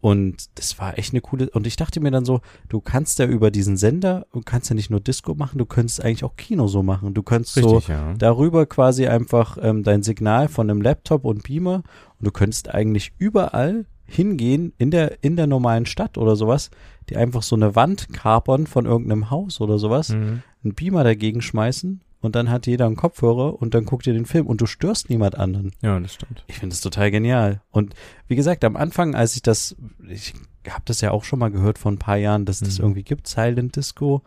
Und 0.00 0.58
das 0.58 0.78
war 0.80 0.98
echt 0.98 1.12
eine 1.14 1.20
coole, 1.20 1.48
und 1.50 1.64
ich 1.66 1.76
dachte 1.76 2.00
mir 2.00 2.10
dann 2.10 2.24
so, 2.24 2.40
du 2.68 2.80
kannst 2.80 3.20
ja 3.20 3.26
über 3.26 3.52
diesen 3.52 3.76
Sender, 3.76 4.26
du 4.32 4.40
kannst 4.44 4.68
ja 4.68 4.74
nicht 4.74 4.90
nur 4.90 4.98
Disco 4.98 5.34
machen, 5.36 5.58
du 5.58 5.64
könntest 5.64 6.04
eigentlich 6.04 6.24
auch 6.24 6.34
Kino 6.36 6.66
so 6.66 6.82
machen. 6.82 7.14
Du 7.14 7.22
könntest 7.22 7.54
so 7.54 7.76
Richtig, 7.76 7.88
ja. 7.88 8.12
darüber 8.18 8.66
quasi 8.66 9.06
einfach 9.06 9.58
ähm, 9.62 9.84
dein 9.84 10.02
Signal 10.02 10.48
von 10.48 10.68
einem 10.68 10.82
Laptop 10.82 11.24
und 11.24 11.44
Beamer 11.44 11.84
und 12.18 12.26
du 12.26 12.32
könntest 12.32 12.68
eigentlich 12.74 13.12
überall 13.18 13.86
hingehen 14.12 14.72
in 14.78 14.90
der 14.90 15.22
in 15.24 15.36
der 15.36 15.46
normalen 15.46 15.86
Stadt 15.86 16.18
oder 16.18 16.36
sowas, 16.36 16.70
die 17.08 17.16
einfach 17.16 17.42
so 17.42 17.56
eine 17.56 17.74
Wand 17.74 18.12
kapern 18.12 18.66
von 18.66 18.86
irgendeinem 18.86 19.30
Haus 19.30 19.60
oder 19.60 19.78
sowas, 19.78 20.10
Mhm. 20.10 20.42
einen 20.64 20.74
Beamer 20.74 21.02
dagegen 21.04 21.40
schmeißen 21.42 22.00
und 22.20 22.36
dann 22.36 22.50
hat 22.50 22.66
jeder 22.66 22.86
einen 22.86 22.96
Kopfhörer 22.96 23.60
und 23.60 23.74
dann 23.74 23.84
guckt 23.84 24.06
ihr 24.06 24.12
den 24.12 24.26
Film 24.26 24.46
und 24.46 24.60
du 24.60 24.66
störst 24.66 25.10
niemand 25.10 25.36
anderen. 25.38 25.72
Ja, 25.82 25.98
das 25.98 26.14
stimmt. 26.14 26.44
Ich 26.46 26.58
finde 26.58 26.74
das 26.74 26.80
total 26.80 27.10
genial. 27.10 27.62
Und 27.70 27.94
wie 28.28 28.36
gesagt, 28.36 28.64
am 28.64 28.76
Anfang, 28.76 29.14
als 29.14 29.34
ich 29.34 29.42
das, 29.42 29.74
ich 30.08 30.34
habe 30.68 30.82
das 30.84 31.00
ja 31.00 31.10
auch 31.10 31.24
schon 31.24 31.40
mal 31.40 31.50
gehört 31.50 31.78
vor 31.78 31.90
ein 31.90 31.98
paar 31.98 32.18
Jahren, 32.18 32.44
dass 32.44 32.60
das 32.60 32.78
Mhm. 32.78 32.84
irgendwie 32.84 33.02
gibt, 33.02 33.26
Silent 33.26 33.74
Disco. 33.74 34.22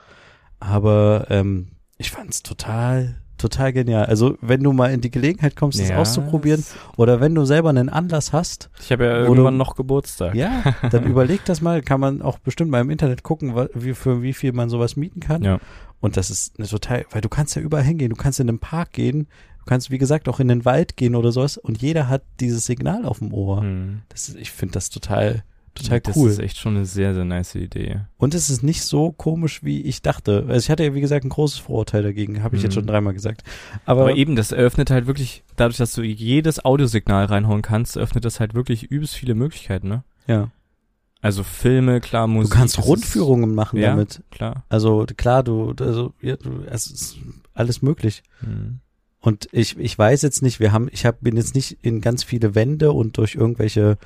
Aber 0.59 1.27
ähm, 1.29 1.69
ich 1.97 2.11
fand 2.11 2.31
es 2.31 2.43
total, 2.43 3.15
total 3.37 3.73
genial. 3.73 4.05
Also 4.05 4.37
wenn 4.41 4.63
du 4.63 4.71
mal 4.73 4.91
in 4.93 5.01
die 5.01 5.11
Gelegenheit 5.11 5.55
kommst, 5.55 5.79
das 5.79 5.89
Ja, 5.89 5.97
auszuprobieren, 5.97 6.63
oder 6.97 7.19
wenn 7.21 7.35
du 7.35 7.45
selber 7.45 7.69
einen 7.69 7.89
Anlass 7.89 8.33
hast, 8.33 8.69
Ich 8.79 8.91
habe 8.91 9.05
ja 9.05 9.11
Wo 9.27 9.33
irgendwann 9.33 9.53
du- 9.55 9.57
noch 9.59 9.75
Geburtstag. 9.75 10.35
ja, 10.35 10.63
dann 10.91 11.03
überleg 11.05 11.43
das 11.45 11.61
mal. 11.61 11.81
Kann 11.81 11.99
man 11.99 12.21
auch 12.21 12.39
bestimmt 12.39 12.71
mal 12.71 12.81
im 12.81 12.89
Internet 12.89 13.23
gucken, 13.23 13.53
wie, 13.73 13.93
für 13.93 14.21
wie 14.21 14.33
viel 14.33 14.53
man 14.53 14.69
sowas 14.69 14.95
mieten 14.95 15.19
kann. 15.19 15.43
Ja. 15.43 15.59
Und 16.01 16.17
das 16.17 16.29
ist 16.29 16.57
eine 16.59 16.67
total, 16.67 17.05
weil 17.11 17.21
du 17.21 17.29
kannst 17.29 17.55
ja 17.55 17.61
überall 17.61 17.83
hingehen. 17.83 18.09
Du 18.09 18.15
kannst 18.15 18.39
in 18.39 18.47
den 18.47 18.59
Park 18.59 18.91
gehen. 18.93 19.27
Du 19.59 19.65
kannst, 19.65 19.89
wie 19.89 19.97
gesagt, 19.97 20.29
auch 20.29 20.39
in 20.39 20.47
den 20.47 20.63
Wald 20.63 20.95
gehen 20.97 21.15
oder 21.15 21.31
sowas. 21.31 21.57
Und 21.57 21.81
jeder 21.81 22.07
hat 22.07 22.21
dieses 22.39 22.65
Signal 22.65 23.05
auf 23.05 23.19
dem 23.19 23.33
Ohr. 23.33 23.61
Mhm. 23.63 24.01
Das 24.09 24.29
ist, 24.29 24.37
ich 24.37 24.51
finde 24.51 24.73
das 24.73 24.89
total, 24.91 25.43
total 25.75 25.99
das 26.01 26.15
cool. 26.15 26.29
ist 26.29 26.39
echt 26.39 26.57
schon 26.57 26.75
eine 26.75 26.85
sehr, 26.85 27.13
sehr 27.13 27.25
nice 27.25 27.55
Idee. 27.55 28.01
Und 28.17 28.33
es 28.33 28.49
ist 28.49 28.63
nicht 28.63 28.83
so 28.83 29.11
komisch, 29.11 29.63
wie 29.63 29.81
ich 29.81 30.01
dachte. 30.01 30.45
Also 30.47 30.57
ich 30.65 30.69
hatte 30.69 30.83
ja, 30.83 30.93
wie 30.95 31.01
gesagt, 31.01 31.25
ein 31.25 31.29
großes 31.29 31.59
Vorurteil 31.59 32.01
dagegen. 32.03 32.41
Habe 32.43 32.55
ich 32.55 32.63
jetzt 32.63 32.71
Mhm. 32.71 32.79
schon 32.81 32.87
dreimal 32.87 33.13
gesagt. 33.13 33.43
Aber, 33.85 34.01
Aber, 34.01 34.15
eben, 34.15 34.35
das 34.35 34.51
eröffnet 34.51 34.89
halt 34.89 35.05
wirklich, 35.07 35.43
dadurch, 35.55 35.77
dass 35.77 35.93
du 35.93 36.01
jedes 36.01 36.63
Audiosignal 36.65 37.25
reinhauen 37.25 37.61
kannst, 37.61 37.97
öffnet 37.97 38.25
das 38.25 38.39
halt 38.39 38.53
wirklich 38.55 38.83
übelst 38.83 39.15
viele 39.15 39.35
Möglichkeiten, 39.35 39.87
ne? 39.89 40.03
ja, 40.27 40.49
Also 41.21 41.43
Filme, 41.43 42.01
klar, 42.01 42.27
du 42.27 42.33
Musik. 42.33 42.53
kannst 42.53 42.77
das 42.77 42.83
ist- 42.85 42.89
Rundführungen 42.89 43.55
machen 43.55 43.79
Ja. 43.79 43.91
damit. 43.91 44.23
Klar. 44.31 44.63
Also 44.69 45.05
klar, 45.17 45.43
du, 45.43 45.73
also 45.79 46.13
ja, 46.21 46.35
du, 46.35 46.63
es 46.69 46.87
ist 46.87 47.17
alles 47.53 47.81
möglich. 47.81 48.21
Mhm. 48.41 48.79
Und 49.21 49.47
ich, 49.51 49.75
ich 49.79 49.97
weiß 49.97 50.21
jetzt 50.21 50.43
nicht, 50.43 50.59
wir 50.59 50.71
haben, 50.71 50.87
ich 50.91 51.03
hab, 51.03 51.21
bin 51.21 51.35
jetzt 51.35 51.55
nicht 51.55 51.79
in 51.81 51.99
ganz 51.99 52.23
viele 52.23 52.53
Wände 52.53 52.91
und 52.91 53.17
durch 53.17 53.33
irgendwelche 53.33 53.97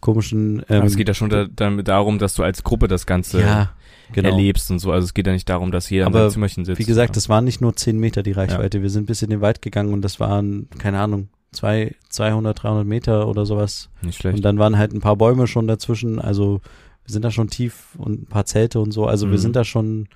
komischen 0.00 0.60
ähm, 0.68 0.78
Aber 0.78 0.86
es 0.86 0.96
geht 0.96 1.08
ja 1.08 1.14
schon 1.14 1.30
da, 1.30 1.46
damit 1.50 1.88
darum, 1.88 2.18
dass 2.18 2.34
du 2.34 2.42
als 2.42 2.62
Gruppe 2.62 2.88
das 2.88 3.06
Ganze 3.06 3.40
ja, 3.40 3.70
genau. 4.12 4.28
erlebst 4.30 4.70
und 4.70 4.78
so. 4.78 4.92
Also 4.92 5.04
es 5.06 5.14
geht 5.14 5.26
ja 5.26 5.32
nicht 5.32 5.48
darum, 5.48 5.72
dass 5.72 5.88
jeder 5.90 6.04
in 6.06 6.08
Aber 6.08 6.20
seinem 6.20 6.30
Zimmerchen 6.32 6.64
sitzt. 6.64 6.78
Wie 6.78 6.84
gesagt, 6.84 7.10
ja. 7.10 7.14
das 7.14 7.28
waren 7.28 7.44
nicht 7.44 7.60
nur 7.60 7.74
10 7.74 7.98
Meter 7.98 8.22
die 8.22 8.32
Reichweite. 8.32 8.82
Wir 8.82 8.90
sind 8.90 9.06
bis 9.06 9.22
in 9.22 9.30
den 9.30 9.40
Wald 9.40 9.62
gegangen 9.62 9.92
und 9.92 10.02
das 10.02 10.20
waren, 10.20 10.68
keine 10.78 11.00
Ahnung, 11.00 11.28
zwei, 11.52 11.94
200, 12.10 12.62
300 12.62 12.86
Meter 12.86 13.26
oder 13.28 13.46
sowas. 13.46 13.88
nicht 14.02 14.18
schlecht. 14.18 14.36
Und 14.36 14.42
dann 14.44 14.58
waren 14.58 14.76
halt 14.78 14.92
ein 14.92 15.00
paar 15.00 15.16
Bäume 15.16 15.46
schon 15.46 15.66
dazwischen. 15.66 16.20
Also 16.20 16.60
wir 17.04 17.12
sind 17.12 17.24
da 17.24 17.30
schon 17.30 17.48
tief 17.48 17.94
und 17.98 18.22
ein 18.22 18.26
paar 18.26 18.44
Zelte 18.46 18.80
und 18.80 18.92
so. 18.92 19.06
Also 19.06 19.26
wir 19.28 19.34
Mhm. 19.34 19.38
sind 19.42 19.56
da 19.56 19.64
schon 19.64 20.08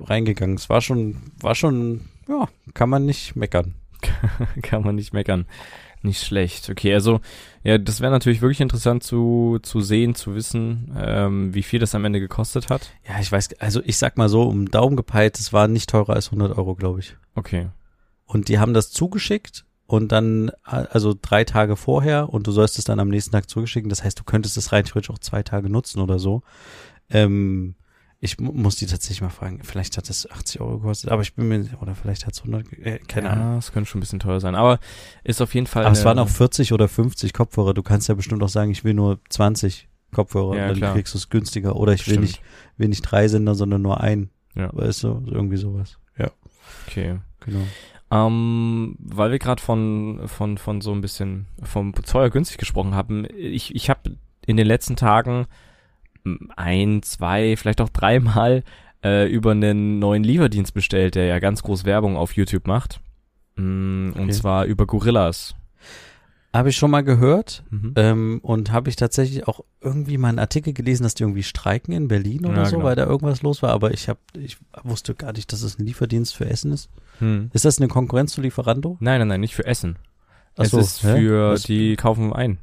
reingegangen. 0.00 0.56
Es 0.56 0.68
war 0.68 0.80
schon, 0.80 1.16
war 1.40 1.54
schon, 1.54 2.02
ja, 2.28 2.48
kann 2.74 2.90
man 2.90 3.06
nicht 3.06 3.36
meckern. 3.36 3.74
Kann 4.62 4.82
man 4.82 4.94
nicht 4.96 5.14
meckern. 5.14 5.46
Nicht 6.06 6.22
schlecht. 6.22 6.70
Okay, 6.70 6.94
also 6.94 7.20
ja, 7.64 7.78
das 7.78 8.00
wäre 8.00 8.12
natürlich 8.12 8.40
wirklich 8.40 8.60
interessant 8.60 9.02
zu, 9.02 9.58
zu 9.60 9.80
sehen, 9.80 10.14
zu 10.14 10.36
wissen, 10.36 10.96
ähm, 10.96 11.52
wie 11.52 11.64
viel 11.64 11.80
das 11.80 11.96
am 11.96 12.04
Ende 12.04 12.20
gekostet 12.20 12.70
hat. 12.70 12.92
Ja, 13.08 13.18
ich 13.18 13.32
weiß, 13.32 13.58
also 13.58 13.80
ich 13.84 13.98
sag 13.98 14.16
mal 14.16 14.28
so, 14.28 14.44
um 14.44 14.70
Daumen 14.70 14.96
gepeilt, 14.96 15.36
es 15.40 15.52
war 15.52 15.66
nicht 15.66 15.90
teurer 15.90 16.12
als 16.14 16.28
100 16.28 16.56
Euro, 16.56 16.76
glaube 16.76 17.00
ich. 17.00 17.16
Okay. 17.34 17.70
Und 18.24 18.46
die 18.48 18.60
haben 18.60 18.72
das 18.72 18.92
zugeschickt 18.92 19.64
und 19.86 20.12
dann, 20.12 20.52
also 20.62 21.12
drei 21.20 21.42
Tage 21.42 21.74
vorher 21.74 22.32
und 22.32 22.46
du 22.46 22.52
sollst 22.52 22.78
es 22.78 22.84
dann 22.84 23.00
am 23.00 23.08
nächsten 23.08 23.32
Tag 23.32 23.50
zugeschicken. 23.50 23.90
Das 23.90 24.04
heißt, 24.04 24.20
du 24.20 24.22
könntest 24.22 24.56
es 24.56 24.70
rein 24.70 24.84
theoretisch 24.84 25.10
auch 25.10 25.18
zwei 25.18 25.42
Tage 25.42 25.68
nutzen 25.68 26.00
oder 26.00 26.20
so. 26.20 26.42
Ähm, 27.10 27.74
ich 28.20 28.38
mu- 28.40 28.52
muss 28.52 28.76
die 28.76 28.86
tatsächlich 28.86 29.20
mal 29.22 29.28
fragen. 29.30 29.60
Vielleicht 29.62 29.96
hat 29.96 30.08
es 30.10 30.28
80 30.30 30.60
Euro 30.60 30.78
gekostet, 30.78 31.10
aber 31.10 31.22
ich 31.22 31.34
bin 31.34 31.48
mir, 31.48 31.68
oder 31.80 31.94
vielleicht 31.94 32.26
hat 32.26 32.32
es 32.34 32.40
100, 32.40 32.68
ge- 32.70 32.82
äh, 32.82 32.98
keine 33.00 33.26
ja, 33.28 33.32
Ahnung. 33.34 33.58
es 33.58 33.72
könnte 33.72 33.88
schon 33.90 33.98
ein 33.98 34.00
bisschen 34.00 34.20
teuer 34.20 34.40
sein, 34.40 34.54
aber 34.54 34.78
ist 35.24 35.40
auf 35.42 35.54
jeden 35.54 35.66
Fall. 35.66 35.84
Aber 35.84 35.92
es 35.92 36.04
waren 36.04 36.18
auch 36.18 36.28
40 36.28 36.72
oder 36.72 36.88
50 36.88 37.32
Kopfhörer. 37.32 37.74
Du 37.74 37.82
kannst 37.82 38.08
ja 38.08 38.14
bestimmt 38.14 38.42
auch 38.42 38.48
sagen, 38.48 38.70
ich 38.70 38.84
will 38.84 38.94
nur 38.94 39.18
20 39.28 39.88
Kopfhörer. 40.14 40.56
Ja, 40.56 40.68
dann 40.68 40.76
klar. 40.76 40.94
kriegst 40.94 41.12
du 41.14 41.18
es 41.18 41.28
günstiger. 41.30 41.76
Oder 41.76 41.92
ich 41.92 42.08
will 42.08 42.18
nicht, 42.20 42.40
will 42.78 42.88
nicht 42.88 43.02
drei 43.02 43.28
Sender, 43.28 43.54
sondern 43.54 43.82
nur 43.82 44.00
ein. 44.00 44.30
Ja. 44.54 44.70
Weißt 44.72 45.02
du, 45.04 45.22
irgendwie 45.26 45.58
sowas. 45.58 45.98
Ja, 46.16 46.30
Okay. 46.88 47.18
genau. 47.40 47.60
Ähm, 48.10 48.96
weil 49.00 49.32
wir 49.32 49.38
gerade 49.38 49.60
von, 49.60 50.22
von, 50.26 50.58
von 50.58 50.80
so 50.80 50.92
ein 50.92 51.00
bisschen 51.00 51.46
vom 51.62 51.92
teuer 51.92 52.30
günstig 52.30 52.56
gesprochen 52.58 52.94
haben, 52.94 53.26
ich, 53.36 53.74
ich 53.74 53.90
habe 53.90 54.16
in 54.46 54.56
den 54.56 54.66
letzten 54.66 54.94
Tagen 54.96 55.46
ein, 56.56 57.02
zwei, 57.02 57.56
vielleicht 57.56 57.80
auch 57.80 57.88
dreimal 57.90 58.62
äh, 59.04 59.28
über 59.30 59.52
einen 59.52 59.98
neuen 59.98 60.24
Lieferdienst 60.24 60.74
bestellt, 60.74 61.14
der 61.14 61.26
ja 61.26 61.38
ganz 61.38 61.62
groß 61.62 61.84
Werbung 61.84 62.16
auf 62.16 62.32
YouTube 62.36 62.66
macht. 62.66 63.00
Mm, 63.56 64.08
Und 64.14 64.20
Okay. 64.24 64.30
zwar 64.32 64.64
über 64.64 64.86
Gorillas. 64.86 65.54
Habe 66.54 66.70
ich 66.70 66.76
schon 66.76 66.90
mal 66.90 67.02
gehört. 67.04 67.64
Mhm. 67.70 67.92
Ähm, 67.96 68.40
und 68.42 68.72
habe 68.72 68.88
ich 68.88 68.96
tatsächlich 68.96 69.46
auch 69.46 69.60
irgendwie 69.82 70.16
mal 70.16 70.28
einen 70.30 70.38
Artikel 70.38 70.72
gelesen, 70.72 71.02
dass 71.02 71.14
die 71.14 71.22
irgendwie 71.24 71.42
streiken 71.42 71.92
in 71.92 72.08
Berlin 72.08 72.46
oder 72.46 72.56
Ja, 72.58 72.64
so, 72.64 72.76
genau. 72.76 72.86
weil 72.88 72.96
da 72.96 73.04
irgendwas 73.04 73.42
los 73.42 73.62
war. 73.62 73.70
Aber 73.70 73.92
ich 73.92 74.08
habe, 74.08 74.18
ich 74.38 74.56
wusste 74.82 75.14
gar 75.14 75.32
nicht, 75.34 75.52
dass 75.52 75.60
es 75.62 75.78
ein 75.78 75.84
Lieferdienst 75.84 76.34
für 76.34 76.46
Essen 76.48 76.72
ist. 76.72 76.88
Hm. 77.18 77.50
Ist 77.52 77.66
das 77.66 77.78
eine 77.78 77.88
Konkurrenz 77.88 78.32
zu 78.32 78.40
Lieferando? 78.40 78.96
Nein, 79.00 79.18
nein, 79.20 79.28
nein, 79.28 79.40
nicht 79.40 79.54
für 79.54 79.66
Essen. 79.66 79.98
Ach 80.56 80.64
es 80.64 80.70
so, 80.70 80.78
ist 80.78 81.02
hä? 81.02 81.18
für, 81.20 81.50
Was- 81.50 81.62
die 81.64 81.94
kaufen 81.96 82.32
ein. 82.32 82.56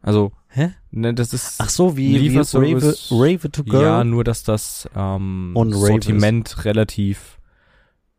Also, 0.00 0.32
Hä? 0.56 0.70
ne, 0.90 1.12
das 1.12 1.34
ist, 1.34 1.56
Ach 1.58 1.68
so, 1.68 1.96
wie, 1.98 2.18
wie 2.18 2.36
Rave, 2.38 2.94
Rave 3.10 3.50
to 3.52 3.62
Go. 3.62 3.80
ja, 3.82 4.02
nur 4.04 4.24
dass 4.24 4.42
das 4.42 4.88
ähm, 4.96 5.52
Sortiment 5.70 6.64
relativ, 6.64 7.38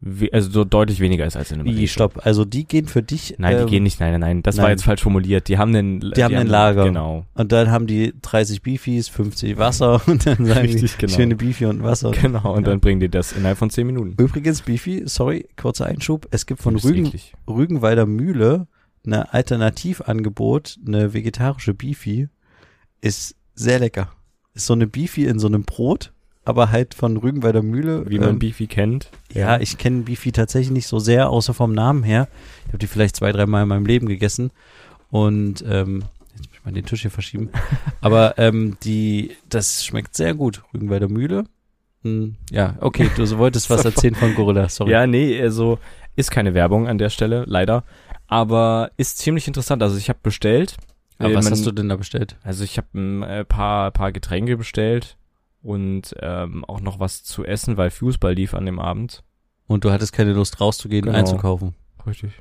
we- 0.01 0.29
also 0.31 0.51
so 0.51 0.63
deutlich 0.63 0.99
weniger 0.99 1.25
ist 1.25 1.35
als 1.35 1.51
in 1.51 1.61
einem 1.61 1.75
wie, 1.75 1.87
stopp. 1.87 2.21
Also 2.27 2.45
die 2.45 2.65
gehen 2.65 2.85
für 2.87 3.01
dich. 3.01 3.33
Nein, 3.39 3.57
ähm, 3.57 3.65
die 3.65 3.71
gehen 3.71 3.81
nicht, 3.83 3.99
nein, 3.99 4.11
nein, 4.11 4.19
nein, 4.21 4.43
das 4.43 4.57
war 4.57 4.65
nein. 4.65 4.73
jetzt 4.73 4.83
falsch 4.83 5.01
formuliert. 5.01 5.47
Die 5.47 5.57
haben 5.57 5.75
einen, 5.75 5.99
Die 6.15 6.23
haben 6.23 6.35
ein 6.35 6.45
Lager. 6.45 6.83
Genau, 6.85 7.25
Und 7.33 7.51
dann 7.51 7.71
haben 7.71 7.87
die 7.87 8.13
30 8.21 8.61
Beefies, 8.61 9.07
50 9.09 9.57
Wasser 9.57 9.99
und 10.07 10.27
dann 10.27 10.45
sagen 10.45 10.59
Richtig, 10.67 10.91
die 10.97 11.05
genau. 11.07 11.15
schöne 11.15 11.35
Beefy 11.35 11.65
und 11.65 11.81
Wasser. 11.81 12.11
genau, 12.11 12.53
und 12.53 12.65
Ja. 12.65 12.69
dann 12.69 12.79
bringen 12.81 12.99
die 12.99 13.09
das 13.09 13.31
innerhalb 13.31 13.57
von 13.57 13.71
zehn 13.71 13.87
Minuten. 13.87 14.13
Übrigens, 14.21 14.61
Beefy, 14.61 15.01
sorry, 15.05 15.47
kurzer 15.59 15.87
Einschub. 15.87 16.27
Es 16.29 16.45
gibt 16.45 16.61
von 16.61 16.75
ist 16.75 16.85
Rügen, 16.85 17.07
eklig. 17.07 17.33
Rügenwalder 17.47 18.05
Mühle 18.05 18.67
eine 19.05 19.33
Alternativangebot, 19.33 20.77
eine 20.85 21.13
vegetarische 21.13 21.73
Beefy, 21.73 22.29
ist 23.01 23.35
sehr 23.55 23.79
lecker. 23.79 24.11
Ist 24.53 24.65
so 24.65 24.73
eine 24.73 24.87
Beefy 24.87 25.25
in 25.25 25.39
so 25.39 25.47
einem 25.47 25.63
Brot 25.63 26.11
aber 26.47 26.71
halt 26.71 26.93
von 26.93 27.17
Rügenwalder 27.17 27.61
Mühle. 27.61 28.09
Wie 28.09 28.19
man 28.19 28.29
Ähm, 28.29 28.39
Beefy 28.39 28.67
kennt. 28.67 29.09
ja, 29.33 29.59
ich 29.59 29.77
kenne 29.77 30.03
Beefy 30.03 30.31
tatsächlich 30.31 30.71
nicht 30.71 30.87
so 30.87 30.97
sehr, 30.97 31.29
außer 31.29 31.53
vom 31.53 31.73
Namen 31.73 32.03
her. 32.03 32.29
Ich 32.61 32.67
habe 32.69 32.77
die 32.77 32.87
vielleicht 32.87 33.17
zwei, 33.17 33.33
dreimal 33.33 33.63
in 33.63 33.67
meinem 33.67 33.85
Leben 33.85 34.07
gegessen. 34.07 34.51
Und 35.09 35.61
ähm, 35.67 36.03
jetzt 36.35 36.47
muss 36.47 36.53
ich 36.53 36.65
mal 36.65 36.71
den 36.71 36.85
Tisch 36.85 37.01
hier 37.01 37.11
verschieben. 37.11 37.49
Aber 38.01 38.37
ähm, 38.37 38.77
die, 38.83 39.31
das 39.49 39.83
schmeckt 39.83 40.15
sehr 40.15 40.33
gut. 40.35 40.63
Rügenwalder 40.73 41.09
Mühle. 41.09 41.43
Hm, 42.03 42.35
ja, 42.49 42.75
okay, 42.79 43.09
du 43.17 43.29
wolltest 43.37 43.69
was 43.69 43.83
erzählen 43.83 44.15
von 44.15 44.33
Gorilla, 44.33 44.69
sorry. 44.69 44.91
Ja, 44.91 45.05
nee, 45.05 45.41
also 45.41 45.79
ist 46.15 46.31
keine 46.31 46.53
Werbung 46.53 46.87
an 46.87 46.97
der 46.97 47.09
Stelle, 47.09 47.43
leider. 47.45 47.83
Aber 48.27 48.91
ist 48.97 49.17
ziemlich 49.17 49.47
interessant. 49.47 49.81
Also 49.81 49.97
ich 49.97 50.09
habe 50.09 50.19
bestellt. 50.21 50.75
Aber 51.19 51.31
Äh, 51.31 51.35
was 51.35 51.45
man- 51.45 51.53
hast 51.53 51.65
du 51.65 51.71
denn 51.71 51.89
da 51.89 51.95
bestellt? 51.95 52.35
Also 52.43 52.63
ich 52.63 52.77
habe 52.77 52.87
ein 52.93 53.23
äh, 53.23 53.45
paar, 53.45 53.91
paar 53.91 54.11
Getränke 54.11 54.55
bestellt 54.57 55.17
und 55.63 56.13
ähm, 56.21 56.63
auch 56.65 56.79
noch 56.81 56.99
was 56.99 57.23
zu 57.23 57.43
essen, 57.45 57.77
weil 57.77 57.89
Fußball 57.89 58.33
lief 58.33 58.53
an 58.53 58.65
dem 58.65 58.79
Abend. 58.79 59.23
Und 59.65 59.83
du 59.83 59.91
hattest 59.91 60.13
keine 60.13 60.33
Lust 60.33 60.61
rauszugehen, 60.61 61.05
Genau. 61.05 61.17
einzukaufen. 61.17 61.73
Richtig. 62.05 62.31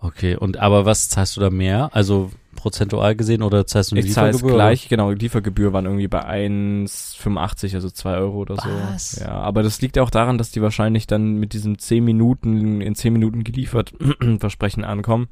Okay, 0.00 0.36
und 0.36 0.58
aber 0.58 0.84
was 0.84 1.08
zahlst 1.08 1.36
du 1.36 1.40
da 1.40 1.50
mehr? 1.50 1.90
Also 1.92 2.30
prozentual 2.58 3.16
gesehen 3.16 3.42
oder 3.42 3.66
zahlst 3.66 3.92
du 3.92 3.96
eine 3.96 4.04
Ich 4.04 4.12
zahle 4.12 4.30
es 4.30 4.36
Liefergebühr? 4.36 4.56
gleich, 4.56 4.88
genau, 4.88 5.12
die 5.12 5.24
Liefergebühr 5.24 5.72
waren 5.72 5.86
irgendwie 5.86 6.08
bei 6.08 6.26
1,85, 6.26 7.74
also 7.74 7.88
2 7.88 8.16
Euro 8.16 8.38
oder 8.38 8.56
so. 8.56 8.68
Was? 8.90 9.18
Ja, 9.20 9.30
aber 9.30 9.62
das 9.62 9.80
liegt 9.80 9.98
auch 9.98 10.10
daran, 10.10 10.38
dass 10.38 10.50
die 10.50 10.62
wahrscheinlich 10.62 11.06
dann 11.06 11.34
mit 11.36 11.52
diesem 11.52 11.78
10 11.78 12.04
Minuten, 12.04 12.80
in 12.80 12.94
10 12.94 13.12
Minuten 13.12 13.44
geliefert 13.44 13.92
Versprechen 14.38 14.84
ankommen. 14.84 15.28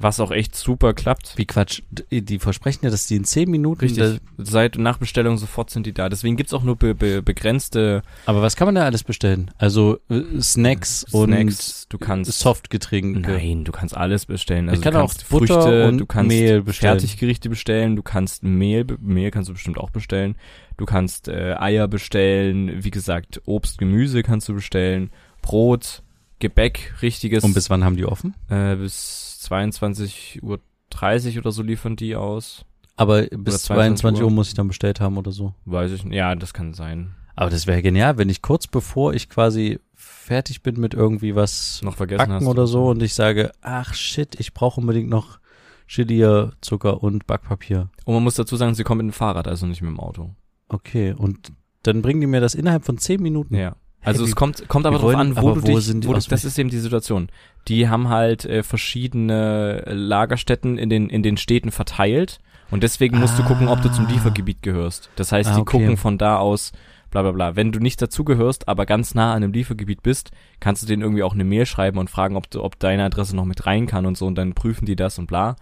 Was 0.00 0.18
auch 0.18 0.30
echt 0.30 0.56
super 0.56 0.94
klappt. 0.94 1.34
Wie 1.36 1.44
Quatsch, 1.44 1.82
die 2.10 2.38
versprechen 2.38 2.80
ja, 2.84 2.90
dass 2.90 3.06
die 3.06 3.16
in 3.16 3.24
zehn 3.24 3.50
Minuten. 3.50 3.82
Richtig. 3.82 4.18
Seit 4.38 4.78
Nachbestellung 4.78 5.36
sofort 5.36 5.68
sind 5.68 5.86
die 5.86 5.92
da. 5.92 6.08
Deswegen 6.08 6.36
gibt's 6.36 6.54
auch 6.54 6.62
nur 6.62 6.76
be 6.76 6.94
be 6.94 7.22
begrenzte 7.22 8.02
aber 8.26 8.42
was 8.42 8.56
kann 8.56 8.66
man 8.66 8.74
da 8.74 8.84
alles 8.84 9.04
bestellen? 9.04 9.50
Also 9.58 9.98
äh, 10.08 10.40
Snacks, 10.40 11.04
und 11.12 11.28
Snacks. 11.32 11.86
Du 11.88 11.98
kannst 11.98 12.32
Softgetränke. 12.38 13.20
Nein, 13.20 13.64
du 13.64 13.72
kannst 13.72 13.96
alles 13.96 14.26
bestellen. 14.26 14.66
Ich 14.66 14.70
Also 14.70 14.82
kann 14.82 14.92
du 14.94 14.98
auch 15.00 15.08
kannst 15.08 15.28
Butter 15.28 15.62
Früchte, 15.62 15.88
und 15.88 15.98
du 15.98 16.06
kannst 16.06 16.28
Mehl 16.28 16.62
bestellen. 16.62 16.98
Fertiggerichte 16.98 17.48
bestellen, 17.48 17.96
du 17.96 18.02
kannst 18.02 18.42
Mehl, 18.42 18.86
Mehl 19.00 19.30
kannst 19.30 19.48
du 19.48 19.52
bestimmt 19.52 19.78
auch 19.78 19.90
bestellen. 19.90 20.36
Du 20.76 20.86
kannst 20.86 21.28
äh, 21.28 21.56
Eier 21.58 21.88
bestellen, 21.88 22.84
wie 22.84 22.90
gesagt, 22.90 23.42
Obst, 23.44 23.78
Gemüse 23.78 24.22
kannst 24.22 24.48
du 24.48 24.54
bestellen, 24.54 25.10
Brot, 25.42 26.02
Gebäck, 26.38 26.94
richtiges. 27.02 27.44
Und 27.44 27.52
bis 27.52 27.68
wann 27.68 27.84
haben 27.84 27.96
die 27.96 28.06
offen? 28.06 28.34
äh, 28.48 28.76
bis 28.76 29.29
22.30 29.40 30.42
Uhr 30.42 31.38
oder 31.38 31.52
so 31.52 31.62
liefern 31.62 31.96
die 31.96 32.16
aus. 32.16 32.64
Aber 32.96 33.22
bis 33.22 33.62
22 33.62 34.02
22 34.02 34.22
Uhr 34.22 34.28
Uhr 34.28 34.34
muss 34.34 34.48
ich 34.48 34.54
dann 34.54 34.68
bestellt 34.68 35.00
haben 35.00 35.16
oder 35.16 35.32
so. 35.32 35.54
Weiß 35.64 35.90
ich 35.92 36.04
nicht. 36.04 36.16
Ja, 36.16 36.34
das 36.34 36.52
kann 36.52 36.74
sein. 36.74 37.14
Aber 37.36 37.48
das 37.48 37.66
wäre 37.66 37.80
genial, 37.80 38.18
wenn 38.18 38.28
ich 38.28 38.42
kurz 38.42 38.66
bevor 38.66 39.14
ich 39.14 39.30
quasi 39.30 39.80
fertig 39.94 40.62
bin 40.62 40.78
mit 40.78 40.92
irgendwie 40.92 41.34
was 41.34 41.80
Noch 41.82 41.96
vergessen 41.96 42.18
backen 42.18 42.34
hast. 42.34 42.46
oder 42.46 42.66
so 42.66 42.88
und 42.88 43.02
ich 43.02 43.14
sage, 43.14 43.52
ach 43.62 43.94
shit, 43.94 44.38
ich 44.38 44.52
brauche 44.52 44.80
unbedingt 44.80 45.08
noch 45.08 45.38
Chili, 45.86 46.48
Zucker 46.60 47.02
und 47.02 47.26
Backpapier. 47.26 47.88
Und 48.04 48.14
man 48.14 48.22
muss 48.22 48.34
dazu 48.34 48.56
sagen, 48.56 48.74
sie 48.74 48.84
kommen 48.84 49.06
mit 49.06 49.14
dem 49.14 49.16
Fahrrad, 49.16 49.48
also 49.48 49.66
nicht 49.66 49.80
mit 49.82 49.90
dem 49.90 49.98
Auto. 50.00 50.34
Okay, 50.68 51.14
und 51.16 51.52
dann 51.82 52.02
bringen 52.02 52.20
die 52.20 52.26
mir 52.26 52.40
das 52.40 52.54
innerhalb 52.54 52.84
von 52.84 52.98
10 52.98 53.22
Minuten. 53.22 53.56
Ja. 53.56 53.74
Also 54.02 54.22
Hey, 54.24 54.30
es 54.30 54.36
kommt, 54.36 54.66
kommt 54.68 54.86
aber 54.86 55.02
wollen- 55.02 55.16
an, 55.18 55.36
wo 55.36 55.54
du 55.54 55.62
wo 55.62 55.66
dich, 55.66 55.84
sind 55.84 56.04
die 56.04 56.08
wo 56.08 56.14
du, 56.14 56.20
das 56.20 56.44
ist 56.44 56.58
eben 56.58 56.70
die 56.70 56.78
Situation. 56.78 57.28
Die 57.68 57.88
haben 57.88 58.08
halt 58.08 58.44
äh, 58.46 58.62
verschiedene 58.62 59.82
Lagerstätten 59.86 60.78
in 60.78 60.88
den, 60.88 61.08
in 61.10 61.22
den 61.22 61.36
Städten 61.36 61.70
verteilt 61.70 62.40
und 62.70 62.82
deswegen 62.82 63.18
musst 63.18 63.38
du 63.38 63.42
gucken, 63.42 63.68
ob 63.68 63.82
du 63.82 63.90
zum 63.90 64.06
Ah. 64.06 64.10
Liefergebiet 64.10 64.62
gehörst. 64.62 65.10
Das 65.16 65.32
heißt, 65.32 65.50
Ah, 65.50 65.54
die 65.56 65.60
okay. 65.60 65.78
gucken 65.78 65.96
von 65.96 66.16
da 66.18 66.38
aus, 66.38 66.72
bla 67.10 67.22
bla 67.22 67.32
bla. 67.32 67.56
Wenn 67.56 67.72
du 67.72 67.80
nicht 67.80 68.00
dazugehörst, 68.00 68.68
aber 68.68 68.86
ganz 68.86 69.14
nah 69.14 69.32
an 69.34 69.42
einem 69.42 69.52
Liefergebiet 69.52 70.02
bist, 70.02 70.30
kannst 70.60 70.82
du 70.82 70.86
denen 70.86 71.02
irgendwie 71.02 71.22
auch 71.24 71.34
eine 71.34 71.44
Mail 71.44 71.66
schreiben 71.66 71.98
und 71.98 72.08
fragen, 72.08 72.36
ob, 72.36 72.48
du, 72.50 72.62
ob 72.62 72.78
deine 72.78 73.04
Adresse 73.04 73.36
noch 73.36 73.44
mit 73.44 73.66
rein 73.66 73.86
kann 73.86 74.06
und 74.06 74.16
so 74.16 74.26
und 74.26 74.36
dann 74.36 74.54
prüfen 74.54 74.86
die 74.86 74.96
das 74.96 75.18
und 75.18 75.26
bla. 75.26 75.56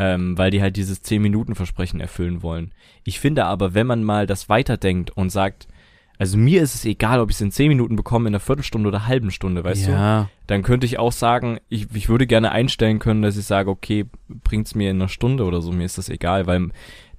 Ähm, 0.00 0.38
weil 0.38 0.52
die 0.52 0.62
halt 0.62 0.76
dieses 0.76 1.02
10-Minuten-Versprechen 1.04 1.98
erfüllen 1.98 2.42
wollen. 2.44 2.70
Ich 3.02 3.18
finde 3.18 3.46
aber, 3.46 3.74
wenn 3.74 3.88
man 3.88 4.04
mal 4.04 4.28
das 4.28 4.48
weiterdenkt 4.48 5.10
und 5.10 5.30
sagt, 5.30 5.66
also 6.18 6.36
mir 6.36 6.62
ist 6.62 6.74
es 6.74 6.84
egal, 6.84 7.20
ob 7.20 7.30
ich 7.30 7.36
es 7.36 7.40
in 7.40 7.52
10 7.52 7.68
Minuten 7.68 7.94
bekomme, 7.94 8.28
in 8.28 8.34
einer 8.34 8.40
Viertelstunde 8.40 8.88
oder 8.88 9.06
halben 9.06 9.30
Stunde, 9.30 9.62
weißt 9.62 9.86
du? 9.86 9.92
ja, 9.92 10.28
Dann 10.48 10.62
könnte 10.62 10.84
ich 10.84 10.98
auch 10.98 11.12
sagen, 11.12 11.58
ich, 11.68 11.86
ich 11.94 12.08
würde 12.08 12.26
gerne 12.26 12.50
einstellen 12.50 12.98
können, 12.98 13.22
dass 13.22 13.36
ich 13.36 13.44
sage, 13.46 13.70
okay, 13.70 14.06
bringt's 14.28 14.74
mir 14.74 14.90
in 14.90 14.96
einer 14.96 15.08
Stunde 15.08 15.44
oder 15.44 15.62
so, 15.62 15.70
mir 15.70 15.84
ist 15.84 15.96
das 15.96 16.08
egal, 16.08 16.46
weil 16.46 16.70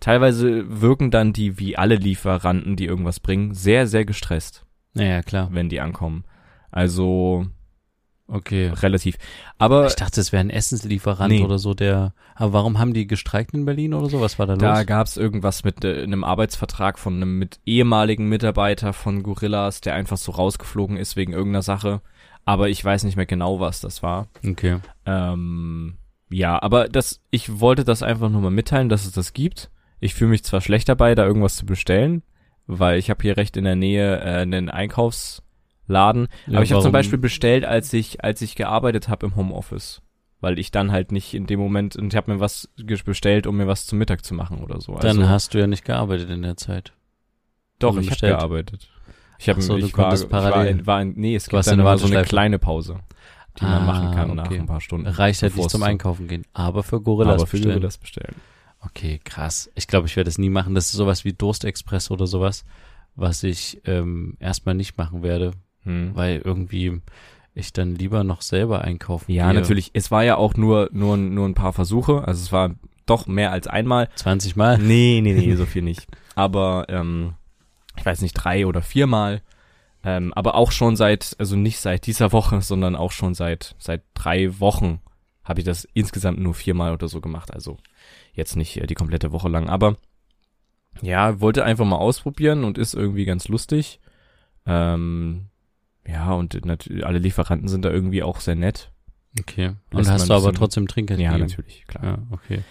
teilweise 0.01 0.81
wirken 0.81 1.11
dann 1.11 1.31
die, 1.31 1.59
wie 1.59 1.77
alle 1.77 1.95
Lieferanten, 1.95 2.75
die 2.75 2.85
irgendwas 2.85 3.19
bringen, 3.21 3.53
sehr, 3.53 3.87
sehr 3.87 4.03
gestresst, 4.03 4.65
naja, 4.93 5.21
klar. 5.21 5.49
wenn 5.51 5.69
die 5.69 5.79
ankommen. 5.79 6.25
Also 6.71 7.47
Okay. 8.31 8.67
relativ. 8.67 9.17
Aber 9.57 9.87
Ich 9.87 9.95
dachte, 9.95 10.21
es 10.21 10.31
wäre 10.31 10.41
ein 10.41 10.49
Essenslieferant 10.51 11.31
Nee. 11.33 11.43
oder 11.43 11.57
so, 11.59 11.73
der. 11.73 12.13
Aber 12.35 12.53
warum 12.53 12.77
haben 12.79 12.93
die 12.93 13.07
gestreikt 13.07 13.53
in 13.53 13.65
Berlin 13.65 13.93
oder 13.93 14.09
so? 14.09 14.21
Was 14.21 14.37
war 14.39 14.45
da, 14.47 14.55
Da 14.55 14.77
los? 14.77 14.85
gab's 14.85 15.17
irgendwas 15.17 15.63
mit 15.63 15.83
äh, 15.83 16.03
einem 16.03 16.23
Arbeitsvertrag 16.23 16.99
von 16.99 17.15
einem 17.15 17.39
mit 17.39 17.59
ehemaligen 17.65 18.29
Mitarbeiter 18.29 18.93
von 18.93 19.23
Gorillas, 19.23 19.81
der 19.81 19.95
einfach 19.95 20.17
so 20.17 20.31
rausgeflogen 20.31 20.95
ist 20.97 21.15
wegen 21.15 21.33
irgendeiner 21.33 21.63
Sache. 21.63 22.01
Aber 22.45 22.69
ich 22.69 22.83
weiß 22.85 23.03
nicht 23.03 23.15
mehr 23.17 23.25
genau, 23.25 23.59
was 23.59 23.81
das 23.81 24.01
war. 24.03 24.27
Okay. 24.47 24.77
Ähm, 25.05 25.97
ja, 26.29 26.61
aber 26.61 26.87
das, 26.87 27.21
ich 27.31 27.59
wollte 27.59 27.83
das 27.83 28.03
einfach 28.03 28.29
nur 28.29 28.41
mal 28.41 28.51
mitteilen, 28.51 28.89
dass 28.89 29.05
es 29.05 29.11
das 29.11 29.33
gibt. 29.33 29.69
Ich 29.99 30.13
fühle 30.13 30.29
mich 30.31 30.43
zwar 30.43 30.61
schlecht 30.61 30.87
dabei, 30.87 31.15
da 31.15 31.25
irgendwas 31.25 31.55
zu 31.57 31.65
bestellen, 31.65 32.23
weil 32.67 32.99
ich 32.99 33.09
habe 33.09 33.21
hier 33.21 33.35
recht 33.37 33.57
in 33.57 33.63
der 33.65 33.75
Nähe 33.75 34.19
äh, 34.19 34.41
einen 34.41 34.69
Einkaufsladen. 35.89 36.27
Ja, 36.47 36.57
aber 36.57 36.63
ich 36.63 36.71
habe 36.71 36.81
zum 36.81 36.91
Beispiel 36.91 37.19
bestellt, 37.19 37.65
als 37.65 37.91
ich, 37.93 38.23
als 38.23 38.41
ich 38.41 38.55
gearbeitet 38.55 39.09
habe 39.09 39.25
im 39.25 39.35
Homeoffice. 39.35 40.01
Weil 40.41 40.57
ich 40.57 40.71
dann 40.71 40.93
halt 40.93 41.11
nicht 41.11 41.33
in 41.33 41.47
dem 41.47 41.59
Moment, 41.59 41.97
und 41.97 42.13
ich 42.13 42.17
habe 42.17 42.31
mir 42.31 42.39
was 42.39 42.69
bestellt, 43.03 43.45
um 43.45 43.57
mir 43.57 43.67
was 43.67 43.85
zum 43.85 43.99
Mittag 43.99 44.23
zu 44.23 44.33
machen 44.33 44.63
oder 44.63 44.79
so. 44.79 44.95
Dann 44.95 45.17
also, 45.17 45.29
hast 45.29 45.53
du 45.53 45.59
ja 45.59 45.67
nicht 45.67 45.83
gearbeitet 45.83 46.29
in 46.29 46.43
der 46.43 46.55
Zeit. 46.55 46.93
doch, 47.79 47.97
ich 47.97 48.09
habe 48.09 48.19
gearbeitet. 48.21 48.87
Ich 49.37 49.49
habe 49.49 49.61
so, 49.61 49.77
ich 49.77 49.97
war, 49.97 50.13
ich 50.13 50.31
war, 50.31 50.67
in, 50.67 50.85
war 50.85 51.01
in, 51.01 51.13
nee, 51.15 51.35
es 51.35 51.47
gibt 51.47 51.65
dann 51.65 51.79
immer 51.79 51.97
so 51.97 52.07
eine 52.07 52.23
kleine 52.23 52.59
Pause, 52.59 52.99
die 53.57 53.63
man 53.63 53.83
Ah, 53.83 53.85
machen 53.85 54.11
kann 54.11 54.35
nach 54.35 54.45
okay. 54.45 54.59
ein 54.59 54.65
paar 54.65 54.81
Stunden. 54.81 55.07
Reicht 55.07 55.41
halt 55.41 55.55
nicht 55.55 55.69
zum 55.69 55.83
Einkaufen 55.83 56.27
gehen. 56.27 56.43
Aber 56.53 56.83
für 56.83 57.01
Gorillas 57.01 57.35
aber 57.35 57.47
für 57.47 57.57
bestellen. 57.57 57.75
Gorillas 57.75 57.97
bestellen. 57.97 58.35
Okay, 58.81 59.19
krass. 59.23 59.69
Ich 59.75 59.87
glaube, 59.87 60.07
ich 60.07 60.15
werde 60.15 60.29
es 60.29 60.37
nie 60.37 60.49
machen. 60.49 60.73
Das 60.75 60.85
ist 60.85 60.93
sowas 60.93 61.25
wie 61.25 61.33
Durstexpress 61.33 62.11
oder 62.11 62.27
sowas, 62.27 62.63
was 63.15 63.43
ich 63.43 63.81
ähm, 63.85 64.37
erstmal 64.39 64.75
nicht 64.75 64.97
machen 64.97 65.21
werde, 65.23 65.51
Hm. 65.83 66.11
weil 66.13 66.41
irgendwie 66.43 67.01
ich 67.53 67.73
dann 67.73 67.95
lieber 67.95 68.23
noch 68.23 68.41
selber 68.41 68.81
einkaufen 68.81 69.31
Ja, 69.31 69.51
gehe. 69.51 69.59
natürlich. 69.59 69.91
Es 69.93 70.11
war 70.11 70.23
ja 70.23 70.37
auch 70.37 70.55
nur, 70.55 70.89
nur, 70.91 71.17
nur 71.17 71.47
ein 71.47 71.55
paar 71.55 71.73
Versuche. 71.73 72.27
Also 72.27 72.41
es 72.41 72.51
war 72.51 72.71
doch 73.05 73.27
mehr 73.27 73.51
als 73.51 73.67
einmal. 73.67 74.09
20 74.15 74.55
Mal. 74.55 74.77
Nee, 74.77 75.19
nee, 75.21 75.33
nee, 75.33 75.55
so 75.57 75.65
viel 75.65 75.81
nicht. 75.81 76.07
Aber, 76.35 76.85
ähm, 76.89 77.33
ich 77.97 78.05
weiß 78.05 78.21
nicht, 78.21 78.33
drei 78.33 78.65
oder 78.65 78.81
viermal. 78.81 79.41
Ähm, 80.03 80.33
aber 80.33 80.55
auch 80.55 80.71
schon 80.71 80.95
seit, 80.95 81.35
also 81.39 81.55
nicht 81.57 81.79
seit 81.79 82.05
dieser 82.07 82.31
Woche, 82.31 82.61
sondern 82.61 82.95
auch 82.95 83.11
schon 83.11 83.33
seit, 83.33 83.75
seit 83.79 84.03
drei 84.13 84.59
Wochen 84.59 85.01
habe 85.43 85.59
ich 85.59 85.65
das 85.65 85.85
insgesamt 85.93 86.39
nur 86.39 86.53
viermal 86.53 86.93
oder 86.93 87.07
so 87.09 87.19
gemacht. 87.19 87.53
Also 87.53 87.77
jetzt 88.33 88.55
nicht 88.55 88.77
äh, 88.77 88.87
die 88.87 88.95
komplette 88.95 89.31
Woche 89.33 89.49
lang. 89.49 89.67
Aber 89.67 89.97
ja, 91.01 91.41
wollte 91.41 91.65
einfach 91.65 91.85
mal 91.85 91.97
ausprobieren 91.97 92.63
und 92.63 92.77
ist 92.77 92.93
irgendwie 92.93 93.25
ganz 93.25 93.47
lustig. 93.47 93.99
Ähm, 94.65 95.47
ja, 96.11 96.33
und 96.33 96.65
natürlich 96.65 97.05
alle 97.05 97.19
Lieferanten 97.19 97.67
sind 97.67 97.85
da 97.85 97.91
irgendwie 97.91 98.23
auch 98.23 98.39
sehr 98.39 98.55
nett. 98.55 98.91
Okay. 99.39 99.73
Und 99.91 99.99
Lässt 99.99 100.11
hast 100.11 100.27
man 100.27 100.39
du 100.39 100.45
aber 100.45 100.53
trotzdem 100.53 100.87
Trinkgeld 100.87 101.19
Ja, 101.19 101.31
gegeben? 101.31 101.49
natürlich, 101.49 101.85
klar. 101.87 102.03
Ja, 102.03 102.17
okay. 102.31 102.61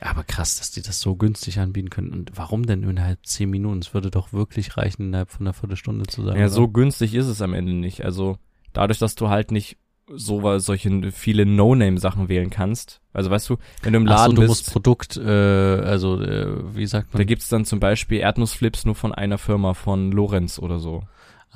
Aber 0.00 0.22
krass, 0.22 0.58
dass 0.58 0.70
die 0.70 0.82
das 0.82 1.00
so 1.00 1.16
günstig 1.16 1.58
anbieten 1.60 1.88
können. 1.88 2.12
Und 2.12 2.32
warum 2.34 2.66
denn 2.66 2.82
innerhalb 2.82 3.24
10 3.24 3.48
Minuten? 3.48 3.78
Es 3.78 3.94
würde 3.94 4.10
doch 4.10 4.34
wirklich 4.34 4.76
reichen, 4.76 5.04
innerhalb 5.04 5.30
von 5.30 5.46
einer 5.46 5.54
Viertelstunde 5.54 6.04
zu 6.06 6.22
sagen. 6.22 6.38
Ja, 6.38 6.48
so 6.48 6.64
oder? 6.64 6.72
günstig 6.74 7.14
ist 7.14 7.26
es 7.26 7.40
am 7.40 7.54
Ende 7.54 7.72
nicht. 7.72 8.04
Also 8.04 8.36
dadurch, 8.74 8.98
dass 8.98 9.14
du 9.14 9.30
halt 9.30 9.50
nicht 9.50 9.78
so 10.14 10.58
solche 10.58 11.10
viele 11.12 11.46
No-Name-Sachen 11.46 12.28
wählen 12.28 12.50
kannst. 12.50 13.00
Also 13.14 13.30
weißt 13.30 13.48
du, 13.48 13.56
wenn 13.82 13.94
du 13.94 14.00
im 14.00 14.08
Ach 14.08 14.10
so, 14.10 14.22
Laden 14.24 14.34
du 14.36 14.42
bist, 14.42 14.48
musst 14.50 14.72
Produkt, 14.72 15.16
äh, 15.16 15.22
also 15.30 16.20
äh, 16.20 16.76
wie 16.76 16.86
sagt 16.86 17.14
da 17.14 17.18
man? 17.18 17.26
gibt's 17.26 17.48
dann 17.48 17.64
zum 17.64 17.80
Beispiel 17.80 18.18
Erdnussflips 18.18 18.84
nur 18.84 18.94
von 18.94 19.14
einer 19.14 19.38
Firma, 19.38 19.72
von 19.72 20.12
Lorenz 20.12 20.58
oder 20.58 20.78
so. 20.78 21.04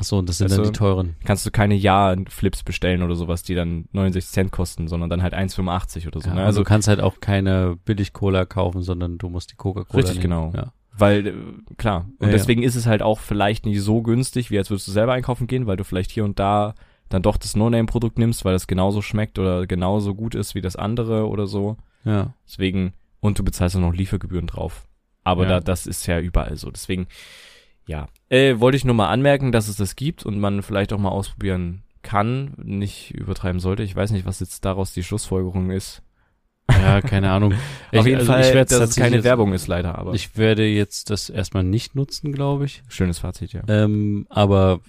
Ach 0.01 0.05
so, 0.05 0.23
das 0.23 0.39
sind 0.39 0.51
Weißt 0.51 0.59
dann 0.59 0.65
die 0.67 0.73
teuren. 0.73 1.17
Kannst 1.25 1.45
du 1.45 1.51
keine 1.51 1.75
Ja-Flips 1.75 2.63
bestellen 2.63 3.03
oder 3.03 3.17
sowas, 3.17 3.43
die 3.43 3.57
dann 3.57 3.87
69 3.93 4.31
Cent 4.33 4.53
kosten, 4.53 4.87
sondern 4.87 5.11
dann 5.11 5.23
halt 5.23 5.35
1,85 5.35 6.07
oder 6.07 6.21
so. 6.21 6.29
Ja, 6.29 6.35
ne? 6.35 6.41
also 6.41 6.47
Also 6.47 6.61
du 6.61 6.65
kannst 6.65 6.87
halt 6.87 7.01
auch 7.01 7.19
keine 7.21 7.77
Billig-Cola 7.85 8.45
kaufen, 8.45 8.83
sondern 8.83 9.19
du 9.19 9.29
musst 9.29 9.51
die 9.51 9.57
Coca-Cola 9.57 9.99
Richtig, 10.05 10.23
nehmen. 10.23 10.51
genau. 10.51 10.53
Ja. 10.55 10.73
Weil, 10.97 11.27
äh, 11.27 11.33
klar. 11.77 12.07
Und 12.19 12.27
Ja, 12.29 12.33
deswegen 12.33 12.63
ist 12.63 12.77
es 12.77 12.87
halt 12.87 13.03
auch 13.03 13.19
vielleicht 13.19 13.67
nicht 13.67 13.81
so 13.83 14.03
günstig, 14.03 14.51
wie 14.53 14.59
als 14.59 14.71
würdest 14.71 14.87
du 14.87 14.93
selber 14.93 15.15
einkaufen 15.15 15.47
gehen, 15.49 15.67
weil 15.67 15.77
du 15.77 15.83
vielleicht 15.85 16.13
hier 16.13 16.25
und 16.25 16.39
da 16.39 16.75
dann 17.09 17.23
doch 17.23 17.37
das 17.37 17.57
No-Name-Produkt 17.57 18.19
nimmst, 18.19 18.45
weil 18.45 18.53
das 18.53 18.67
genauso 18.67 19.03
schmeckt 19.03 19.39
oder 19.39 19.67
genauso 19.67 20.15
gut 20.15 20.35
ist 20.35 20.55
wie 20.55 20.61
das 20.61 20.77
andere 20.77 21.27
oder 21.29 21.47
so. 21.47 21.77
ja. 22.05 22.35
Deswegen, 22.47 22.93
und 23.21 23.39
du 23.39 23.43
bezahlst 23.45 23.75
auch 23.75 23.81
noch 23.81 23.95
Liefergebühren 23.95 24.47
drauf. 24.47 24.87
Aber 25.25 25.45
da, 25.47 25.61
das 25.61 25.87
ist 25.87 26.07
ja 26.07 26.21
überall 26.21 26.57
so. 26.57 26.71
Deswegen, 26.71 27.07
ja, 27.89 28.07
äh, 28.29 28.61
wollte 28.61 28.77
ich 28.77 28.85
nur 28.85 28.95
mal 28.95 29.09
anmerken, 29.09 29.51
dass 29.51 29.67
es 29.67 29.75
das 29.77 29.97
gibt 29.97 30.25
und 30.25 30.39
man 30.39 30.63
vielleicht 30.63 30.93
auch 30.93 30.99
mal 30.99 31.09
ausprobieren 31.11 31.83
kann, 32.03 32.53
nicht 32.63 33.11
übertreiben 33.13 33.59
sollte. 33.61 33.83
Ich 33.83 33.97
weiß 33.97 34.13
nicht, 34.13 34.25
was 34.27 34.39
jetzt 34.41 34.65
daraus 34.65 34.93
die 34.93 35.03
Schlussfolgerung 35.03 35.71
ist. 35.73 36.03
Ja, 36.71 37.01
keine 37.01 37.31
Ahnung. 37.31 37.55
Auf 37.97 38.05
jeden 38.07 38.19
also 38.21 38.31
Fall, 38.31 38.43
ich 38.43 38.53
werd's 38.53 38.79
dass 38.79 38.91
es 38.91 38.97
keine 38.97 39.17
jetzt- 39.17 39.25
Werbung 39.25 39.55
ist 39.55 39.67
leider, 39.69 39.97
aber 39.99 40.13
Ich 40.13 40.37
werde 40.37 40.67
jetzt 40.67 41.09
das 41.09 41.31
erstmal 41.31 41.65
nicht 41.65 41.95
nutzen, 41.95 42.31
glaube 42.31 42.67
ich. 42.67 42.83
schönes 42.89 43.19
Fazit, 43.21 43.55
ja. 43.55 43.63
Ähm, 43.69 44.27
aber 44.29 44.81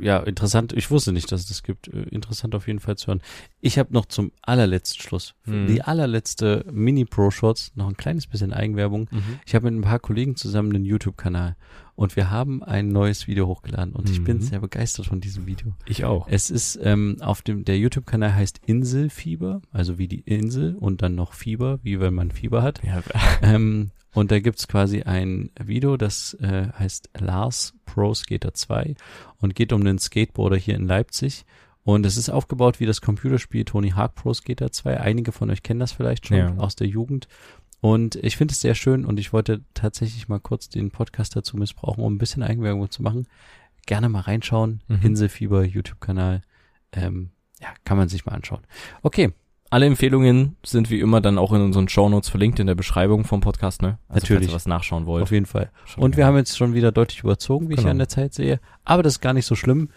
äh, 0.00 0.04
ja, 0.06 0.18
interessant. 0.20 0.72
Ich 0.72 0.90
wusste 0.90 1.12
nicht, 1.12 1.30
dass 1.30 1.42
es 1.42 1.48
das 1.48 1.62
gibt. 1.62 1.88
Äh, 1.88 2.04
interessant 2.10 2.54
auf 2.54 2.66
jeden 2.66 2.80
Fall 2.80 2.96
zu 2.96 3.08
hören. 3.08 3.20
Ich 3.60 3.78
habe 3.78 3.92
noch 3.92 4.06
zum 4.06 4.32
allerletzten 4.40 5.02
Schluss, 5.02 5.34
für 5.42 5.50
Mhm. 5.50 5.66
die 5.66 5.82
allerletzte 5.82 6.64
Mini-Pro-Shorts, 6.72 7.72
noch 7.74 7.88
ein 7.88 7.96
kleines 7.98 8.26
bisschen 8.26 8.54
Eigenwerbung. 8.54 9.08
Mhm. 9.10 9.38
Ich 9.44 9.54
habe 9.54 9.70
mit 9.70 9.74
ein 9.78 9.82
paar 9.82 9.98
Kollegen 9.98 10.34
zusammen 10.34 10.74
einen 10.74 10.86
YouTube-Kanal 10.86 11.56
und 11.94 12.16
wir 12.16 12.30
haben 12.30 12.62
ein 12.62 12.88
neues 12.88 13.26
Video 13.26 13.46
hochgeladen 13.46 13.92
und 13.94 14.08
ich 14.10 14.24
bin 14.24 14.38
Mhm. 14.38 14.42
sehr 14.42 14.60
begeistert 14.60 15.06
von 15.06 15.20
diesem 15.20 15.46
Video. 15.46 15.72
Ich 15.86 16.04
auch. 16.04 16.26
Es 16.28 16.50
ist 16.50 16.78
ähm, 16.82 17.16
auf 17.20 17.42
dem, 17.42 17.64
der 17.64 17.78
YouTube-Kanal 17.78 18.34
heißt 18.34 18.60
Inselfieber, 18.66 19.62
also 19.72 19.98
wie 19.98 20.08
die 20.08 20.20
Insel 20.20 20.74
und 20.76 21.02
dann 21.02 21.14
noch 21.14 21.32
Fieber, 21.34 21.78
wie 21.82 22.00
wenn 22.00 22.14
man 22.14 22.30
Fieber 22.30 22.62
hat. 22.62 22.80
Ja, 22.84 23.02
Ähm, 23.42 23.90
und 24.14 24.30
da 24.30 24.40
gibt's 24.40 24.68
quasi 24.68 25.02
ein 25.02 25.50
Video, 25.62 25.96
das 25.96 26.34
äh, 26.34 26.68
heißt 26.78 27.10
Lars 27.18 27.72
Pro 27.86 28.12
Skater 28.14 28.52
2 28.52 28.94
und 29.38 29.54
geht 29.54 29.72
um 29.72 29.80
einen 29.80 29.98
Skateboarder 29.98 30.56
hier 30.56 30.74
in 30.76 30.86
Leipzig. 30.86 31.44
Und 31.84 32.06
es 32.06 32.16
ist 32.16 32.28
aufgebaut 32.28 32.78
wie 32.78 32.86
das 32.86 33.00
Computerspiel 33.00 33.64
Tony 33.64 33.90
Hawk 33.90 34.14
Pro 34.14 34.32
Skater 34.34 34.70
2. 34.70 35.00
Einige 35.00 35.32
von 35.32 35.50
euch 35.50 35.62
kennen 35.64 35.80
das 35.80 35.90
vielleicht 35.92 36.28
schon 36.28 36.36
Ja. 36.36 36.54
aus 36.58 36.76
der 36.76 36.86
Jugend. 36.86 37.26
Und 37.82 38.14
ich 38.14 38.36
finde 38.36 38.52
es 38.52 38.60
sehr 38.60 38.76
schön 38.76 39.04
und 39.04 39.18
ich 39.18 39.32
wollte 39.32 39.60
tatsächlich 39.74 40.28
mal 40.28 40.38
kurz 40.38 40.68
den 40.68 40.92
Podcast 40.92 41.34
dazu 41.34 41.56
missbrauchen, 41.56 42.02
um 42.04 42.14
ein 42.14 42.18
bisschen 42.18 42.42
Eigenwerbung 42.44 42.88
zu 42.92 43.02
machen. 43.02 43.26
Gerne 43.86 44.08
mal 44.08 44.20
reinschauen. 44.20 44.82
Mhm. 44.86 45.00
Inselfieber 45.02 45.64
YouTube-Kanal. 45.64 46.42
Ähm, 46.92 47.30
ja, 47.60 47.68
kann 47.84 47.96
man 47.96 48.08
sich 48.08 48.24
mal 48.24 48.32
anschauen. 48.32 48.60
Okay, 49.02 49.32
Alle 49.68 49.86
Empfehlungen 49.86 50.56
sind 50.64 50.90
wie 50.90 51.00
immer 51.00 51.20
dann 51.22 51.38
auch 51.38 51.52
in 51.52 51.60
unseren 51.62 51.88
Shownotes 51.88 52.28
verlinkt 52.28 52.60
in 52.60 52.66
der 52.68 52.74
Beschreibung 52.76 53.24
vom 53.24 53.40
Podcast, 53.40 53.80
ne? 53.82 53.98
Also 54.08 54.24
Natürlich. 54.26 54.42
Falls 54.44 54.52
ihr 54.52 54.54
was 54.54 54.66
nachschauen 54.66 55.06
wollt. 55.06 55.22
auf 55.24 55.32
jeden 55.32 55.46
Fall. 55.46 55.70
Schaut 55.86 56.04
Und 56.04 56.16
wir 56.16 56.24
haben 56.26 56.36
jetzt 56.36 56.56
schon 56.58 56.74
wieder 56.74 56.92
deutlich 56.92 57.20
überzogen, 57.24 57.68
wie 57.68 57.72
ich 57.74 57.78
Genau. 57.78 57.90
an 57.90 57.98
der 57.98 58.08
Zeit 58.10 58.32
sehe. 58.34 58.60
Aber 58.84 59.02
das 59.02 59.14
ist 59.14 59.20
gar 59.20 59.32
nicht 59.32 59.46
so 59.46 59.54
schlimm. 59.56 59.88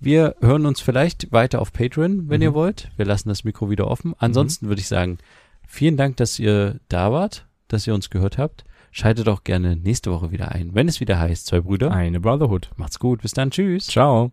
Wir 0.00 0.36
hören 0.40 0.64
uns 0.66 0.80
vielleicht 0.80 1.30
weiter 1.32 1.60
auf 1.60 1.72
Patreon, 1.74 2.28
wenn 2.30 2.38
Mhm. 2.38 2.42
ihr 2.42 2.54
wollt. 2.54 2.90
Wir 2.96 3.04
lassen 3.06 3.28
das 3.28 3.42
Mikro 3.44 3.68
wieder 3.68 3.88
offen. 3.88 4.14
Ansonsten 4.18 4.68
würde 4.68 4.80
ich 4.80 4.88
sagen, 4.88 5.18
vielen 5.74 5.96
Dank, 5.96 6.16
dass 6.16 6.38
ihr 6.38 6.80
da 6.88 7.12
wart, 7.12 7.46
dass 7.68 7.86
ihr 7.86 7.94
uns 7.94 8.10
gehört 8.10 8.38
habt. 8.38 8.64
Schaltet 8.90 9.28
auch 9.28 9.42
gerne 9.44 9.76
nächste 9.76 10.12
Woche 10.12 10.30
wieder 10.30 10.52
ein, 10.52 10.74
wenn 10.74 10.88
es 10.88 11.00
wieder 11.00 11.18
heißt, 11.18 11.46
zwei 11.46 11.60
Brüder. 11.60 11.90
eine 11.90 12.20
Brotherhood. 12.20 12.70
Macht's 12.76 12.98
gut, 12.98 13.22
bis 13.22 13.32
dann, 13.32 13.50
tschüss. 13.50 13.88
Ciao. 13.88 14.30